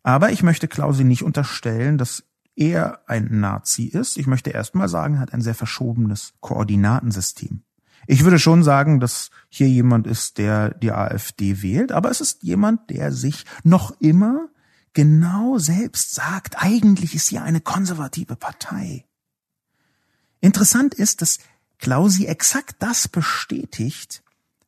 Aber 0.04 0.32
ich 0.32 0.42
möchte 0.42 0.68
Klausi 0.70 1.04
nicht 1.04 1.24
unterstellen, 1.24 1.98
dass 1.98 2.24
er 2.56 3.02
ein 3.08 3.40
Nazi 3.40 3.86
ist. 3.86 4.18
Ich 4.18 4.28
möchte 4.28 4.52
erst 4.52 4.76
mal 4.76 4.88
sagen, 4.88 5.16
er 5.16 5.20
hat 5.22 5.34
ein 5.34 5.42
sehr 5.42 5.56
verschobenes 5.56 6.34
Koordinatensystem. 6.40 7.64
Ich 8.06 8.24
würde 8.24 8.40
schon 8.40 8.64
sagen, 8.64 9.00
dass 9.00 9.30
hier 9.50 9.68
jemand 9.68 10.08
ist, 10.08 10.38
der 10.38 10.74
die 10.74 10.92
AfD 10.92 11.62
wählt, 11.62 11.92
aber 11.92 12.10
es 12.10 12.22
ist 12.22 12.44
jemand, 12.44 12.90
der 12.90 13.12
sich 13.12 13.46
noch 13.64 14.00
immer 14.00 14.50
genau 14.94 15.58
selbst 15.58 16.14
sagt, 16.14 16.56
eigentlich 16.58 17.16
ist 17.16 17.30
hier 17.30 17.44
eine 17.44 17.62
konservative 17.62 18.36
Partei. 18.36 19.06
Interessant 20.44 20.94
ist, 20.94 21.22
dass 21.22 21.40
Klausi 21.80 22.26
exakt 22.26 22.76
das 22.80 23.08
bestätigt, 23.08 24.24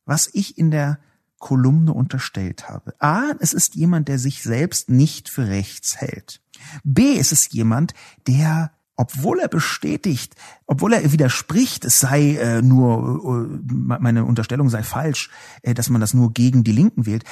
was 0.06 0.30
ich 0.32 0.58
in 0.58 0.72
der 0.72 1.00
Kolumne 1.38 1.92
unterstellt 1.92 2.70
habe. 2.70 2.96
A, 3.00 3.32
es 3.40 3.52
ist 3.52 3.76
jemand, 3.76 4.08
der 4.08 4.18
sich 4.18 4.42
selbst 4.42 4.90
nicht 4.90 5.28
für 5.28 5.50
rechts 5.50 5.98
hält. 5.98 6.42
B, 6.86 7.20
es 7.20 7.34
ist 7.34 7.54
jemand, 7.54 7.94
der 8.26 8.72
obwohl 8.96 9.42
er 9.42 9.50
bestätigt, 9.50 10.36
obwohl 10.66 10.94
er 10.94 11.12
widerspricht, 11.12 11.84
es 11.84 12.00
sei 12.00 12.38
äh, 12.38 12.62
nur, 12.62 13.50
äh, 13.50 13.74
meine 13.74 14.24
Unterstellung 14.24 14.70
sei 14.70 14.82
falsch, 14.82 15.30
äh, 15.62 15.74
dass 15.74 15.90
man 15.90 16.00
das 16.00 16.14
nur 16.14 16.32
gegen 16.32 16.64
die 16.64 16.72
Linken 16.72 17.06
wählt, 17.06 17.26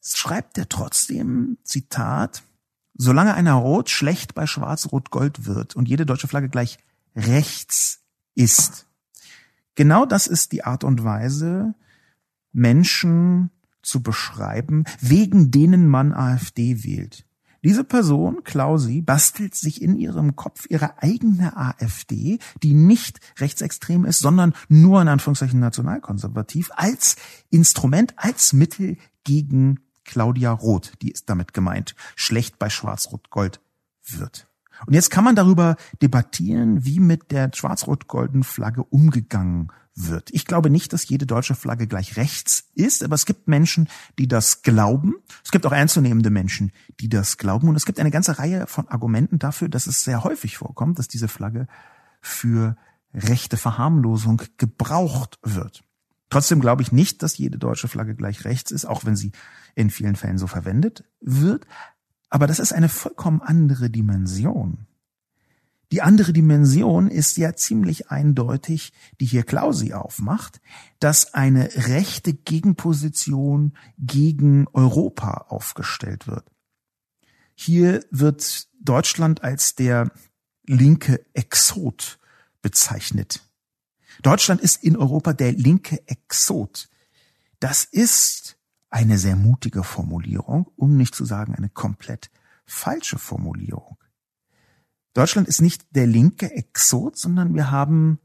schreibt 0.00 0.56
er 0.56 0.68
trotzdem, 0.68 1.58
Zitat, 1.64 2.44
solange 2.94 3.34
einer 3.34 3.54
Rot 3.54 3.90
schlecht 3.90 4.36
bei 4.36 4.46
Schwarz-Rot-Gold 4.46 5.46
wird 5.46 5.74
und 5.74 5.88
jede 5.88 6.06
deutsche 6.06 6.28
Flagge 6.28 6.48
gleich 6.48 6.78
rechts 7.16 8.02
ist. 8.34 8.86
Genau 9.74 10.06
das 10.06 10.26
ist 10.26 10.52
die 10.52 10.64
Art 10.64 10.84
und 10.84 11.02
Weise, 11.02 11.74
Menschen 12.52 13.50
zu 13.82 14.02
beschreiben, 14.02 14.84
wegen 15.00 15.50
denen 15.50 15.88
man 15.88 16.12
AfD 16.12 16.84
wählt. 16.84 17.26
Diese 17.62 17.82
Person, 17.82 18.44
Klausi, 18.44 19.02
bastelt 19.02 19.54
sich 19.54 19.82
in 19.82 19.96
ihrem 19.96 20.36
Kopf 20.36 20.66
ihre 20.68 21.02
eigene 21.02 21.56
AfD, 21.56 22.38
die 22.62 22.74
nicht 22.74 23.18
rechtsextrem 23.38 24.04
ist, 24.04 24.20
sondern 24.20 24.54
nur 24.68 25.02
in 25.02 25.08
Anführungszeichen 25.08 25.58
nationalkonservativ, 25.58 26.70
als 26.76 27.16
Instrument, 27.50 28.14
als 28.16 28.52
Mittel 28.52 28.98
gegen 29.24 29.80
Claudia 30.04 30.52
Roth, 30.52 30.92
die 31.02 31.10
ist 31.10 31.28
damit 31.28 31.52
gemeint, 31.54 31.96
schlecht 32.14 32.58
bei 32.60 32.70
Schwarz-Rot-Gold 32.70 33.60
wird. 34.04 34.45
Und 34.86 34.94
jetzt 34.94 35.10
kann 35.10 35.24
man 35.24 35.36
darüber 35.36 35.76
debattieren, 36.02 36.84
wie 36.84 37.00
mit 37.00 37.30
der 37.30 37.50
schwarz-rot-golden 37.54 38.44
Flagge 38.44 38.84
umgegangen 38.84 39.72
wird. 39.96 40.30
Ich 40.32 40.44
glaube 40.44 40.68
nicht, 40.68 40.92
dass 40.92 41.08
jede 41.08 41.26
deutsche 41.26 41.54
Flagge 41.54 41.86
gleich 41.86 42.16
rechts 42.16 42.68
ist, 42.74 43.02
aber 43.02 43.14
es 43.14 43.24
gibt 43.24 43.48
Menschen, 43.48 43.88
die 44.18 44.28
das 44.28 44.62
glauben. 44.62 45.14
Es 45.42 45.50
gibt 45.50 45.64
auch 45.66 45.72
ernstzunehmende 45.72 46.30
Menschen, 46.30 46.70
die 47.00 47.08
das 47.08 47.38
glauben. 47.38 47.68
Und 47.68 47.76
es 47.76 47.86
gibt 47.86 47.98
eine 47.98 48.10
ganze 48.10 48.38
Reihe 48.38 48.66
von 48.66 48.88
Argumenten 48.88 49.38
dafür, 49.38 49.68
dass 49.68 49.86
es 49.86 50.04
sehr 50.04 50.22
häufig 50.22 50.58
vorkommt, 50.58 50.98
dass 50.98 51.08
diese 51.08 51.28
Flagge 51.28 51.66
für 52.20 52.76
rechte 53.14 53.56
Verharmlosung 53.56 54.42
gebraucht 54.58 55.38
wird. 55.42 55.82
Trotzdem 56.28 56.60
glaube 56.60 56.82
ich 56.82 56.92
nicht, 56.92 57.22
dass 57.22 57.38
jede 57.38 57.56
deutsche 57.56 57.88
Flagge 57.88 58.14
gleich 58.14 58.44
rechts 58.44 58.70
ist, 58.70 58.84
auch 58.84 59.04
wenn 59.04 59.16
sie 59.16 59.32
in 59.74 59.90
vielen 59.90 60.16
Fällen 60.16 60.38
so 60.38 60.46
verwendet 60.46 61.04
wird. 61.20 61.66
Aber 62.28 62.46
das 62.46 62.58
ist 62.58 62.72
eine 62.72 62.88
vollkommen 62.88 63.40
andere 63.40 63.90
Dimension. 63.90 64.86
Die 65.92 66.02
andere 66.02 66.32
Dimension 66.32 67.08
ist 67.08 67.36
ja 67.36 67.54
ziemlich 67.54 68.10
eindeutig, 68.10 68.92
die 69.20 69.26
hier 69.26 69.44
Klausi 69.44 69.92
aufmacht, 69.92 70.60
dass 70.98 71.32
eine 71.32 71.70
rechte 71.86 72.34
Gegenposition 72.34 73.76
gegen 73.98 74.66
Europa 74.72 75.46
aufgestellt 75.48 76.26
wird. 76.26 76.50
Hier 77.54 78.04
wird 78.10 78.68
Deutschland 78.80 79.44
als 79.44 79.76
der 79.76 80.10
linke 80.66 81.24
Exot 81.34 82.18
bezeichnet. 82.62 83.42
Deutschland 84.22 84.60
ist 84.60 84.82
in 84.82 84.96
Europa 84.96 85.32
der 85.32 85.52
linke 85.52 86.02
Exot. 86.08 86.88
Das 87.60 87.84
ist 87.84 88.58
eine 88.90 89.18
sehr 89.18 89.36
mutige 89.36 89.82
Formulierung, 89.82 90.70
um 90.76 90.96
nicht 90.96 91.14
zu 91.14 91.24
sagen 91.24 91.54
eine 91.54 91.68
komplett 91.68 92.30
falsche 92.64 93.18
Formulierung. 93.18 93.98
Deutschland 95.14 95.48
ist 95.48 95.62
nicht 95.62 95.86
der 95.90 96.06
linke 96.06 96.52
Exot, 96.52 97.16
sondern 97.16 97.54
wir 97.54 97.70
haben 97.70 98.18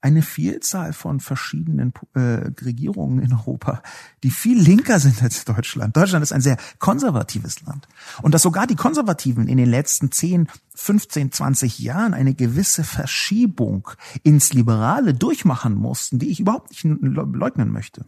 eine 0.00 0.22
Vielzahl 0.22 0.92
von 0.92 1.18
verschiedenen 1.18 1.92
äh, 2.14 2.50
Regierungen 2.64 3.20
in 3.20 3.32
Europa, 3.32 3.82
die 4.22 4.30
viel 4.30 4.58
linker 4.60 5.00
sind 5.00 5.22
als 5.22 5.44
Deutschland. 5.44 5.96
Deutschland 5.96 6.22
ist 6.22 6.32
ein 6.32 6.40
sehr 6.40 6.56
konservatives 6.78 7.62
Land. 7.62 7.88
Und 8.22 8.32
dass 8.32 8.42
sogar 8.42 8.66
die 8.68 8.76
Konservativen 8.76 9.48
in 9.48 9.56
den 9.56 9.68
letzten 9.68 10.12
10, 10.12 10.48
15, 10.74 11.32
20 11.32 11.80
Jahren 11.80 12.14
eine 12.14 12.34
gewisse 12.34 12.84
Verschiebung 12.84 13.90
ins 14.22 14.52
Liberale 14.52 15.14
durchmachen 15.14 15.74
mussten, 15.74 16.20
die 16.20 16.28
ich 16.28 16.40
überhaupt 16.40 16.70
nicht 16.70 16.84
leugnen 16.84 17.72
möchte. 17.72 18.04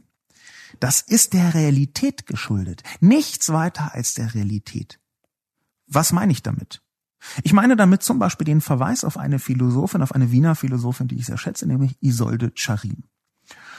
Das 0.79 1.01
ist 1.01 1.33
der 1.33 1.55
Realität 1.55 2.27
geschuldet. 2.27 2.83
Nichts 3.01 3.49
weiter 3.51 3.95
als 3.95 4.15
der 4.15 4.35
Realität. 4.35 5.01
Was 5.87 6.13
meine 6.13 6.33
ich 6.33 6.43
damit? 6.43 6.83
Ich 7.43 7.53
meine 7.53 7.77
damit 7.77 8.03
zum 8.03 8.19
Beispiel 8.19 8.45
den 8.45 8.61
Verweis 8.61 9.05
auf 9.05 9.19
eine 9.19 9.39
Philosophin, 9.39 10.03
auf 10.03 10.15
eine 10.15 10.31
Wiener 10.31 10.55
Philosophin, 10.55 11.09
die 11.09 11.17
ich 11.17 11.27
sehr 11.27 11.39
schätze, 11.39 11.67
nämlich 11.67 11.97
Isolde 12.01 12.53
Charim. 12.55 13.05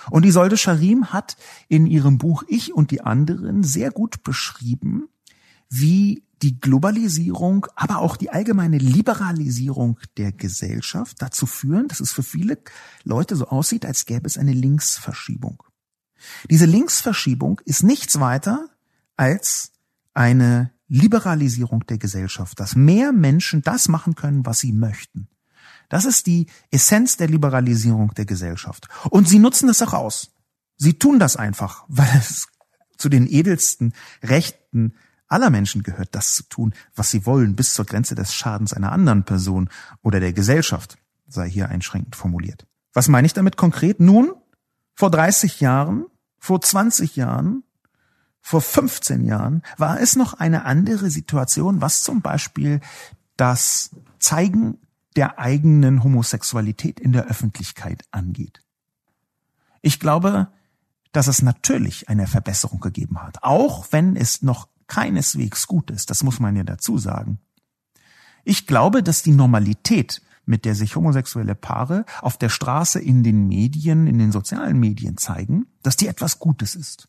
Und 0.10 0.26
Isolde 0.26 0.58
Charim 0.58 1.14
hat 1.14 1.38
in 1.68 1.86
ihrem 1.86 2.18
Buch 2.18 2.44
Ich 2.48 2.74
und 2.74 2.92
die 2.92 3.02
anderen 3.02 3.64
sehr 3.64 3.92
gut 3.92 4.24
beschrieben, 4.24 5.08
wie 5.70 6.24
die 6.42 6.60
Globalisierung, 6.60 7.68
aber 7.76 8.00
auch 8.00 8.18
die 8.18 8.32
allgemeine 8.32 8.80
Liberalisierung 8.80 10.00
der 10.18 10.32
Gesellschaft 10.32 11.22
dazu 11.22 11.46
führen, 11.46 11.88
dass 11.88 12.00
es 12.00 12.12
für 12.12 12.24
viele 12.24 12.58
Leute 13.04 13.36
so 13.36 13.48
aussieht, 13.48 13.86
als 13.86 14.06
gäbe 14.06 14.26
es 14.26 14.38
eine 14.38 14.54
Linksverschiebung. 14.54 15.64
Diese 16.50 16.66
Linksverschiebung 16.66 17.62
ist 17.66 17.84
nichts 17.84 18.20
weiter 18.20 18.70
als 19.16 19.72
eine 20.14 20.72
Liberalisierung 20.88 21.86
der 21.88 21.98
Gesellschaft, 21.98 22.60
dass 22.60 22.76
mehr 22.76 23.14
Menschen 23.14 23.62
das 23.62 23.88
machen 23.88 24.16
können, 24.16 24.46
was 24.46 24.60
sie 24.60 24.74
möchten. 24.74 25.30
Das 25.88 26.06
ist 26.06 26.26
die 26.28 26.48
Essenz 26.70 27.18
der 27.18 27.28
Liberalisierung 27.28 28.14
der 28.14 28.26
Gesellschaft. 28.26 28.88
Und 29.10 29.28
sie 29.28 29.40
nutzen 29.40 29.70
es 29.70 29.82
auch 29.82 29.94
aus. 29.94 30.32
Sie 30.78 30.94
tun 30.94 31.20
das 31.20 31.36
einfach, 31.36 31.86
weil 31.88 32.10
es 32.18 32.48
zu 32.98 33.10
den 33.10 33.28
edelsten 33.28 33.94
Rechten 34.24 34.96
aller 35.28 35.50
Menschen 35.50 35.84
gehört, 35.84 36.10
das 36.14 36.36
zu 36.36 36.44
tun, 36.44 36.74
was 36.96 37.10
sie 37.10 37.26
wollen, 37.26 37.56
bis 37.56 37.74
zur 37.74 37.86
Grenze 37.86 38.16
des 38.16 38.34
Schadens 38.34 38.74
einer 38.74 38.92
anderen 38.92 39.24
Person 39.24 39.70
oder 40.02 40.20
der 40.20 40.34
Gesellschaft, 40.34 40.98
sei 41.28 41.50
hier 41.50 41.70
einschränkend 41.70 42.16
formuliert. 42.16 42.68
Was 42.94 43.08
meine 43.08 43.26
ich 43.26 43.34
damit 43.34 43.56
konkret? 43.56 44.02
Nun, 44.02 44.34
vor 44.94 45.12
30 45.12 45.60
Jahren, 45.62 46.06
vor 46.38 46.62
20 46.62 47.16
Jahren 47.16 47.64
vor 48.42 48.62
15 48.62 49.24
Jahren 49.26 49.62
war 49.78 50.00
es 50.02 50.16
noch 50.16 50.34
eine 50.34 50.66
andere 50.66 51.10
Situation, 51.10 51.80
was 51.80 52.04
zum 52.04 52.22
Beispiel 52.22 52.82
das 53.38 53.92
Zeigen 54.20 54.80
der 55.16 55.40
eigenen 55.40 56.04
Homosexualität 56.04 57.00
in 57.00 57.12
der 57.12 57.26
Öffentlichkeit 57.26 58.04
angeht. 58.12 58.62
Ich 59.82 60.00
glaube, 60.00 60.48
dass 61.12 61.28
es 61.28 61.42
natürlich 61.42 62.10
eine 62.10 62.28
Verbesserung 62.28 62.80
gegeben 62.80 63.22
hat, 63.22 63.44
auch 63.44 63.88
wenn 63.92 64.16
es 64.16 64.42
noch 64.42 64.68
keineswegs 64.88 65.68
gut 65.68 65.92
ist, 65.92 66.10
das 66.10 66.24
muss 66.24 66.40
man 66.40 66.56
ja 66.56 66.64
dazu 66.64 66.98
sagen. 66.98 67.40
Ich 68.44 68.68
glaube, 68.68 69.04
dass 69.04 69.24
die 69.24 69.32
Normalität, 69.32 70.22
mit 70.46 70.66
der 70.66 70.76
sich 70.76 70.96
homosexuelle 70.96 71.56
Paare 71.56 72.06
auf 72.22 72.38
der 72.38 72.50
Straße 72.50 73.00
in 73.00 73.24
den 73.24 73.48
Medien, 73.48 74.08
in 74.08 74.18
den 74.18 74.32
sozialen 74.32 74.80
Medien 74.80 75.18
zeigen, 75.18 75.68
dass 75.84 75.98
die 75.98 76.08
etwas 76.08 76.40
Gutes 76.40 76.76
ist. 76.76 77.08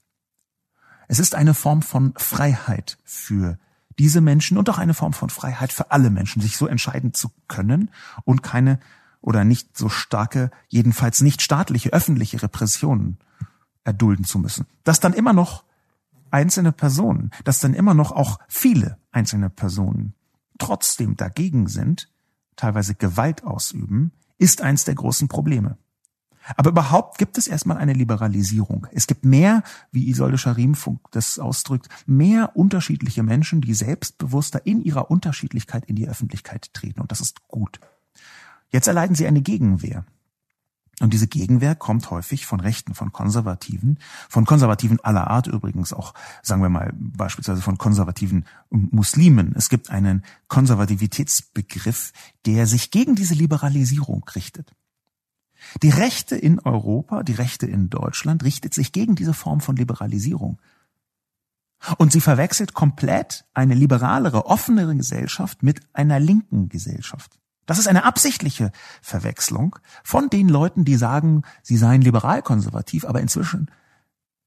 Es 1.09 1.19
ist 1.19 1.35
eine 1.35 1.55
Form 1.55 1.83
von 1.83 2.15
Freiheit 2.17 2.99
für 3.05 3.59
diese 3.99 4.21
Menschen 4.21 4.57
und 4.57 4.71
auch 4.71 4.79
eine 4.79 4.95
Form 4.95 5.13
von 5.13 5.31
Freiheit 5.31 5.73
für 5.73 5.91
alle 5.91 6.11
Menschen, 6.11 6.41
sich 6.41 6.57
so 6.57 6.67
entscheiden 6.67 7.13
zu 7.13 7.31
können 7.49 7.91
und 8.25 8.43
keine 8.43 8.79
oder 9.21 9.45
nicht 9.45 9.77
so 9.77 9.89
starke, 9.89 10.51
jedenfalls 10.69 11.21
nicht 11.21 11.43
staatliche, 11.43 11.93
öffentliche 11.93 12.43
Repressionen 12.43 13.19
erdulden 13.85 14.25
zu 14.25 14.39
müssen. 14.39 14.67
Dass 14.85 15.01
dann 15.01 15.13
immer 15.13 15.33
noch 15.33 15.65
einzelne 16.31 16.73
Personen, 16.73 17.31
dass 17.45 17.61
dann 17.61 17.75
immer 17.75 17.95
noch 17.95 18.11
auch 18.13 18.39
viele 18.49 18.99
einzelne 19.13 19.51
Personen 19.51 20.15
trotzdem 20.59 21.17
dagegen 21.17 21.69
sind, 21.69 22.09
teilweise 22.57 22.95
Gewalt 22.95 23.45
ausüben, 23.45 24.13
ist 24.39 24.61
eins 24.61 24.85
der 24.85 24.95
großen 24.95 25.29
Probleme. 25.29 25.79
Aber 26.57 26.71
überhaupt 26.71 27.19
gibt 27.19 27.39
es 27.39 27.47
erstmal 27.47 27.77
eine 27.77 27.93
Liberalisierung. 27.93 28.87
Es 28.91 29.07
gibt 29.07 29.25
mehr, 29.25 29.63
wie 29.93 30.09
Isolde 30.09 30.39
Scharimfunk 30.39 31.01
das 31.13 31.39
ausdrückt, 31.39 31.89
mehr 32.07 32.57
unterschiedliche 32.57 33.23
Menschen, 33.23 33.61
die 33.61 33.75
selbstbewusster 33.75 34.67
in 34.67 34.83
ihrer 34.83 35.11
Unterschiedlichkeit 35.11 35.85
in 35.85 35.97
die 35.97 36.09
Öffentlichkeit 36.09 36.75
treten. 36.75 37.01
Und 37.01 37.13
das 37.13 37.21
ist 37.21 37.47
gut. 37.47 37.79
Jetzt 38.71 38.89
erleiden 38.89 39.15
sie 39.15 39.27
eine 39.27 39.43
Gegenwehr. 39.43 40.05
Und 41.03 41.13
diese 41.13 41.27
Gegenwehr 41.27 41.75
kommt 41.75 42.13
häufig 42.13 42.47
von 42.47 42.61
Rechten, 42.61 42.95
von 42.95 43.11
Konservativen, 43.11 43.99
von 44.29 44.47
Konservativen 44.47 45.01
aller 45.01 45.27
Art 45.27 45.49
übrigens 45.49 45.93
auch, 45.93 46.15
sagen 46.43 46.63
wir 46.63 46.69
mal, 46.69 46.93
beispielsweise 46.95 47.61
von 47.61 47.77
konservativen 47.77 48.45
Muslimen. 48.71 49.53
Es 49.57 49.69
gibt 49.69 49.91
einen 49.91 50.25
Konservativitätsbegriff, 50.47 52.13
der 52.47 52.69
sich 52.69 52.93
gegen 52.93 53.17
diese 53.17 53.35
Liberalisierung 53.35 54.25
richtet. 54.37 54.77
Die 55.83 55.91
Rechte 55.91 56.37
in 56.37 56.61
Europa, 56.61 57.25
die 57.25 57.35
Rechte 57.35 57.67
in 57.67 57.91
Deutschland 57.91 58.45
richtet 58.45 58.73
sich 58.73 58.93
gegen 58.93 59.17
diese 59.17 59.35
Form 59.35 59.61
von 59.61 59.75
Liberalisierung. 59.75 60.61
Und 61.99 62.13
sie 62.13 62.21
verwechselt 62.21 62.75
komplett 62.75 63.45
eine 63.55 63.75
liberalere, 63.75 64.47
offenere 64.47 64.95
Gesellschaft 64.95 65.65
mit 65.65 65.81
einer 65.95 66.21
linken 66.21 66.69
Gesellschaft. 66.69 67.42
Das 67.67 67.79
ist 67.79 67.87
eine 67.87 68.05
absichtliche 68.05 68.73
Verwechslung 69.01 69.77
von 70.03 70.29
den 70.31 70.49
Leuten, 70.49 70.85
die 70.85 70.97
sagen, 70.97 71.43
sie 71.63 71.77
seien 71.77 72.03
liberal-konservativ, 72.03 73.05
aber 73.05 73.21
inzwischen 73.21 73.71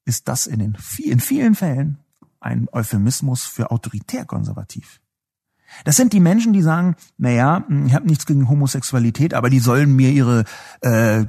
ist 0.05 0.27
das 0.27 0.47
in, 0.47 0.59
den, 0.59 0.77
in 0.97 1.19
vielen 1.19 1.55
Fällen 1.55 1.99
ein 2.39 2.67
Euphemismus 2.71 3.45
für 3.45 3.71
autoritär-konservativ. 3.71 4.99
Das 5.83 5.95
sind 5.95 6.13
die 6.13 6.19
Menschen, 6.19 6.53
die 6.53 6.61
sagen, 6.61 6.95
naja, 7.17 7.63
hm, 7.67 7.87
ich 7.87 7.93
habe 7.93 8.07
nichts 8.07 8.25
gegen 8.25 8.47
Homosexualität, 8.47 9.33
aber 9.33 9.49
die 9.49 9.59
sollen 9.59 9.95
mir 9.95 10.11
ihre 10.11 10.45
äh, 10.81 11.25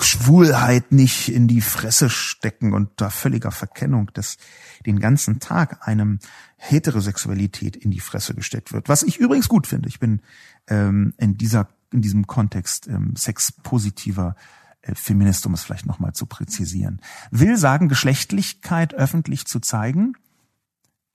Schwulheit 0.00 0.92
nicht 0.92 1.28
in 1.28 1.48
die 1.48 1.60
Fresse 1.60 2.10
stecken 2.10 2.74
und 2.74 2.90
da 2.96 3.10
völliger 3.10 3.52
Verkennung, 3.52 4.10
dass 4.12 4.36
den 4.84 5.00
ganzen 5.00 5.38
Tag 5.40 5.86
einem 5.86 6.18
Heterosexualität 6.56 7.76
in 7.76 7.90
die 7.90 8.00
Fresse 8.00 8.34
gesteckt 8.34 8.72
wird. 8.72 8.88
Was 8.88 9.02
ich 9.02 9.18
übrigens 9.18 9.48
gut 9.48 9.66
finde. 9.66 9.88
Ich 9.88 10.00
bin 10.00 10.20
ähm, 10.68 11.14
in 11.18 11.36
dieser 11.36 11.68
in 11.92 12.02
diesem 12.02 12.26
Kontext 12.26 12.88
ähm, 12.88 13.14
sexpositiver 13.16 14.34
äh, 14.82 14.94
Feminist, 14.94 15.46
um 15.46 15.54
es 15.54 15.62
vielleicht 15.62 15.86
nochmal 15.86 16.12
zu 16.12 16.26
präzisieren, 16.26 17.00
will 17.30 17.56
sagen, 17.56 17.88
Geschlechtlichkeit 17.88 18.94
öffentlich 18.94 19.46
zu 19.46 19.60
zeigen, 19.60 20.14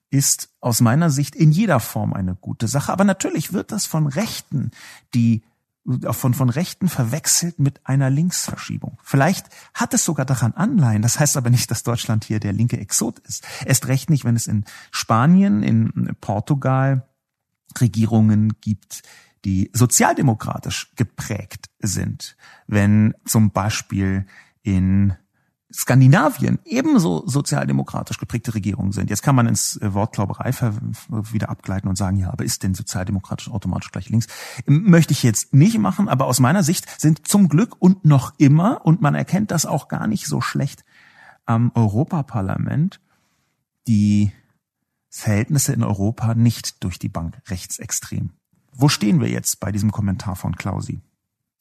ist 0.09 0.49
aus 0.59 0.81
meiner 0.81 1.09
Sicht 1.09 1.35
in 1.35 1.51
jeder 1.51 1.79
Form 1.79 2.13
eine 2.13 2.35
gute 2.35 2.67
Sache. 2.67 2.91
Aber 2.91 3.03
natürlich 3.03 3.53
wird 3.53 3.71
das 3.71 3.85
von 3.85 4.07
Rechten, 4.07 4.71
die 5.13 5.43
von, 6.11 6.33
von 6.35 6.49
Rechten 6.49 6.89
verwechselt 6.89 7.57
mit 7.57 7.87
einer 7.87 8.09
Linksverschiebung. 8.09 8.99
Vielleicht 9.01 9.47
hat 9.73 9.93
es 9.93 10.05
sogar 10.05 10.25
daran 10.25 10.53
Anleihen. 10.53 11.01
Das 11.01 11.19
heißt 11.19 11.37
aber 11.37 11.49
nicht, 11.49 11.71
dass 11.71 11.81
Deutschland 11.81 12.23
hier 12.25 12.39
der 12.39 12.53
linke 12.53 12.77
Exot 12.77 13.19
ist. 13.19 13.47
Erst 13.65 13.87
recht 13.87 14.09
nicht, 14.09 14.23
wenn 14.23 14.35
es 14.35 14.45
in 14.45 14.65
Spanien, 14.91 15.63
in 15.63 16.15
Portugal 16.21 17.07
Regierungen 17.79 18.53
gibt, 18.61 19.01
die 19.45 19.69
sozialdemokratisch 19.73 20.93
geprägt 20.95 21.69
sind. 21.79 22.37
Wenn 22.67 23.13
zum 23.25 23.51
Beispiel 23.51 24.25
in 24.61 25.15
Skandinavien 25.73 26.59
ebenso 26.65 27.25
sozialdemokratisch 27.27 28.17
geprägte 28.17 28.53
Regierungen 28.53 28.91
sind. 28.91 29.09
Jetzt 29.09 29.23
kann 29.23 29.35
man 29.35 29.47
ins 29.47 29.77
äh, 29.77 29.93
Wort 29.93 30.13
Glauberei 30.13 30.51
wieder 31.09 31.49
abgleiten 31.49 31.87
und 31.87 31.97
sagen, 31.97 32.17
ja, 32.17 32.31
aber 32.31 32.43
ist 32.43 32.63
denn 32.63 32.73
sozialdemokratisch 32.73 33.49
automatisch 33.49 33.91
gleich 33.91 34.09
links? 34.09 34.27
Möchte 34.65 35.13
ich 35.13 35.23
jetzt 35.23 35.53
nicht 35.53 35.77
machen, 35.77 36.09
aber 36.09 36.25
aus 36.25 36.39
meiner 36.39 36.63
Sicht 36.63 36.99
sind 36.99 37.27
zum 37.27 37.47
Glück 37.47 37.75
und 37.79 38.05
noch 38.05 38.33
immer, 38.37 38.85
und 38.85 39.01
man 39.01 39.15
erkennt 39.15 39.51
das 39.51 39.65
auch 39.65 39.87
gar 39.87 40.07
nicht 40.07 40.27
so 40.27 40.41
schlecht 40.41 40.83
am 41.45 41.71
Europaparlament, 41.73 42.99
die 43.87 44.31
Verhältnisse 45.09 45.73
in 45.73 45.83
Europa 45.83 46.35
nicht 46.35 46.83
durch 46.83 46.99
die 46.99 47.09
Bank 47.09 47.41
rechtsextrem. 47.47 48.31
Wo 48.71 48.89
stehen 48.89 49.19
wir 49.19 49.29
jetzt 49.29 49.59
bei 49.59 49.71
diesem 49.71 49.91
Kommentar 49.91 50.35
von 50.35 50.55
Klausi? 50.55 51.01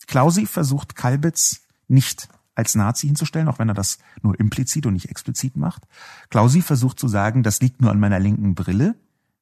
Klausi 0.06 0.46
versucht 0.46 0.96
Kalbitz 0.96 1.62
nicht 1.88 2.28
als 2.54 2.74
Nazi 2.74 3.06
hinzustellen, 3.06 3.48
auch 3.48 3.58
wenn 3.58 3.68
er 3.68 3.74
das 3.74 3.98
nur 4.22 4.38
implizit 4.38 4.86
und 4.86 4.94
nicht 4.94 5.08
explizit 5.08 5.56
macht. 5.56 5.86
Klausi 6.30 6.62
versucht 6.62 6.98
zu 6.98 7.08
sagen, 7.08 7.42
das 7.42 7.60
liegt 7.60 7.80
nur 7.80 7.90
an 7.90 8.00
meiner 8.00 8.18
linken 8.18 8.54
Brille, 8.54 8.96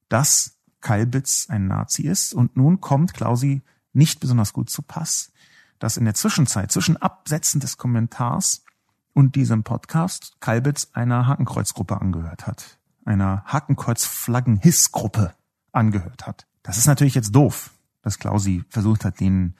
dass 0.08 0.56
Kalbitz 0.80 1.46
ein 1.48 1.66
Nazi 1.66 2.02
ist. 2.02 2.34
Und 2.34 2.56
nun 2.56 2.80
kommt 2.80 3.14
Klausi 3.14 3.62
nicht 3.92 4.20
besonders 4.20 4.52
gut 4.52 4.70
zu 4.70 4.82
Pass, 4.82 5.32
dass 5.78 5.96
in 5.96 6.04
der 6.04 6.14
Zwischenzeit, 6.14 6.72
zwischen 6.72 6.96
Absetzen 6.96 7.60
des 7.60 7.76
Kommentars 7.76 8.64
und 9.14 9.34
diesem 9.34 9.64
Podcast, 9.64 10.36
Kalbitz 10.40 10.88
einer 10.92 11.26
Hakenkreuzgruppe 11.26 12.00
angehört 12.00 12.46
hat. 12.46 12.78
Einer 13.04 13.42
Hakenkreuz-Flaggen-Hiss-Gruppe 13.46 15.34
angehört 15.72 16.26
hat. 16.26 16.47
Das 16.68 16.76
ist 16.76 16.86
natürlich 16.86 17.14
jetzt 17.14 17.34
doof, 17.34 17.70
dass 18.02 18.18
Klausi 18.18 18.62
versucht 18.68 19.06
hat, 19.06 19.20
den 19.20 19.54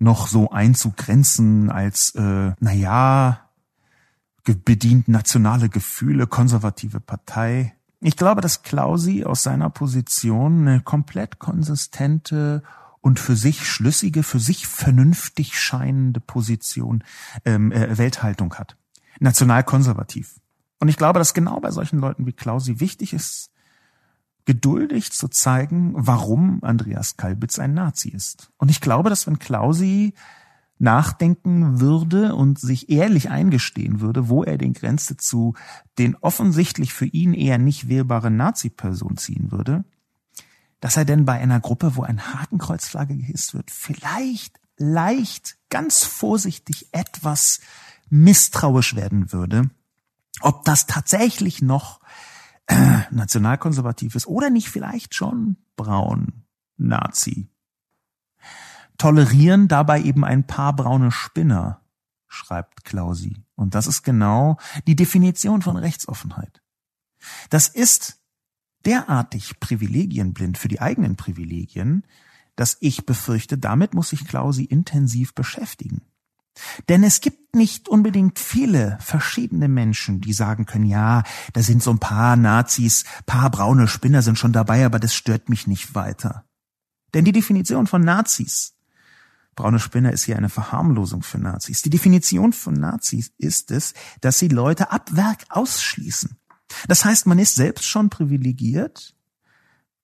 noch 0.00 0.26
so 0.26 0.50
einzugrenzen 0.50 1.70
als, 1.70 2.16
äh, 2.16 2.50
naja, 2.58 3.48
bedient 4.64 5.06
nationale 5.06 5.68
Gefühle, 5.68 6.26
konservative 6.26 6.98
Partei. 6.98 7.76
Ich 8.00 8.16
glaube, 8.16 8.40
dass 8.40 8.64
Klausi 8.64 9.22
aus 9.22 9.44
seiner 9.44 9.70
Position 9.70 10.66
eine 10.66 10.80
komplett 10.80 11.38
konsistente 11.38 12.64
und 13.02 13.20
für 13.20 13.36
sich 13.36 13.64
schlüssige, 13.64 14.24
für 14.24 14.40
sich 14.40 14.66
vernünftig 14.66 15.60
scheinende 15.60 16.18
Position, 16.18 17.04
ähm, 17.44 17.70
äh, 17.70 17.98
Welthaltung 17.98 18.52
hat. 18.54 18.76
Nationalkonservativ. 19.20 20.40
Und 20.80 20.88
ich 20.88 20.96
glaube, 20.96 21.20
dass 21.20 21.34
genau 21.34 21.60
bei 21.60 21.70
solchen 21.70 22.00
Leuten 22.00 22.26
wie 22.26 22.32
Klausi 22.32 22.80
wichtig 22.80 23.12
ist, 23.12 23.52
geduldig 24.48 25.12
zu 25.12 25.28
zeigen, 25.28 25.92
warum 25.94 26.64
Andreas 26.64 27.18
Kalbitz 27.18 27.58
ein 27.58 27.74
Nazi 27.74 28.08
ist. 28.08 28.50
Und 28.56 28.70
ich 28.70 28.80
glaube, 28.80 29.10
dass 29.10 29.26
wenn 29.26 29.38
Klausi 29.38 30.14
nachdenken 30.78 31.80
würde 31.80 32.34
und 32.34 32.58
sich 32.58 32.88
ehrlich 32.88 33.28
eingestehen 33.28 34.00
würde, 34.00 34.30
wo 34.30 34.44
er 34.44 34.56
den 34.56 34.72
Grenze 34.72 35.18
zu 35.18 35.52
den 35.98 36.14
offensichtlich 36.14 36.94
für 36.94 37.04
ihn 37.04 37.34
eher 37.34 37.58
nicht 37.58 37.90
wählbaren 37.90 38.38
Nazi-Person 38.38 39.18
ziehen 39.18 39.52
würde, 39.52 39.84
dass 40.80 40.96
er 40.96 41.04
denn 41.04 41.26
bei 41.26 41.38
einer 41.38 41.60
Gruppe, 41.60 41.96
wo 41.96 42.04
ein 42.04 42.32
Hakenkreuzflagge 42.32 43.18
gehisst 43.18 43.52
wird, 43.52 43.70
vielleicht 43.70 44.58
leicht, 44.78 45.58
ganz 45.68 46.04
vorsichtig 46.04 46.88
etwas 46.92 47.60
misstrauisch 48.08 48.96
werden 48.96 49.30
würde, 49.30 49.68
ob 50.40 50.64
das 50.64 50.86
tatsächlich 50.86 51.60
noch 51.60 52.00
nationalkonservativ 53.10 54.14
ist 54.14 54.26
oder 54.26 54.50
nicht 54.50 54.68
vielleicht 54.68 55.14
schon 55.14 55.56
braun 55.76 56.44
Nazi. 56.76 57.48
Tolerieren 58.98 59.68
dabei 59.68 60.02
eben 60.02 60.24
ein 60.24 60.46
paar 60.46 60.74
braune 60.74 61.10
Spinner, 61.10 61.82
schreibt 62.26 62.84
Klausi. 62.84 63.36
Und 63.54 63.74
das 63.74 63.86
ist 63.86 64.02
genau 64.02 64.58
die 64.86 64.96
Definition 64.96 65.62
von 65.62 65.76
Rechtsoffenheit. 65.76 66.62
Das 67.50 67.68
ist 67.68 68.20
derartig 68.84 69.60
privilegienblind 69.60 70.58
für 70.58 70.68
die 70.68 70.80
eigenen 70.80 71.16
Privilegien, 71.16 72.04
dass 72.56 72.76
ich 72.80 73.06
befürchte, 73.06 73.56
damit 73.56 73.94
muss 73.94 74.10
sich 74.10 74.26
Klausi 74.26 74.64
intensiv 74.64 75.34
beschäftigen. 75.34 76.02
Denn 76.88 77.02
es 77.02 77.20
gibt 77.20 77.54
nicht 77.54 77.88
unbedingt 77.88 78.38
viele 78.38 78.98
verschiedene 79.00 79.68
Menschen, 79.68 80.20
die 80.20 80.32
sagen 80.32 80.66
können, 80.66 80.86
ja, 80.86 81.22
da 81.52 81.62
sind 81.62 81.82
so 81.82 81.90
ein 81.90 81.98
paar 81.98 82.36
Nazis, 82.36 83.04
paar 83.26 83.50
braune 83.50 83.88
Spinner 83.88 84.22
sind 84.22 84.38
schon 84.38 84.52
dabei, 84.52 84.84
aber 84.84 84.98
das 84.98 85.14
stört 85.14 85.48
mich 85.48 85.66
nicht 85.66 85.94
weiter. 85.94 86.44
Denn 87.14 87.24
die 87.24 87.32
Definition 87.32 87.86
von 87.86 88.02
Nazis, 88.02 88.74
braune 89.54 89.78
Spinner 89.80 90.12
ist 90.12 90.24
hier 90.24 90.36
eine 90.36 90.50
Verharmlosung 90.50 91.22
für 91.22 91.38
Nazis. 91.38 91.82
Die 91.82 91.90
Definition 91.90 92.52
von 92.52 92.74
Nazis 92.74 93.32
ist 93.38 93.70
es, 93.70 93.94
dass 94.20 94.38
sie 94.38 94.48
Leute 94.48 94.92
ab 94.92 95.16
Werk 95.16 95.44
ausschließen. 95.48 96.36
Das 96.86 97.04
heißt, 97.04 97.26
man 97.26 97.38
ist 97.38 97.54
selbst 97.54 97.84
schon 97.86 98.10
privilegiert, 98.10 99.14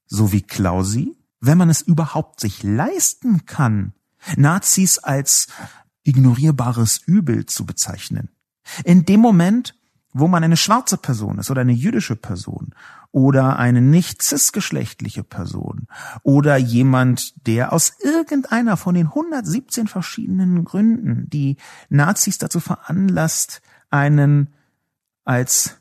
so 0.06 0.32
wie 0.32 0.42
Klausi, 0.42 1.16
wenn 1.40 1.58
man 1.58 1.68
es 1.68 1.82
überhaupt 1.82 2.40
sich 2.40 2.62
leisten 2.62 3.44
kann, 3.46 3.92
Nazis 4.36 4.98
als 4.98 5.48
ignorierbares 6.04 7.00
Übel 7.06 7.46
zu 7.46 7.66
bezeichnen. 7.66 8.30
In 8.84 9.04
dem 9.04 9.20
Moment, 9.20 9.74
wo 10.12 10.28
man 10.28 10.44
eine 10.44 10.56
schwarze 10.56 10.96
Person 10.96 11.38
ist 11.38 11.50
oder 11.50 11.62
eine 11.62 11.72
jüdische 11.72 12.16
Person 12.16 12.74
oder 13.10 13.58
eine 13.58 13.80
nicht 13.80 14.22
cisgeschlechtliche 14.22 15.24
Person 15.24 15.88
oder 16.22 16.56
jemand, 16.56 17.46
der 17.46 17.72
aus 17.72 17.92
irgendeiner 18.00 18.76
von 18.76 18.94
den 18.94 19.08
117 19.08 19.88
verschiedenen 19.88 20.64
Gründen, 20.64 21.28
die 21.30 21.56
Nazis 21.88 22.38
dazu 22.38 22.60
veranlasst, 22.60 23.60
einen 23.90 24.54
als 25.24 25.78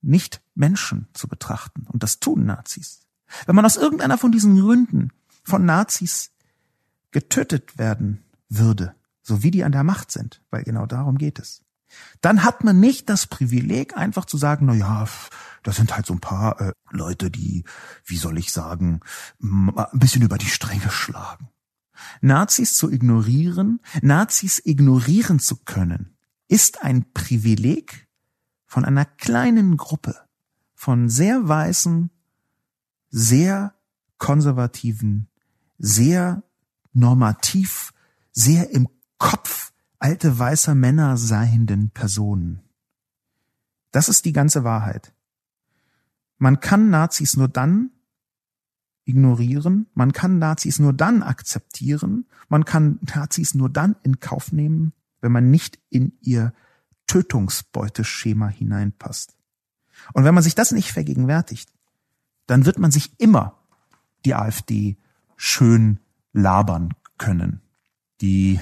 nicht 0.00 0.40
Menschen 0.54 1.08
zu 1.12 1.28
betrachten. 1.28 1.86
Und 1.90 2.02
das 2.02 2.20
tun 2.20 2.46
Nazis. 2.46 3.06
Wenn 3.46 3.54
man 3.54 3.66
aus 3.66 3.76
irgendeiner 3.76 4.16
von 4.16 4.32
diesen 4.32 4.58
Gründen 4.58 5.12
von 5.42 5.64
Nazis 5.64 6.30
getötet 7.10 7.78
werden 7.78 8.24
würde, 8.48 8.94
so 9.28 9.42
wie 9.42 9.50
die 9.50 9.62
an 9.62 9.72
der 9.72 9.84
Macht 9.84 10.10
sind, 10.10 10.42
weil 10.50 10.64
genau 10.64 10.86
darum 10.86 11.18
geht 11.18 11.38
es. 11.38 11.62
Dann 12.20 12.42
hat 12.42 12.64
man 12.64 12.80
nicht 12.80 13.08
das 13.08 13.26
Privileg, 13.26 13.96
einfach 13.96 14.24
zu 14.24 14.36
sagen, 14.36 14.66
na 14.66 14.74
ja, 14.74 15.06
das 15.62 15.76
sind 15.76 15.94
halt 15.94 16.06
so 16.06 16.14
ein 16.14 16.20
paar 16.20 16.60
äh, 16.60 16.72
Leute, 16.90 17.30
die, 17.30 17.64
wie 18.04 18.16
soll 18.16 18.38
ich 18.38 18.52
sagen, 18.52 19.00
ein 19.40 19.72
bisschen 19.92 20.22
über 20.22 20.38
die 20.38 20.50
Stränge 20.50 20.90
schlagen. 20.90 21.48
Nazis 22.20 22.76
zu 22.76 22.90
ignorieren, 22.90 23.80
Nazis 24.02 24.60
ignorieren 24.64 25.38
zu 25.38 25.56
können, 25.56 26.16
ist 26.46 26.82
ein 26.82 27.12
Privileg 27.12 28.06
von 28.66 28.84
einer 28.84 29.04
kleinen 29.04 29.76
Gruppe 29.76 30.16
von 30.74 31.08
sehr 31.08 31.48
weißen, 31.48 32.10
sehr 33.10 33.74
konservativen, 34.18 35.28
sehr 35.78 36.42
normativ, 36.92 37.92
sehr 38.32 38.70
im 38.70 38.88
Kopf 39.18 39.72
alte 39.98 40.38
weißer 40.38 40.74
Männer 40.74 41.16
seienden 41.16 41.90
Personen. 41.90 42.60
Das 43.90 44.08
ist 44.08 44.24
die 44.24 44.32
ganze 44.32 44.64
Wahrheit. 44.64 45.12
Man 46.38 46.60
kann 46.60 46.90
Nazis 46.90 47.36
nur 47.36 47.48
dann 47.48 47.90
ignorieren, 49.04 49.86
man 49.94 50.12
kann 50.12 50.38
Nazis 50.38 50.78
nur 50.78 50.92
dann 50.92 51.22
akzeptieren, 51.22 52.26
man 52.48 52.64
kann 52.64 52.98
Nazis 53.14 53.54
nur 53.54 53.70
dann 53.70 53.96
in 54.02 54.20
Kauf 54.20 54.52
nehmen, 54.52 54.92
wenn 55.20 55.32
man 55.32 55.50
nicht 55.50 55.78
in 55.88 56.12
ihr 56.20 56.52
Tötungsbeuteschema 57.06 58.48
hineinpasst. 58.48 59.36
Und 60.12 60.24
wenn 60.24 60.34
man 60.34 60.44
sich 60.44 60.54
das 60.54 60.72
nicht 60.72 60.92
vergegenwärtigt, 60.92 61.72
dann 62.46 62.66
wird 62.66 62.78
man 62.78 62.90
sich 62.90 63.18
immer 63.18 63.58
die 64.24 64.34
AfD 64.34 64.96
schön 65.36 65.98
labern 66.32 66.94
können. 67.16 67.62
Die 68.20 68.60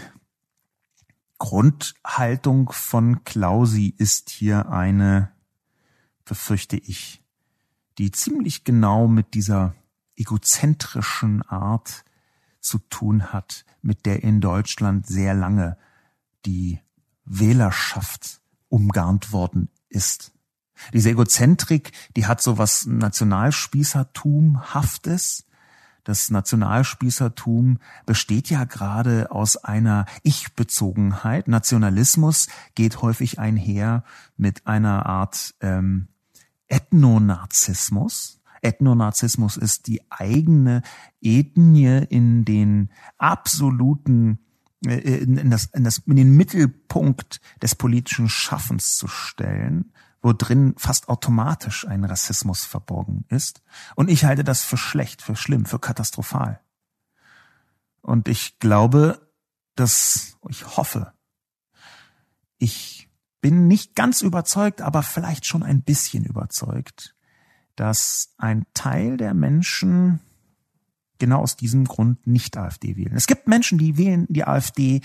Grundhaltung 1.39 2.73
von 2.73 3.25
Klausi 3.25 3.95
ist 3.97 4.31
hier 4.31 4.71
eine, 4.71 5.33
befürchte 6.25 6.77
ich, 6.77 7.23
die 7.99 8.11
ziemlich 8.11 8.65
genau 8.65 9.09
mit 9.09 9.35
dieser 9.35 9.75
egozentrischen 10.17 11.43
Art 11.43 12.05
zu 12.61 12.79
tun 12.79 13.33
hat, 13.33 13.65
mit 13.83 14.07
der 14.07 14.23
in 14.23 14.41
Deutschland 14.41 15.07
sehr 15.07 15.35
lange 15.35 15.77
die 16.47 16.81
Wählerschaft 17.25 18.41
umgarnt 18.69 19.33
worden 19.33 19.69
ist. 19.89 20.33
Diese 20.93 21.11
Egozentrik, 21.11 21.93
die 22.17 22.27
hat 22.27 22.43
so 22.43 22.59
was 22.59 22.87
Nationalspießertumhaftes. 22.87 25.46
Das 26.07 26.31
Nationalspießertum 26.31 27.79
besteht 28.07 28.49
ja 28.49 28.63
gerade 28.63 29.33
aus 29.33 29.57
einer 29.57 30.07
Ich-Bezogenheit. 30.23 31.49
Nationalismus 31.49 32.47
geht 32.77 33.03
häufig 33.03 33.41
einher 33.41 34.05
mit 34.37 34.69
einer 34.69 35.07
Art 35.07 35.57
ähm, 35.61 36.07
Ethnonarzismus. 36.69 38.41
Ethnonarzismus 38.63 39.57
ist 39.57 39.89
die 39.89 40.01
eigene 40.09 40.83
Ethnie 41.21 42.07
in 42.09 42.45
den 42.45 42.91
absoluten 43.19 44.39
äh, 44.87 44.99
in, 44.99 45.51
das, 45.51 45.67
in, 45.75 45.83
das, 45.83 45.99
in 46.07 46.15
den 46.15 46.37
Mittelpunkt 46.37 47.41
des 47.61 47.75
politischen 47.75 48.29
Schaffens 48.29 48.95
zu 48.95 49.09
stellen, 49.09 49.91
wo 50.27 50.33
drin 50.33 50.75
fast 50.77 51.09
automatisch 51.09 51.87
ein 51.87 52.05
Rassismus 52.05 52.65
verborgen 52.65 53.25
ist. 53.29 53.63
Und 53.95 54.11
ich 54.11 54.25
halte 54.25 54.43
das 54.43 54.65
für 54.65 54.77
schlecht, 54.77 55.23
für 55.23 55.37
schlimm, 55.37 55.67
für 55.67 55.79
katastrophal. 55.79 56.61
Und 58.03 58.27
ich 58.27 58.59
glaube, 58.59 59.31
dass, 59.77 60.37
ich 60.49 60.77
hoffe, 60.77 61.13
ich 62.59 63.09
bin 63.41 63.69
nicht 63.69 63.95
ganz 63.95 64.21
überzeugt, 64.21 64.83
aber 64.83 65.05
vielleicht 65.05 65.47
schon 65.47 65.63
ein 65.63 65.83
bisschen 65.83 66.25
überzeugt, 66.25 67.15
dass 67.77 68.35
ein 68.37 68.67
Teil 68.75 69.19
der 69.19 69.33
Menschen 69.33 70.19
genau 71.19 71.43
aus 71.43 71.55
diesem 71.55 71.85
Grund 71.85 72.27
nicht 72.27 72.57
AfD 72.57 72.97
wählen. 72.97 73.15
Es 73.15 73.29
gibt 73.29 73.47
Menschen, 73.47 73.79
die 73.79 73.97
wählen 73.97 74.27
die 74.29 74.45
AfD, 74.45 75.03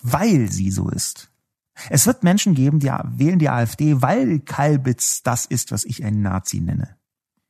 weil 0.00 0.48
sie 0.48 0.70
so 0.70 0.90
ist. 0.90 1.32
Es 1.90 2.06
wird 2.06 2.22
Menschen 2.22 2.54
geben, 2.54 2.78
die 2.78 2.88
wählen 2.88 3.38
die 3.38 3.48
AfD, 3.48 4.00
weil 4.00 4.40
Kalbitz 4.40 5.22
das 5.22 5.46
ist, 5.46 5.72
was 5.72 5.84
ich 5.84 6.04
ein 6.04 6.22
Nazi 6.22 6.60
nenne. 6.60 6.96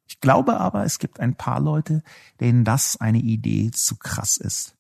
Ich 0.07 0.21
glaube 0.21 0.59
aber, 0.59 0.85
es 0.85 0.99
gibt 0.99 1.21
ein 1.21 1.35
paar 1.35 1.61
Leute, 1.61 2.03
denen 2.41 2.65
das 2.65 2.97
eine 3.01 3.19
Idee 3.19 3.71
zu 3.71 3.97
krass 3.97 4.37
ist. 4.37 4.77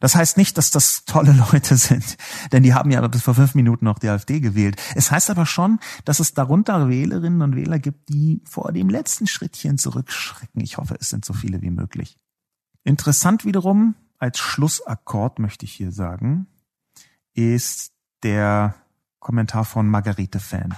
Das 0.00 0.14
heißt 0.14 0.36
nicht, 0.36 0.58
dass 0.58 0.70
das 0.70 1.04
tolle 1.04 1.32
Leute 1.52 1.76
sind, 1.76 2.16
denn 2.52 2.62
die 2.62 2.74
haben 2.74 2.90
ja 2.90 3.06
bis 3.06 3.22
vor 3.22 3.34
fünf 3.34 3.54
Minuten 3.54 3.84
noch 3.84 3.98
die 3.98 4.08
AfD 4.08 4.40
gewählt. 4.40 4.80
Es 4.94 5.10
heißt 5.10 5.30
aber 5.30 5.46
schon, 5.46 5.78
dass 6.04 6.20
es 6.20 6.34
darunter 6.34 6.88
Wählerinnen 6.88 7.42
und 7.42 7.56
Wähler 7.56 7.78
gibt, 7.78 8.08
die 8.08 8.42
vor 8.44 8.72
dem 8.72 8.88
letzten 8.88 9.26
Schrittchen 9.26 9.78
zurückschrecken. 9.78 10.62
Ich 10.62 10.78
hoffe, 10.78 10.96
es 10.98 11.10
sind 11.10 11.24
so 11.24 11.32
viele 11.32 11.62
wie 11.62 11.70
möglich. 11.70 12.16
Interessant 12.84 13.44
wiederum, 13.44 13.94
als 14.18 14.38
Schlussakkord 14.38 15.38
möchte 15.38 15.64
ich 15.64 15.72
hier 15.72 15.92
sagen, 15.92 16.46
ist 17.34 17.92
der 18.22 18.74
Kommentar 19.20 19.64
von 19.64 19.88
Margarete 19.88 20.40
Fan. 20.40 20.74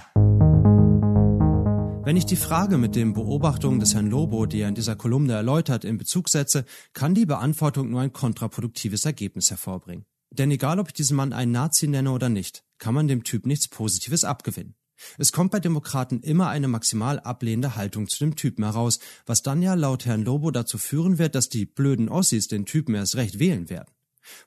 Wenn 2.03 2.17
ich 2.17 2.25
die 2.25 2.35
Frage 2.35 2.77
mit 2.77 2.95
den 2.95 3.13
Beobachtungen 3.13 3.79
des 3.79 3.93
Herrn 3.93 4.09
Lobo, 4.09 4.47
die 4.47 4.61
er 4.61 4.69
in 4.69 4.75
dieser 4.75 4.95
Kolumne 4.95 5.33
erläutert, 5.33 5.85
in 5.85 5.97
Bezug 5.97 6.29
setze, 6.29 6.65
kann 6.93 7.13
die 7.13 7.27
Beantwortung 7.27 7.91
nur 7.91 8.01
ein 8.01 8.11
kontraproduktives 8.11 9.05
Ergebnis 9.05 9.51
hervorbringen. 9.51 10.05
Denn 10.31 10.49
egal, 10.49 10.79
ob 10.79 10.87
ich 10.87 10.93
diesen 10.93 11.15
Mann 11.15 11.33
einen 11.33 11.51
Nazi 11.51 11.87
nenne 11.87 12.11
oder 12.11 12.29
nicht, 12.29 12.63
kann 12.79 12.95
man 12.95 13.07
dem 13.07 13.23
Typ 13.23 13.45
nichts 13.45 13.67
Positives 13.67 14.23
abgewinnen. 14.23 14.75
Es 15.17 15.31
kommt 15.31 15.51
bei 15.51 15.59
Demokraten 15.59 16.21
immer 16.21 16.49
eine 16.49 16.67
maximal 16.67 17.19
ablehnende 17.19 17.75
Haltung 17.75 18.07
zu 18.07 18.19
dem 18.19 18.35
Typen 18.35 18.63
heraus, 18.63 18.99
was 19.25 19.43
dann 19.43 19.61
ja 19.61 19.73
laut 19.73 20.05
Herrn 20.05 20.23
Lobo 20.23 20.51
dazu 20.51 20.77
führen 20.77 21.17
wird, 21.17 21.35
dass 21.35 21.49
die 21.49 21.65
blöden 21.65 22.09
Ossis 22.09 22.47
den 22.47 22.65
Typen 22.65 22.95
erst 22.95 23.15
recht 23.15 23.39
wählen 23.39 23.69
werden. 23.69 23.89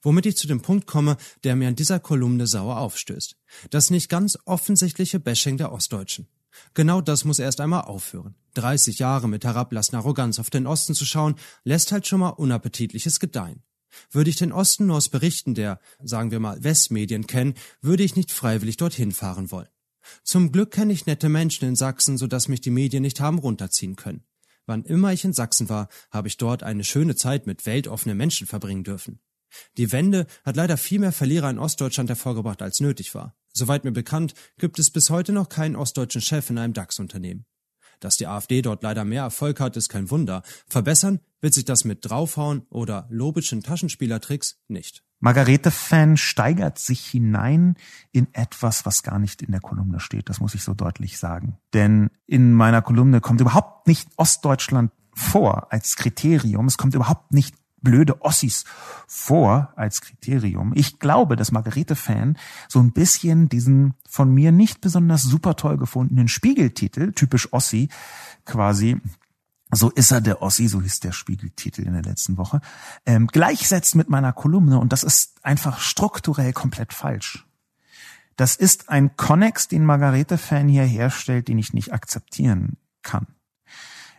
Womit 0.03 0.27
ich 0.27 0.37
zu 0.37 0.47
dem 0.47 0.63
Punkt 0.63 0.87
komme, 0.87 1.17
der 1.43 1.57
mir 1.57 1.69
an 1.69 1.77
dieser 1.77 2.01
Kolumne 2.01 2.47
sauer 2.47 2.79
aufstößt. 2.79 3.37
Das 3.71 3.91
nicht 3.91 4.09
ganz 4.09 4.39
offensichtliche 4.45 5.21
Bashing 5.21 5.57
der 5.57 5.73
Ostdeutschen. 5.73 6.29
Genau 6.75 7.01
das 7.01 7.25
muss 7.25 7.39
erst 7.39 7.61
einmal 7.61 7.83
aufhören. 7.83 8.35
30 8.55 8.99
Jahre 8.99 9.29
mit 9.29 9.45
herablassender 9.45 9.99
Arroganz 9.99 10.39
auf 10.39 10.51
den 10.51 10.67
Osten 10.67 10.95
zu 10.95 11.05
schauen, 11.05 11.35
lässt 11.65 11.93
halt 11.93 12.07
schon 12.07 12.21
mal 12.21 12.31
unappetitliches 12.31 13.21
gedeihen. 13.21 13.63
Würde 14.11 14.31
ich 14.31 14.37
den 14.37 14.53
Osten 14.53 14.87
nur 14.87 14.97
aus 14.97 15.09
Berichten 15.09 15.55
der, 15.55 15.81
sagen 16.03 16.31
wir 16.31 16.41
mal, 16.41 16.63
Westmedien 16.63 17.27
kennen, 17.27 17.55
würde 17.81 18.03
ich 18.03 18.17
nicht 18.17 18.33
freiwillig 18.33 18.77
dorthin 18.77 19.13
fahren 19.13 19.51
wollen. 19.51 19.69
Zum 20.23 20.53
Glück 20.53 20.71
kenne 20.71 20.93
ich 20.93 21.07
nette 21.07 21.29
Menschen 21.29 21.67
in 21.67 21.77
Sachsen, 21.77 22.19
so 22.19 22.27
dass 22.27 22.49
mich 22.49 22.61
die 22.61 22.71
Medien 22.71 23.03
nicht 23.03 23.21
haben 23.21 23.39
runterziehen 23.39 23.97
können. 23.97 24.25
Wann 24.67 24.85
immer 24.85 25.13
ich 25.13 25.25
in 25.25 25.33
Sachsen 25.33 25.69
war, 25.69 25.89
habe 26.11 26.29
ich 26.29 26.37
dort 26.37 26.63
eine 26.63 26.85
schöne 26.85 27.17
Zeit 27.17 27.47
mit 27.47 27.67
weltoffenen 27.67 28.17
Menschen 28.17 28.47
verbringen 28.47 28.85
dürfen. 28.85 29.21
Die 29.77 29.93
Wende 29.93 30.27
hat 30.45 30.57
leider 30.57 30.77
viel 30.77 31.01
mehr 31.01 31.13
Verlierer 31.13 31.51
in 31.51 31.59
Ostdeutschland 31.59 32.09
hervorgebracht, 32.11 32.63
als 32.63 32.81
nötig 32.81 33.15
war. 33.15 33.35
Soweit 33.53 33.85
mir 33.85 33.93
bekannt, 33.93 34.35
gibt 34.59 34.79
es 34.79 34.91
bis 34.91 35.11
heute 35.11 35.33
noch 35.33 35.49
keinen 35.49 35.77
ostdeutschen 35.77 36.21
Chef 36.21 36.51
in 36.51 36.59
einem 36.59 36.73
DAX-Unternehmen. 36.73 37.47
Dass 38.01 38.17
die 38.17 38.27
AfD 38.27 38.61
dort 38.61 38.83
leider 38.83 39.05
mehr 39.05 39.23
Erfolg 39.23 39.61
hat, 39.61 39.77
ist 39.77 39.89
kein 39.89 40.11
Wunder. 40.11 40.43
Verbessern 40.67 41.21
wird 41.41 41.55
sich 41.55 41.65
das 41.65 41.85
mit 41.85 42.01
Draufhauen 42.03 42.67
oder 42.69 43.07
lobischen 43.11 43.63
Taschenspielertricks 43.63 44.59
nicht. 44.69 45.03
Margarete 45.21 45.71
Fan 45.71 46.17
steigert 46.17 46.79
sich 46.79 47.07
hinein 47.07 47.77
in 48.13 48.27
etwas, 48.35 48.85
was 48.85 49.03
gar 49.03 49.19
nicht 49.19 49.41
in 49.41 49.53
der 49.53 49.61
Kolumne 49.61 50.01
steht. 50.01 50.29
Das 50.29 50.41
muss 50.41 50.55
ich 50.55 50.63
so 50.63 50.75
deutlich 50.75 51.17
sagen. 51.17 51.57
Denn 51.73 52.11
in 52.27 52.53
meiner 52.53 52.83
Kolumne 52.83 53.23
kommt 53.23 53.41
überhaupt 53.41 53.87
nicht 53.87 54.09
Ostdeutschland 54.17 54.93
vor 55.15 55.73
als 55.73 55.97
Kriterium. 55.97 56.67
Es 56.67 56.77
kommt 56.77 56.95
überhaupt 56.95 57.33
nicht 57.33 57.55
blöde 57.85 58.23
Ossis 58.23 58.65
vor 59.07 59.73
als 59.77 60.01
Kriterium. 60.01 60.73
Ich 60.75 60.99
glaube, 60.99 61.37
dass 61.37 61.53
Margarete 61.53 61.95
Fan 61.95 62.37
so 62.69 62.81
ein 62.81 62.93
bisschen 62.93 63.49
diesen 63.49 63.95
von 64.09 64.33
mir 64.33 64.51
nicht 64.51 64.81
besonders 64.81 65.23
super 65.23 65.55
toll 65.55 65.77
gefundenen 65.77 66.29
Spiegeltitel, 66.29 67.13
typisch 67.13 67.53
Ossi, 67.53 67.89
quasi 68.45 69.01
so 69.71 69.91
ist 69.91 70.11
er 70.13 70.21
der 70.21 70.43
Ossi, 70.43 70.69
so 70.69 70.81
hieß 70.83 71.01
der 71.01 71.13
Spiegeltitel 71.13 71.83
in 71.83 71.95
der 71.95 72.03
letzten 72.03 72.37
Woche, 72.37 72.61
ähm, 73.07 73.27
gleichsetzt 73.27 73.95
mit 73.95 74.09
meiner 74.09 74.33
Kolumne 74.33 74.79
und 74.79 74.93
das 74.93 75.03
ist 75.03 75.45
einfach 75.45 75.81
strukturell 75.81 76.53
komplett 76.53 76.93
falsch. 76.93 77.47
Das 78.37 78.57
ist 78.57 78.89
ein 78.89 79.17
Connex, 79.17 79.69
den 79.69 79.85
Margarete-Fan 79.85 80.69
hier 80.69 80.85
herstellt, 80.85 81.49
den 81.49 81.59
ich 81.59 81.73
nicht 81.73 81.93
akzeptieren 81.93 82.77
kann. 83.03 83.27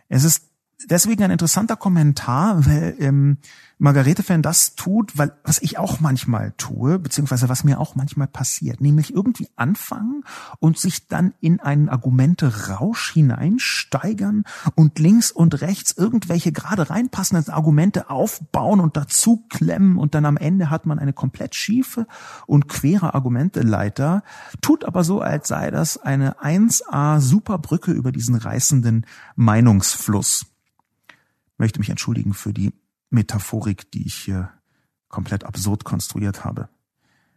Es 0.08 0.24
ist 0.24 0.48
deswegen 0.88 1.22
ein 1.22 1.30
interessanter 1.30 1.76
Kommentar, 1.76 2.64
weil 2.66 2.96
ähm, 2.98 3.38
Margarete 3.78 4.22
Fan 4.22 4.40
das 4.40 4.74
tut, 4.74 5.18
weil 5.18 5.32
was 5.44 5.60
ich 5.60 5.76
auch 5.76 6.00
manchmal 6.00 6.54
tue, 6.56 6.98
beziehungsweise 6.98 7.50
was 7.50 7.62
mir 7.62 7.78
auch 7.78 7.94
manchmal 7.94 8.26
passiert, 8.26 8.80
nämlich 8.80 9.12
irgendwie 9.12 9.48
anfangen 9.54 10.24
und 10.60 10.78
sich 10.78 11.08
dann 11.08 11.34
in 11.40 11.60
einen 11.60 11.90
Argumente-Rausch 11.90 13.12
hineinsteigern 13.12 14.44
und 14.76 14.98
links 14.98 15.30
und 15.30 15.60
rechts 15.60 15.92
irgendwelche 15.92 16.52
gerade 16.52 16.88
reinpassenden 16.88 17.52
Argumente 17.52 18.08
aufbauen 18.08 18.80
und 18.80 18.96
dazu 18.96 19.44
klemmen 19.50 19.98
und 19.98 20.14
dann 20.14 20.24
am 20.24 20.38
Ende 20.38 20.70
hat 20.70 20.86
man 20.86 20.98
eine 20.98 21.12
komplett 21.12 21.54
schiefe 21.54 22.06
und 22.46 22.68
quere 22.68 23.12
Argumenteleiter, 23.14 24.22
tut 24.62 24.86
aber 24.86 25.04
so, 25.04 25.20
als 25.20 25.48
sei 25.48 25.70
das 25.70 25.98
eine 25.98 26.40
1A 26.40 27.20
Superbrücke 27.20 27.92
über 27.92 28.10
diesen 28.10 28.36
reißenden 28.36 29.04
Meinungsfluss 29.34 30.46
möchte 31.58 31.78
mich 31.78 31.90
entschuldigen 31.90 32.34
für 32.34 32.52
die 32.52 32.72
Metaphorik, 33.10 33.90
die 33.92 34.06
ich 34.06 34.14
hier 34.14 34.52
komplett 35.08 35.44
absurd 35.44 35.84
konstruiert 35.84 36.44
habe. 36.44 36.68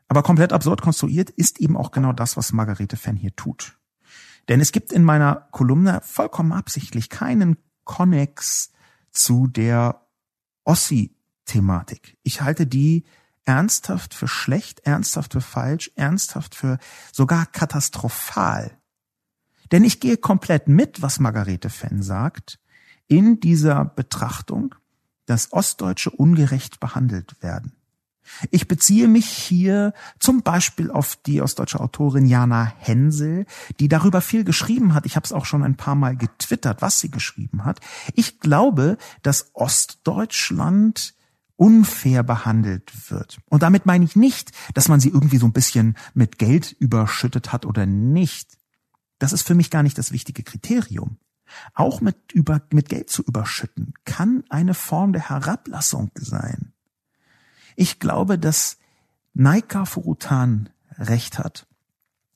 Aber 0.08 0.24
komplett 0.24 0.54
absurd 0.54 0.82
konstruiert 0.82 1.30
ist 1.30 1.60
eben 1.60 1.78
auch 1.78 1.92
genau 1.92 2.14
das, 2.14 2.36
was 2.36 2.52
Margarete 2.52 2.98
Fenn 2.98 3.16
hier 3.16 3.36
tut. 3.36 3.78
Denn 4.48 4.60
es 4.60 4.72
gibt 4.72 4.92
in 4.92 5.04
meiner 5.04 5.48
Kolumne 5.52 6.02
vollkommen 6.04 6.52
absichtlich 6.52 7.10
keinen 7.10 7.58
Konnex 7.84 8.72
zu 9.12 9.48
der 9.48 10.08
Ossi-Thematik. 10.64 12.18
Ich 12.24 12.42
halte 12.42 12.66
die 12.66 13.06
ernsthaft 13.46 14.14
für 14.14 14.28
schlecht, 14.28 14.82
ernsthaft 14.82 15.34
für 15.34 15.42
falsch, 15.42 15.92
ernsthaft 15.96 16.56
für 16.56 16.80
sogar 17.12 17.46
katastrophal. 17.46 18.78
Denn 19.72 19.84
ich 19.84 20.00
gehe 20.00 20.18
komplett 20.18 20.68
mit, 20.68 21.02
was 21.02 21.20
Margarete 21.20 21.70
Fenn 21.70 22.02
sagt, 22.02 22.60
in 23.10 23.42
dieser 23.42 23.84
Betrachtung, 23.84 24.76
dass 25.26 25.52
Ostdeutsche 25.52 26.12
ungerecht 26.12 26.80
behandelt 26.80 27.42
werden. 27.42 27.74
Ich 28.52 28.68
beziehe 28.68 29.08
mich 29.08 29.28
hier 29.28 29.94
zum 30.20 30.44
Beispiel 30.44 30.92
auf 30.92 31.18
die 31.26 31.42
ostdeutsche 31.42 31.80
Autorin 31.80 32.28
Jana 32.28 32.72
Hensel, 32.78 33.46
die 33.80 33.88
darüber 33.88 34.22
viel 34.22 34.44
geschrieben 34.44 34.94
hat. 34.94 35.06
Ich 35.06 35.16
habe 35.16 35.26
es 35.26 35.34
auch 35.34 35.46
schon 35.46 35.64
ein 35.64 35.76
paar 35.76 35.96
Mal 35.96 36.16
getwittert, 36.16 36.82
was 36.82 37.00
sie 37.00 37.10
geschrieben 37.10 37.66
hat. 37.66 37.80
Ich 38.14 38.40
glaube, 38.40 38.98
dass 39.24 39.50
Ostdeutschland 39.54 41.16
unfair 41.56 42.24
behandelt 42.24 43.12
wird. 43.12 43.40
Und 43.50 43.64
damit 43.64 43.86
meine 43.86 44.06
ich 44.06 44.16
nicht, 44.16 44.52
dass 44.76 44.88
man 44.88 45.00
sie 45.00 45.10
irgendwie 45.10 45.38
so 45.38 45.46
ein 45.46 45.54
bisschen 45.54 45.98
mit 46.14 46.38
Geld 46.38 46.72
überschüttet 46.80 47.52
hat 47.52 47.66
oder 47.66 47.86
nicht. 47.86 48.58
Das 49.18 49.34
ist 49.34 49.42
für 49.42 49.56
mich 49.56 49.70
gar 49.70 49.84
nicht 49.84 49.98
das 49.98 50.14
wichtige 50.14 50.44
Kriterium. 50.44 51.18
Auch 51.74 52.02
mit, 52.02 52.32
über, 52.32 52.62
mit 52.72 52.90
Geld 52.90 53.10
zu 53.10 53.24
überschütten, 53.24 53.94
kann 54.06 54.44
eine 54.50 54.74
Form 54.74 55.14
der 55.14 55.30
Herablassung 55.30 56.12
sein. 56.16 56.74
Ich 57.76 58.00
glaube, 58.00 58.38
dass 58.38 58.78
Naika 59.34 59.86
Furutan 59.86 60.70
recht 60.98 61.40
hat, 61.40 61.66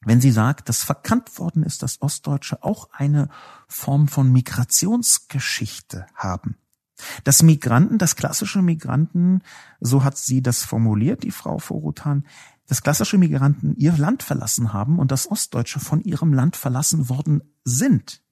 wenn 0.05 0.22
sie 0.22 0.32
sagt, 0.32 0.70
dass 0.70 0.84
verkannt 0.84 1.38
worden 1.38 1.64
ist, 1.64 1.84
dass 1.84 2.01
Ostdeutsche 2.01 2.64
auch 2.64 2.89
eine 2.91 3.30
Form 3.68 4.07
von 4.07 4.32
Migrationsgeschichte 4.32 6.05
haben. 6.16 6.57
Dass 7.24 7.43
Migranten, 7.43 7.97
das 7.97 8.16
klassische 8.16 8.61
Migranten, 8.61 9.41
so 9.80 10.03
hat 10.03 10.18
sie 10.18 10.41
das 10.41 10.64
formuliert, 10.64 11.24
die 11.24 11.32
Frau 11.32 11.57
Vorutan, 11.59 12.26
dass 12.68 12.82
klassische 12.82 13.18
Migranten 13.18 13.76
ihr 13.76 13.93
Land 13.97 14.24
verlassen 14.24 14.74
haben 14.74 14.99
und 14.99 15.11
dass 15.11 15.30
Ostdeutsche 15.30 15.80
von 15.80 16.01
ihrem 16.01 16.34
Land 16.34 16.55
verlassen 16.55 17.09
worden 17.09 17.43
sind. 17.66 18.22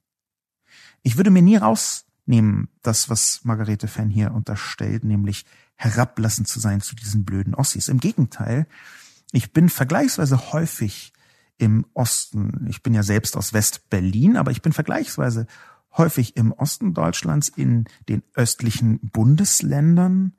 Ich 1.04 1.18
würde 1.18 1.32
mir 1.32 1.42
nie 1.42 1.58
rausnehmen, 1.58 2.70
das, 2.82 3.10
was 3.10 3.42
Margarete 3.44 3.88
Fenn 3.88 4.10
hier 4.10 4.34
unterstellt, 4.34 5.04
nämlich 5.04 5.46
herablassend 5.76 6.48
zu 6.48 6.60
sein 6.60 6.82
zu 6.82 6.96
diesen 6.96 7.26
blöden 7.26 7.56
Ossis. 7.56 7.88
Im 7.88 8.00
Gegenteil, 8.00 8.68
ich 9.32 9.52
bin 9.52 9.70
vergleichsweise 9.70 10.52
häufig 10.52 11.14
im 11.58 11.86
Osten. 11.94 12.68
Ich 12.70 12.84
bin 12.84 12.94
ja 12.94 13.04
selbst 13.04 13.38
aus 13.38 13.54
West-Berlin, 13.54 14.38
aber 14.38 14.52
ich 14.52 14.62
bin 14.62 14.74
vergleichsweise 14.74 15.48
häufig 15.98 16.38
im 16.38 16.52
Osten 16.52 16.94
Deutschlands 16.94 17.50
in 17.50 17.86
den 18.10 18.24
östlichen 18.34 19.00
Bundesländern. 19.00 20.34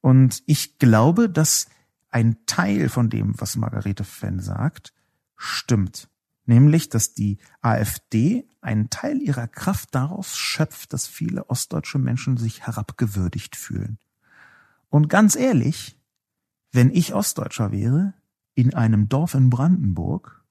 Und 0.00 0.42
ich 0.46 0.78
glaube, 0.78 1.28
dass 1.28 1.68
ein 2.10 2.36
Teil 2.46 2.88
von 2.88 3.10
dem, 3.10 3.38
was 3.40 3.56
Margarete 3.56 4.04
Fenn 4.04 4.40
sagt, 4.40 4.92
stimmt. 5.36 6.08
Nämlich, 6.46 6.88
dass 6.88 7.12
die 7.12 7.38
AfD 7.60 8.48
einen 8.60 8.88
Teil 8.88 9.20
ihrer 9.20 9.48
Kraft 9.48 9.94
daraus 9.94 10.36
schöpft, 10.36 10.92
dass 10.92 11.06
viele 11.06 11.50
ostdeutsche 11.50 11.98
Menschen 11.98 12.36
sich 12.36 12.66
herabgewürdigt 12.66 13.56
fühlen. 13.56 13.98
Und 14.88 15.08
ganz 15.08 15.34
ehrlich, 15.36 15.98
wenn 16.72 16.90
ich 16.90 17.14
Ostdeutscher 17.14 17.72
wäre, 17.72 18.14
in 18.54 18.74
einem 18.74 19.08
Dorf 19.08 19.34
in 19.34 19.50
Brandenburg, 19.50 20.44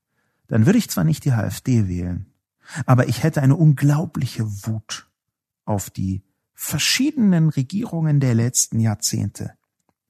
dann 0.47 0.65
würde 0.65 0.77
ich 0.77 0.89
zwar 0.89 1.03
nicht 1.03 1.25
die 1.25 1.31
AfD 1.31 1.87
wählen, 1.87 2.27
aber 2.85 3.07
ich 3.07 3.23
hätte 3.23 3.41
eine 3.41 3.55
unglaubliche 3.55 4.45
Wut 4.65 5.09
auf 5.65 5.89
die 5.89 6.23
verschiedenen 6.53 7.49
Regierungen 7.49 8.19
der 8.19 8.35
letzten 8.35 8.79
Jahrzehnte. 8.79 9.53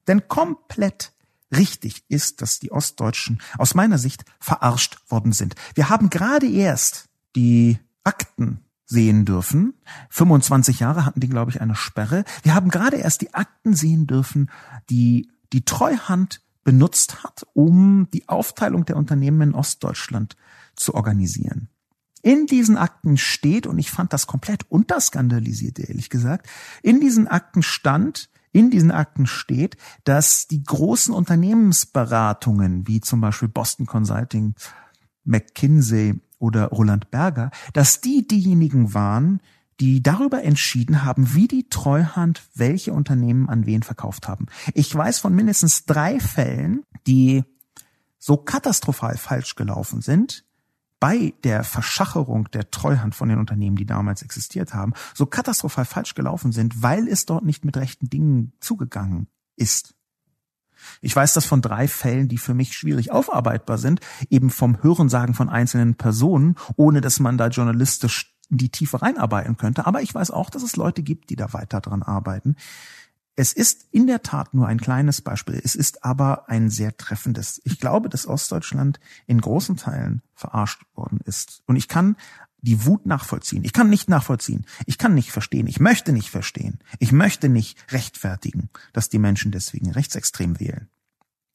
Denn 0.06 0.28
komplett 0.28 1.12
richtig 1.54 2.04
ist, 2.08 2.42
dass 2.42 2.58
die 2.58 2.72
Ostdeutschen 2.72 3.40
aus 3.58 3.74
meiner 3.74 3.98
Sicht 3.98 4.24
verarscht 4.40 4.98
worden 5.08 5.32
sind. 5.32 5.54
Wir 5.74 5.88
haben 5.88 6.10
gerade 6.10 6.48
erst 6.48 7.08
die 7.34 7.78
Akten 8.04 8.60
sehen 8.84 9.24
dürfen. 9.24 9.74
25 10.10 10.80
Jahre 10.80 11.04
hatten 11.04 11.20
die, 11.20 11.28
glaube 11.28 11.50
ich, 11.50 11.60
eine 11.60 11.74
Sperre. 11.74 12.24
Wir 12.42 12.54
haben 12.54 12.70
gerade 12.70 12.96
erst 12.96 13.20
die 13.20 13.34
Akten 13.34 13.74
sehen 13.74 14.06
dürfen, 14.06 14.50
die 14.90 15.30
die 15.52 15.64
Treuhand 15.64 16.40
benutzt 16.64 17.22
hat, 17.22 17.46
um 17.52 18.08
die 18.12 18.28
Aufteilung 18.28 18.84
der 18.84 18.96
Unternehmen 18.96 19.50
in 19.50 19.54
Ostdeutschland 19.54 20.36
zu 20.74 20.94
organisieren. 20.94 21.68
In 22.22 22.46
diesen 22.46 22.76
Akten 22.76 23.18
steht, 23.18 23.68
und 23.68 23.78
ich 23.78 23.90
fand 23.90 24.12
das 24.12 24.26
komplett 24.26 24.68
unterskandalisiert, 24.68 25.78
ehrlich 25.78 26.10
gesagt, 26.10 26.48
in 26.82 27.00
diesen 27.00 27.28
Akten 27.28 27.62
stand, 27.62 28.28
in 28.56 28.70
diesen 28.70 28.90
Akten 28.90 29.26
steht, 29.26 29.76
dass 30.04 30.48
die 30.48 30.62
großen 30.62 31.12
Unternehmensberatungen, 31.12 32.88
wie 32.88 33.02
zum 33.02 33.20
Beispiel 33.20 33.48
Boston 33.48 33.84
Consulting, 33.84 34.54
McKinsey 35.24 36.20
oder 36.38 36.68
Roland 36.68 37.10
Berger, 37.10 37.50
dass 37.74 38.00
die 38.00 38.26
diejenigen 38.26 38.94
waren, 38.94 39.40
die 39.78 40.02
darüber 40.02 40.42
entschieden 40.42 41.04
haben, 41.04 41.34
wie 41.34 41.48
die 41.48 41.68
Treuhand 41.68 42.44
welche 42.54 42.94
Unternehmen 42.94 43.50
an 43.50 43.66
wen 43.66 43.82
verkauft 43.82 44.26
haben. 44.26 44.46
Ich 44.72 44.94
weiß 44.94 45.18
von 45.18 45.34
mindestens 45.34 45.84
drei 45.84 46.18
Fällen, 46.18 46.82
die 47.06 47.44
so 48.18 48.38
katastrophal 48.38 49.18
falsch 49.18 49.54
gelaufen 49.56 50.00
sind, 50.00 50.46
bei 51.00 51.34
der 51.44 51.64
Verschacherung 51.64 52.50
der 52.52 52.70
Treuhand 52.70 53.14
von 53.14 53.28
den 53.28 53.38
Unternehmen, 53.38 53.76
die 53.76 53.86
damals 53.86 54.22
existiert 54.22 54.74
haben, 54.74 54.94
so 55.14 55.26
katastrophal 55.26 55.84
falsch 55.84 56.14
gelaufen 56.14 56.52
sind, 56.52 56.82
weil 56.82 57.08
es 57.08 57.26
dort 57.26 57.44
nicht 57.44 57.64
mit 57.64 57.76
rechten 57.76 58.08
Dingen 58.08 58.52
zugegangen 58.60 59.28
ist. 59.56 59.94
Ich 61.00 61.14
weiß 61.14 61.34
das 61.34 61.46
von 61.46 61.62
drei 61.62 61.88
Fällen, 61.88 62.28
die 62.28 62.38
für 62.38 62.54
mich 62.54 62.76
schwierig 62.76 63.10
aufarbeitbar 63.10 63.78
sind, 63.78 64.00
eben 64.30 64.50
vom 64.50 64.82
Hörensagen 64.82 65.34
von 65.34 65.48
einzelnen 65.48 65.96
Personen, 65.96 66.56
ohne 66.76 67.00
dass 67.00 67.20
man 67.20 67.38
da 67.38 67.48
journalistisch 67.48 68.36
in 68.50 68.58
die 68.58 68.70
Tiefe 68.70 69.02
reinarbeiten 69.02 69.56
könnte. 69.56 69.86
Aber 69.86 70.02
ich 70.02 70.14
weiß 70.14 70.30
auch, 70.30 70.50
dass 70.50 70.62
es 70.62 70.76
Leute 70.76 71.02
gibt, 71.02 71.30
die 71.30 71.36
da 71.36 71.52
weiter 71.52 71.80
dran 71.80 72.02
arbeiten. 72.02 72.56
Es 73.38 73.52
ist 73.52 73.86
in 73.90 74.06
der 74.06 74.22
Tat 74.22 74.54
nur 74.54 74.66
ein 74.66 74.80
kleines 74.80 75.20
Beispiel. 75.20 75.60
Es 75.62 75.74
ist 75.74 76.04
aber 76.04 76.48
ein 76.48 76.70
sehr 76.70 76.96
treffendes. 76.96 77.60
Ich 77.64 77.78
glaube, 77.78 78.08
dass 78.08 78.26
Ostdeutschland 78.26 78.98
in 79.26 79.42
großen 79.42 79.76
Teilen 79.76 80.22
verarscht 80.34 80.82
worden 80.94 81.20
ist. 81.24 81.62
Und 81.66 81.76
ich 81.76 81.86
kann 81.86 82.16
die 82.62 82.86
Wut 82.86 83.04
nachvollziehen. 83.04 83.62
Ich 83.62 83.74
kann 83.74 83.90
nicht 83.90 84.08
nachvollziehen. 84.08 84.64
Ich 84.86 84.96
kann 84.96 85.14
nicht 85.14 85.30
verstehen. 85.32 85.66
Ich 85.66 85.78
möchte 85.80 86.12
nicht 86.12 86.30
verstehen. 86.30 86.78
Ich 86.98 87.12
möchte 87.12 87.50
nicht 87.50 87.78
rechtfertigen, 87.92 88.70
dass 88.94 89.10
die 89.10 89.18
Menschen 89.18 89.52
deswegen 89.52 89.90
rechtsextrem 89.90 90.58
wählen. 90.58 90.88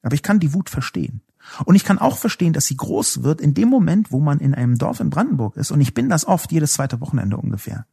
Aber 0.04 0.14
ich 0.14 0.24
kann 0.24 0.40
die 0.40 0.54
Wut 0.54 0.70
verstehen. 0.70 1.22
Und 1.66 1.76
ich 1.76 1.84
kann 1.84 1.98
auch 1.98 2.18
verstehen, 2.18 2.54
dass 2.54 2.68
sie 2.68 2.78
groß 2.78 3.24
wird 3.24 3.42
in 3.42 3.56
dem 3.56 3.68
Moment, 3.70 4.12
wo 4.12 4.20
man 4.20 4.40
in 4.40 4.54
einem 4.54 4.78
Dorf 4.78 5.00
in 5.00 5.10
Brandenburg 5.10 5.58
ist. 5.58 5.72
Und 5.72 5.82
ich 5.82 5.96
bin 5.96 6.10
das 6.10 6.26
oft 6.26 6.52
jedes 6.52 6.74
zweite 6.74 7.02
Wochenende 7.02 7.38
ungefähr. 7.38 7.88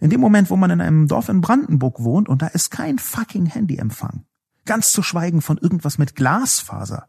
In 0.00 0.10
dem 0.10 0.20
Moment, 0.20 0.50
wo 0.50 0.56
man 0.56 0.70
in 0.70 0.80
einem 0.80 1.08
Dorf 1.08 1.28
in 1.28 1.40
Brandenburg 1.40 2.02
wohnt 2.02 2.28
und 2.28 2.42
da 2.42 2.48
ist 2.48 2.70
kein 2.70 2.98
fucking 2.98 3.46
Handyempfang. 3.46 4.24
Ganz 4.64 4.92
zu 4.92 5.02
schweigen 5.02 5.42
von 5.42 5.58
irgendwas 5.58 5.98
mit 5.98 6.14
Glasfaser 6.14 7.08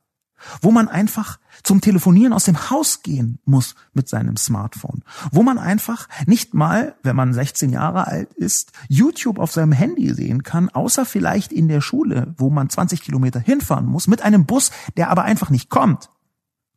wo 0.62 0.72
man 0.72 0.88
einfach 0.88 1.40
zum 1.64 1.82
Telefonieren 1.82 2.34
aus 2.34 2.46
dem 2.46 2.70
Haus 2.70 3.02
gehen 3.04 3.40
muss 3.46 3.76
mit 3.94 4.10
seinem 4.10 4.38
Smartphone, 4.38 5.04
wo 5.32 5.44
man 5.44 5.58
einfach 5.58 6.08
nicht 6.26 6.54
mal, 6.54 6.96
wenn 7.04 7.16
man 7.16 7.34
16 7.34 7.70
Jahre 7.70 8.08
alt 8.08 8.34
ist, 8.34 8.72
YouTube 8.88 9.40
auf 9.40 9.52
seinem 9.52 9.72
Handy 9.72 10.14
sehen 10.14 10.44
kann, 10.44 10.70
außer 10.70 11.06
vielleicht 11.06 11.52
in 11.52 11.68
der 11.68 11.82
Schule, 11.82 12.34
wo 12.38 12.50
man 12.50 12.70
20 12.70 13.02
Kilometer 13.02 13.40
hinfahren 13.40 13.86
muss, 13.86 14.08
mit 14.08 14.22
einem 14.22 14.46
Bus, 14.46 14.72
der 14.98 15.10
aber 15.10 15.24
einfach 15.24 15.50
nicht 15.50 15.70
kommt, 15.70 16.10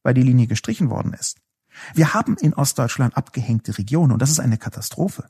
weil 0.02 0.14
die 0.14 0.22
Linie 0.22 0.46
gestrichen 0.46 0.90
worden 0.90 1.12
ist. 1.12 1.38
Wir 1.94 2.14
haben 2.14 2.36
in 2.36 2.54
Ostdeutschland 2.54 3.16
abgehängte 3.16 3.76
Regionen 3.76 4.12
und 4.12 4.22
das 4.22 4.30
ist 4.30 4.40
eine 4.40 4.56
Katastrophe. 4.56 5.28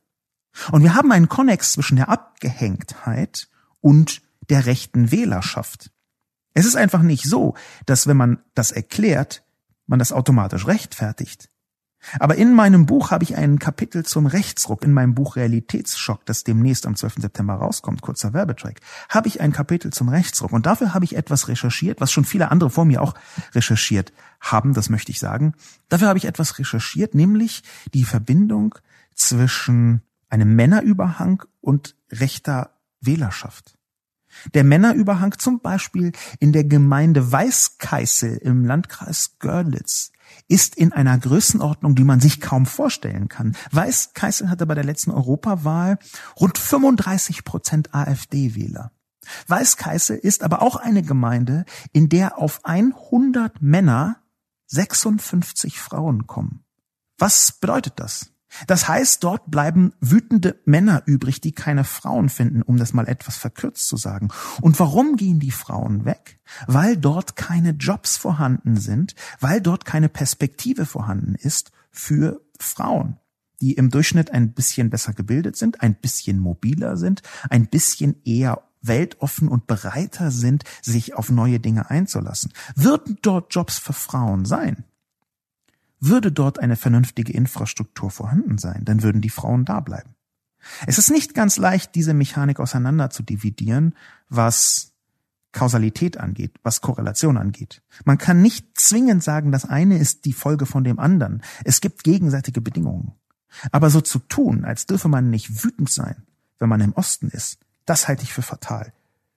Und 0.70 0.82
wir 0.82 0.94
haben 0.94 1.12
einen 1.12 1.28
Konnex 1.28 1.72
zwischen 1.72 1.96
der 1.96 2.08
Abgehängtheit 2.08 3.48
und 3.80 4.22
der 4.48 4.66
rechten 4.66 5.10
Wählerschaft. 5.10 5.90
Es 6.54 6.66
ist 6.66 6.76
einfach 6.76 7.02
nicht 7.02 7.24
so, 7.24 7.54
dass 7.84 8.06
wenn 8.06 8.16
man 8.16 8.38
das 8.54 8.70
erklärt, 8.70 9.44
man 9.86 9.98
das 9.98 10.12
automatisch 10.12 10.66
rechtfertigt. 10.66 11.50
Aber 12.20 12.36
in 12.36 12.54
meinem 12.54 12.86
Buch 12.86 13.10
habe 13.10 13.24
ich 13.24 13.36
ein 13.36 13.58
Kapitel 13.58 14.04
zum 14.04 14.26
Rechtsruck. 14.26 14.84
In 14.84 14.92
meinem 14.92 15.14
Buch 15.14 15.36
Realitätsschock, 15.36 16.24
das 16.24 16.44
demnächst 16.44 16.86
am 16.86 16.94
12. 16.94 17.16
September 17.18 17.54
rauskommt, 17.54 18.00
kurzer 18.00 18.32
Werbetrack, 18.32 18.80
habe 19.08 19.28
ich 19.28 19.40
ein 19.40 19.52
Kapitel 19.52 19.92
zum 19.92 20.08
Rechtsruck. 20.08 20.52
Und 20.52 20.66
dafür 20.66 20.94
habe 20.94 21.04
ich 21.04 21.16
etwas 21.16 21.48
recherchiert, 21.48 22.00
was 22.00 22.12
schon 22.12 22.24
viele 22.24 22.50
andere 22.50 22.70
vor 22.70 22.84
mir 22.84 23.02
auch 23.02 23.14
recherchiert 23.54 24.12
haben, 24.40 24.74
das 24.74 24.88
möchte 24.88 25.10
ich 25.10 25.18
sagen. 25.18 25.54
Dafür 25.88 26.08
habe 26.08 26.18
ich 26.18 26.26
etwas 26.26 26.58
recherchiert, 26.58 27.14
nämlich 27.14 27.62
die 27.92 28.04
Verbindung 28.04 28.74
zwischen 29.14 30.02
einem 30.28 30.54
Männerüberhang 30.54 31.44
und 31.60 31.96
rechter 32.10 32.78
Wählerschaft. 33.00 33.76
Der 34.54 34.64
Männerüberhang 34.64 35.38
zum 35.38 35.60
Beispiel 35.60 36.12
in 36.40 36.52
der 36.52 36.64
Gemeinde 36.64 37.32
Weißkeißel 37.32 38.36
im 38.38 38.64
Landkreis 38.64 39.38
Görlitz 39.38 40.12
ist 40.48 40.76
in 40.76 40.92
einer 40.92 41.16
Größenordnung, 41.18 41.94
die 41.94 42.04
man 42.04 42.20
sich 42.20 42.40
kaum 42.40 42.66
vorstellen 42.66 43.28
kann. 43.28 43.56
Weißkeißel 43.72 44.50
hatte 44.50 44.66
bei 44.66 44.74
der 44.74 44.84
letzten 44.84 45.10
Europawahl 45.10 45.98
rund 46.38 46.58
35 46.58 47.44
Prozent 47.44 47.94
AfD-Wähler. 47.94 48.90
Weißkeißel 49.48 50.18
ist 50.18 50.42
aber 50.42 50.62
auch 50.62 50.76
eine 50.76 51.02
Gemeinde, 51.02 51.64
in 51.92 52.08
der 52.08 52.38
auf 52.38 52.64
100 52.64 53.60
Männer 53.60 54.22
56 54.66 55.78
Frauen 55.78 56.26
kommen. 56.26 56.64
Was 57.18 57.52
bedeutet 57.52 57.94
das? 57.96 58.32
Das 58.66 58.88
heißt, 58.88 59.22
dort 59.24 59.50
bleiben 59.50 59.92
wütende 60.00 60.60
Männer 60.64 61.02
übrig, 61.06 61.40
die 61.40 61.52
keine 61.52 61.84
Frauen 61.84 62.28
finden, 62.28 62.62
um 62.62 62.76
das 62.76 62.92
mal 62.92 63.08
etwas 63.08 63.36
verkürzt 63.36 63.88
zu 63.88 63.96
sagen. 63.96 64.28
Und 64.60 64.78
warum 64.80 65.16
gehen 65.16 65.40
die 65.40 65.50
Frauen 65.50 66.04
weg? 66.04 66.38
Weil 66.66 66.96
dort 66.96 67.36
keine 67.36 67.70
Jobs 67.70 68.16
vorhanden 68.16 68.76
sind, 68.76 69.14
weil 69.40 69.60
dort 69.60 69.84
keine 69.84 70.08
Perspektive 70.08 70.86
vorhanden 70.86 71.34
ist 71.34 71.72
für 71.90 72.40
Frauen, 72.58 73.18
die 73.60 73.74
im 73.74 73.90
Durchschnitt 73.90 74.30
ein 74.30 74.52
bisschen 74.52 74.90
besser 74.90 75.12
gebildet 75.12 75.56
sind, 75.56 75.80
ein 75.82 75.94
bisschen 75.94 76.38
mobiler 76.38 76.96
sind, 76.96 77.22
ein 77.50 77.66
bisschen 77.66 78.16
eher 78.24 78.62
weltoffen 78.82 79.48
und 79.48 79.66
bereiter 79.66 80.30
sind, 80.30 80.64
sich 80.82 81.14
auf 81.14 81.30
neue 81.30 81.60
Dinge 81.60 81.90
einzulassen. 81.90 82.52
Würden 82.74 83.18
dort 83.22 83.54
Jobs 83.54 83.78
für 83.78 83.92
Frauen 83.92 84.44
sein, 84.44 84.84
würde 86.06 86.32
dort 86.32 86.58
eine 86.58 86.76
vernünftige 86.76 87.32
Infrastruktur 87.32 88.10
vorhanden 88.10 88.58
sein, 88.58 88.84
dann 88.84 89.02
würden 89.02 89.20
die 89.20 89.30
Frauen 89.30 89.64
da 89.64 89.80
bleiben. 89.80 90.14
Es 90.86 90.98
ist 90.98 91.10
nicht 91.10 91.34
ganz 91.34 91.56
leicht, 91.58 91.94
diese 91.94 92.14
Mechanik 92.14 92.60
auseinander 92.60 93.10
zu 93.10 93.22
dividieren, 93.22 93.94
was 94.28 94.92
Kausalität 95.52 96.18
angeht, 96.18 96.52
was 96.62 96.80
Korrelation 96.80 97.38
angeht. 97.38 97.82
Man 98.04 98.18
kann 98.18 98.42
nicht 98.42 98.78
zwingend 98.78 99.22
sagen, 99.22 99.52
das 99.52 99.64
eine 99.64 99.98
ist 99.98 100.24
die 100.24 100.32
Folge 100.32 100.66
von 100.66 100.84
dem 100.84 100.98
anderen. 100.98 101.42
Es 101.64 101.80
gibt 101.80 102.04
gegenseitige 102.04 102.60
Bedingungen. 102.60 103.12
Aber 103.72 103.88
so 103.88 104.00
zu 104.00 104.18
tun, 104.18 104.64
als 104.64 104.86
dürfe 104.86 105.08
man 105.08 105.30
nicht 105.30 105.64
wütend 105.64 105.90
sein, 105.90 106.26
wenn 106.58 106.68
man 106.68 106.80
im 106.80 106.92
Osten 106.92 107.28
ist, 107.28 107.58
das 107.86 108.08
halte 108.08 108.24
ich 108.24 108.32
für 108.32 108.42
fatal. 108.42 108.92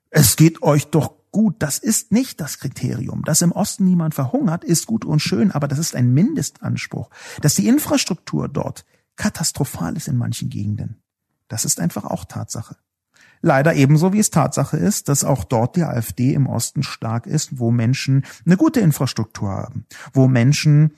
Es 0.10 0.36
geht 0.36 0.62
euch 0.62 0.88
doch 0.88 1.19
gut, 1.32 1.56
das 1.60 1.78
ist 1.78 2.12
nicht 2.12 2.40
das 2.42 2.60
Kriterium. 2.60 3.24
Dass 3.24 3.42
im 3.42 3.52
Osten 3.52 3.86
niemand 3.86 4.16
verhungert, 4.16 4.64
ist 4.64 4.88
gut 4.88 5.06
und 5.06 5.20
schön, 5.22 5.52
aber 5.52 5.68
das 5.68 5.80
ist 5.80 5.96
ein 5.96 6.14
Mindestanspruch. 6.14 7.10
Dass 7.42 7.56
die 7.56 7.68
Infrastruktur 7.68 8.48
dort 8.48 8.86
katastrophal 9.16 9.98
ist 9.98 10.08
in 10.08 10.18
manchen 10.18 10.50
Gegenden, 10.50 11.02
das 11.48 11.66
ist 11.66 11.80
einfach 11.80 12.06
auch 12.06 12.26
Tatsache. 12.26 12.78
Leider 13.42 13.74
ebenso 13.74 14.12
wie 14.12 14.20
es 14.20 14.32
Tatsache 14.32 14.78
ist, 14.78 15.08
dass 15.08 15.24
auch 15.24 15.44
dort 15.44 15.76
die 15.76 15.84
AfD 15.84 16.34
im 16.34 16.48
Osten 16.48 16.84
stark 16.84 17.26
ist, 17.26 17.58
wo 17.60 17.72
Menschen 17.72 18.26
eine 18.46 18.58
gute 18.58 18.82
Infrastruktur 18.82 19.50
haben, 19.50 19.86
wo 20.14 20.28
Menschen 20.28 20.94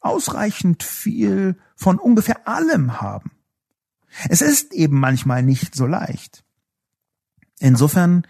ausreichend 0.00 0.84
viel 0.84 1.56
von 1.74 1.98
ungefähr 1.98 2.46
allem 2.46 3.00
haben. 3.00 3.32
Es 4.28 4.40
ist 4.40 4.72
eben 4.72 4.98
manchmal 4.98 5.42
nicht 5.42 5.74
so 5.74 5.86
leicht. 5.86 6.44
Insofern 7.58 8.24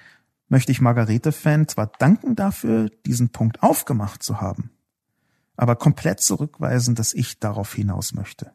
möchte 0.49 0.73
ich 0.73 0.81
Margarete-Fan 0.81 1.69
zwar 1.69 1.87
danken 1.99 2.37
dafür, 2.37 2.91
diesen 3.07 3.31
Punkt 3.31 3.63
aufgemacht 3.63 4.23
zu 4.23 4.41
haben, 4.41 4.71
aber 5.57 5.77
komplett 5.77 6.21
zurückweisen, 6.21 6.95
dass 6.95 7.13
ich 7.13 7.39
darauf 7.39 7.75
hinaus 7.75 8.13
möchte. 8.13 8.53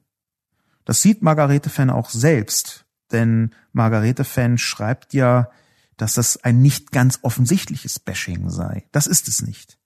Das 0.86 1.02
sieht 1.02 1.22
Margarete-Fan 1.22 1.90
auch 1.90 2.10
selbst, 2.10 2.86
denn 3.12 3.54
Margarete-Fan 3.72 4.58
schreibt 4.58 5.14
ja, 5.14 5.50
dass 5.98 6.16
das 6.16 6.44
ein 6.44 6.62
nicht 6.62 6.92
ganz 6.92 7.20
offensichtliches 7.22 8.00
Bashing 8.00 8.50
sei. 8.50 8.88
Das 8.92 9.08
ist 9.08 9.28
es 9.28 9.42
nicht. 9.42 9.78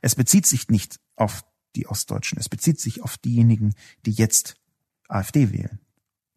Es 0.00 0.14
bezieht 0.14 0.46
sich 0.46 0.68
nicht 0.68 1.00
auf 1.16 1.44
die 1.74 1.88
Ostdeutschen, 1.88 2.38
es 2.38 2.48
bezieht 2.48 2.80
sich 2.80 3.02
auf 3.02 3.18
diejenigen, 3.18 3.74
die 4.06 4.12
jetzt 4.12 4.56
AfD 5.08 5.52
wählen. 5.52 5.80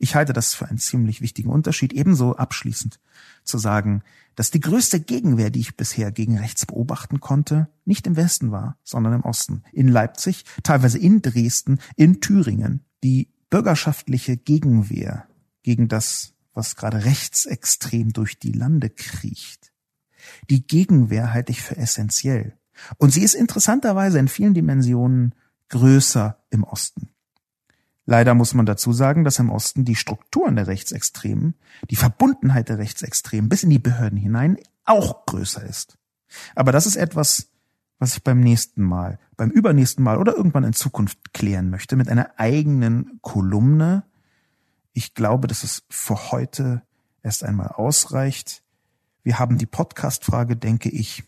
Ich 0.01 0.15
halte 0.15 0.33
das 0.33 0.55
für 0.55 0.67
einen 0.67 0.79
ziemlich 0.79 1.21
wichtigen 1.21 1.51
Unterschied, 1.51 1.93
ebenso 1.93 2.35
abschließend 2.35 2.99
zu 3.43 3.59
sagen, 3.59 4.01
dass 4.33 4.49
die 4.49 4.59
größte 4.59 4.99
Gegenwehr, 4.99 5.51
die 5.51 5.59
ich 5.59 5.77
bisher 5.77 6.11
gegen 6.11 6.39
rechts 6.39 6.65
beobachten 6.65 7.19
konnte, 7.19 7.69
nicht 7.85 8.07
im 8.07 8.15
Westen 8.15 8.51
war, 8.51 8.79
sondern 8.83 9.13
im 9.13 9.21
Osten. 9.21 9.61
In 9.71 9.87
Leipzig, 9.87 10.43
teilweise 10.63 10.97
in 10.97 11.21
Dresden, 11.21 11.79
in 11.95 12.19
Thüringen. 12.19 12.83
Die 13.03 13.29
bürgerschaftliche 13.51 14.37
Gegenwehr 14.37 15.27
gegen 15.61 15.87
das, 15.87 16.33
was 16.55 16.75
gerade 16.75 17.05
rechtsextrem 17.05 18.11
durch 18.11 18.39
die 18.39 18.53
Lande 18.53 18.89
kriecht. 18.89 19.71
Die 20.49 20.65
Gegenwehr 20.65 21.31
halte 21.31 21.51
ich 21.51 21.61
für 21.61 21.77
essentiell. 21.77 22.57
Und 22.97 23.11
sie 23.11 23.21
ist 23.21 23.35
interessanterweise 23.35 24.17
in 24.17 24.29
vielen 24.29 24.55
Dimensionen 24.55 25.35
größer 25.69 26.43
im 26.49 26.63
Osten. 26.63 27.10
Leider 28.05 28.33
muss 28.33 28.53
man 28.53 28.65
dazu 28.65 28.93
sagen, 28.93 29.23
dass 29.23 29.39
im 29.39 29.49
Osten 29.49 29.85
die 29.85 29.95
Strukturen 29.95 30.55
der 30.55 30.67
Rechtsextremen, 30.67 31.55
die 31.89 31.95
Verbundenheit 31.95 32.69
der 32.69 32.79
Rechtsextremen 32.79 33.49
bis 33.49 33.63
in 33.63 33.69
die 33.69 33.79
Behörden 33.79 34.17
hinein 34.17 34.57
auch 34.85 35.25
größer 35.25 35.63
ist. 35.63 35.97
Aber 36.55 36.71
das 36.71 36.85
ist 36.85 36.95
etwas, 36.95 37.49
was 37.99 38.15
ich 38.15 38.23
beim 38.23 38.39
nächsten 38.39 38.81
Mal, 38.81 39.19
beim 39.37 39.51
übernächsten 39.51 40.03
Mal 40.03 40.17
oder 40.17 40.35
irgendwann 40.35 40.63
in 40.63 40.73
Zukunft 40.73 41.33
klären 41.33 41.69
möchte 41.69 41.95
mit 41.95 42.09
einer 42.09 42.31
eigenen 42.37 43.19
Kolumne. 43.21 44.03
Ich 44.93 45.13
glaube, 45.13 45.47
dass 45.47 45.63
es 45.63 45.83
für 45.89 46.31
heute 46.31 46.81
erst 47.21 47.43
einmal 47.43 47.67
ausreicht. 47.67 48.63
Wir 49.21 49.37
haben 49.37 49.59
die 49.59 49.67
Podcast-Frage, 49.67 50.57
denke 50.57 50.89
ich, 50.89 51.23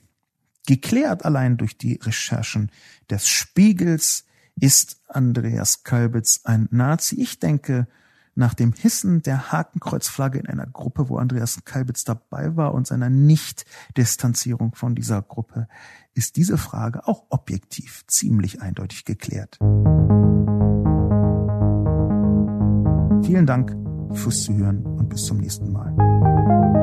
geklärt 0.65 1.25
allein 1.25 1.57
durch 1.57 1.77
die 1.77 1.99
Recherchen 2.01 2.71
des 3.09 3.27
Spiegels, 3.27 4.25
ist 4.59 5.01
Andreas 5.07 5.83
Kalbitz 5.83 6.41
ein 6.43 6.67
Nazi? 6.71 7.21
Ich 7.21 7.39
denke, 7.39 7.87
nach 8.35 8.53
dem 8.53 8.73
Hissen 8.73 9.21
der 9.21 9.51
Hakenkreuzflagge 9.51 10.39
in 10.39 10.47
einer 10.47 10.65
Gruppe, 10.65 11.09
wo 11.09 11.17
Andreas 11.17 11.63
Kalbitz 11.65 12.03
dabei 12.03 12.55
war 12.55 12.73
und 12.73 12.87
seiner 12.87 13.09
Nicht-Distanzierung 13.09 14.73
von 14.75 14.95
dieser 14.95 15.21
Gruppe, 15.21 15.67
ist 16.13 16.35
diese 16.35 16.57
Frage 16.57 17.07
auch 17.07 17.25
objektiv 17.29 18.03
ziemlich 18.07 18.61
eindeutig 18.61 19.05
geklärt. 19.05 19.57
Vielen 23.23 23.45
Dank 23.45 23.75
fürs 24.15 24.43
Zuhören 24.43 24.85
und 24.85 25.09
bis 25.09 25.25
zum 25.25 25.37
nächsten 25.37 25.71
Mal. 25.71 26.82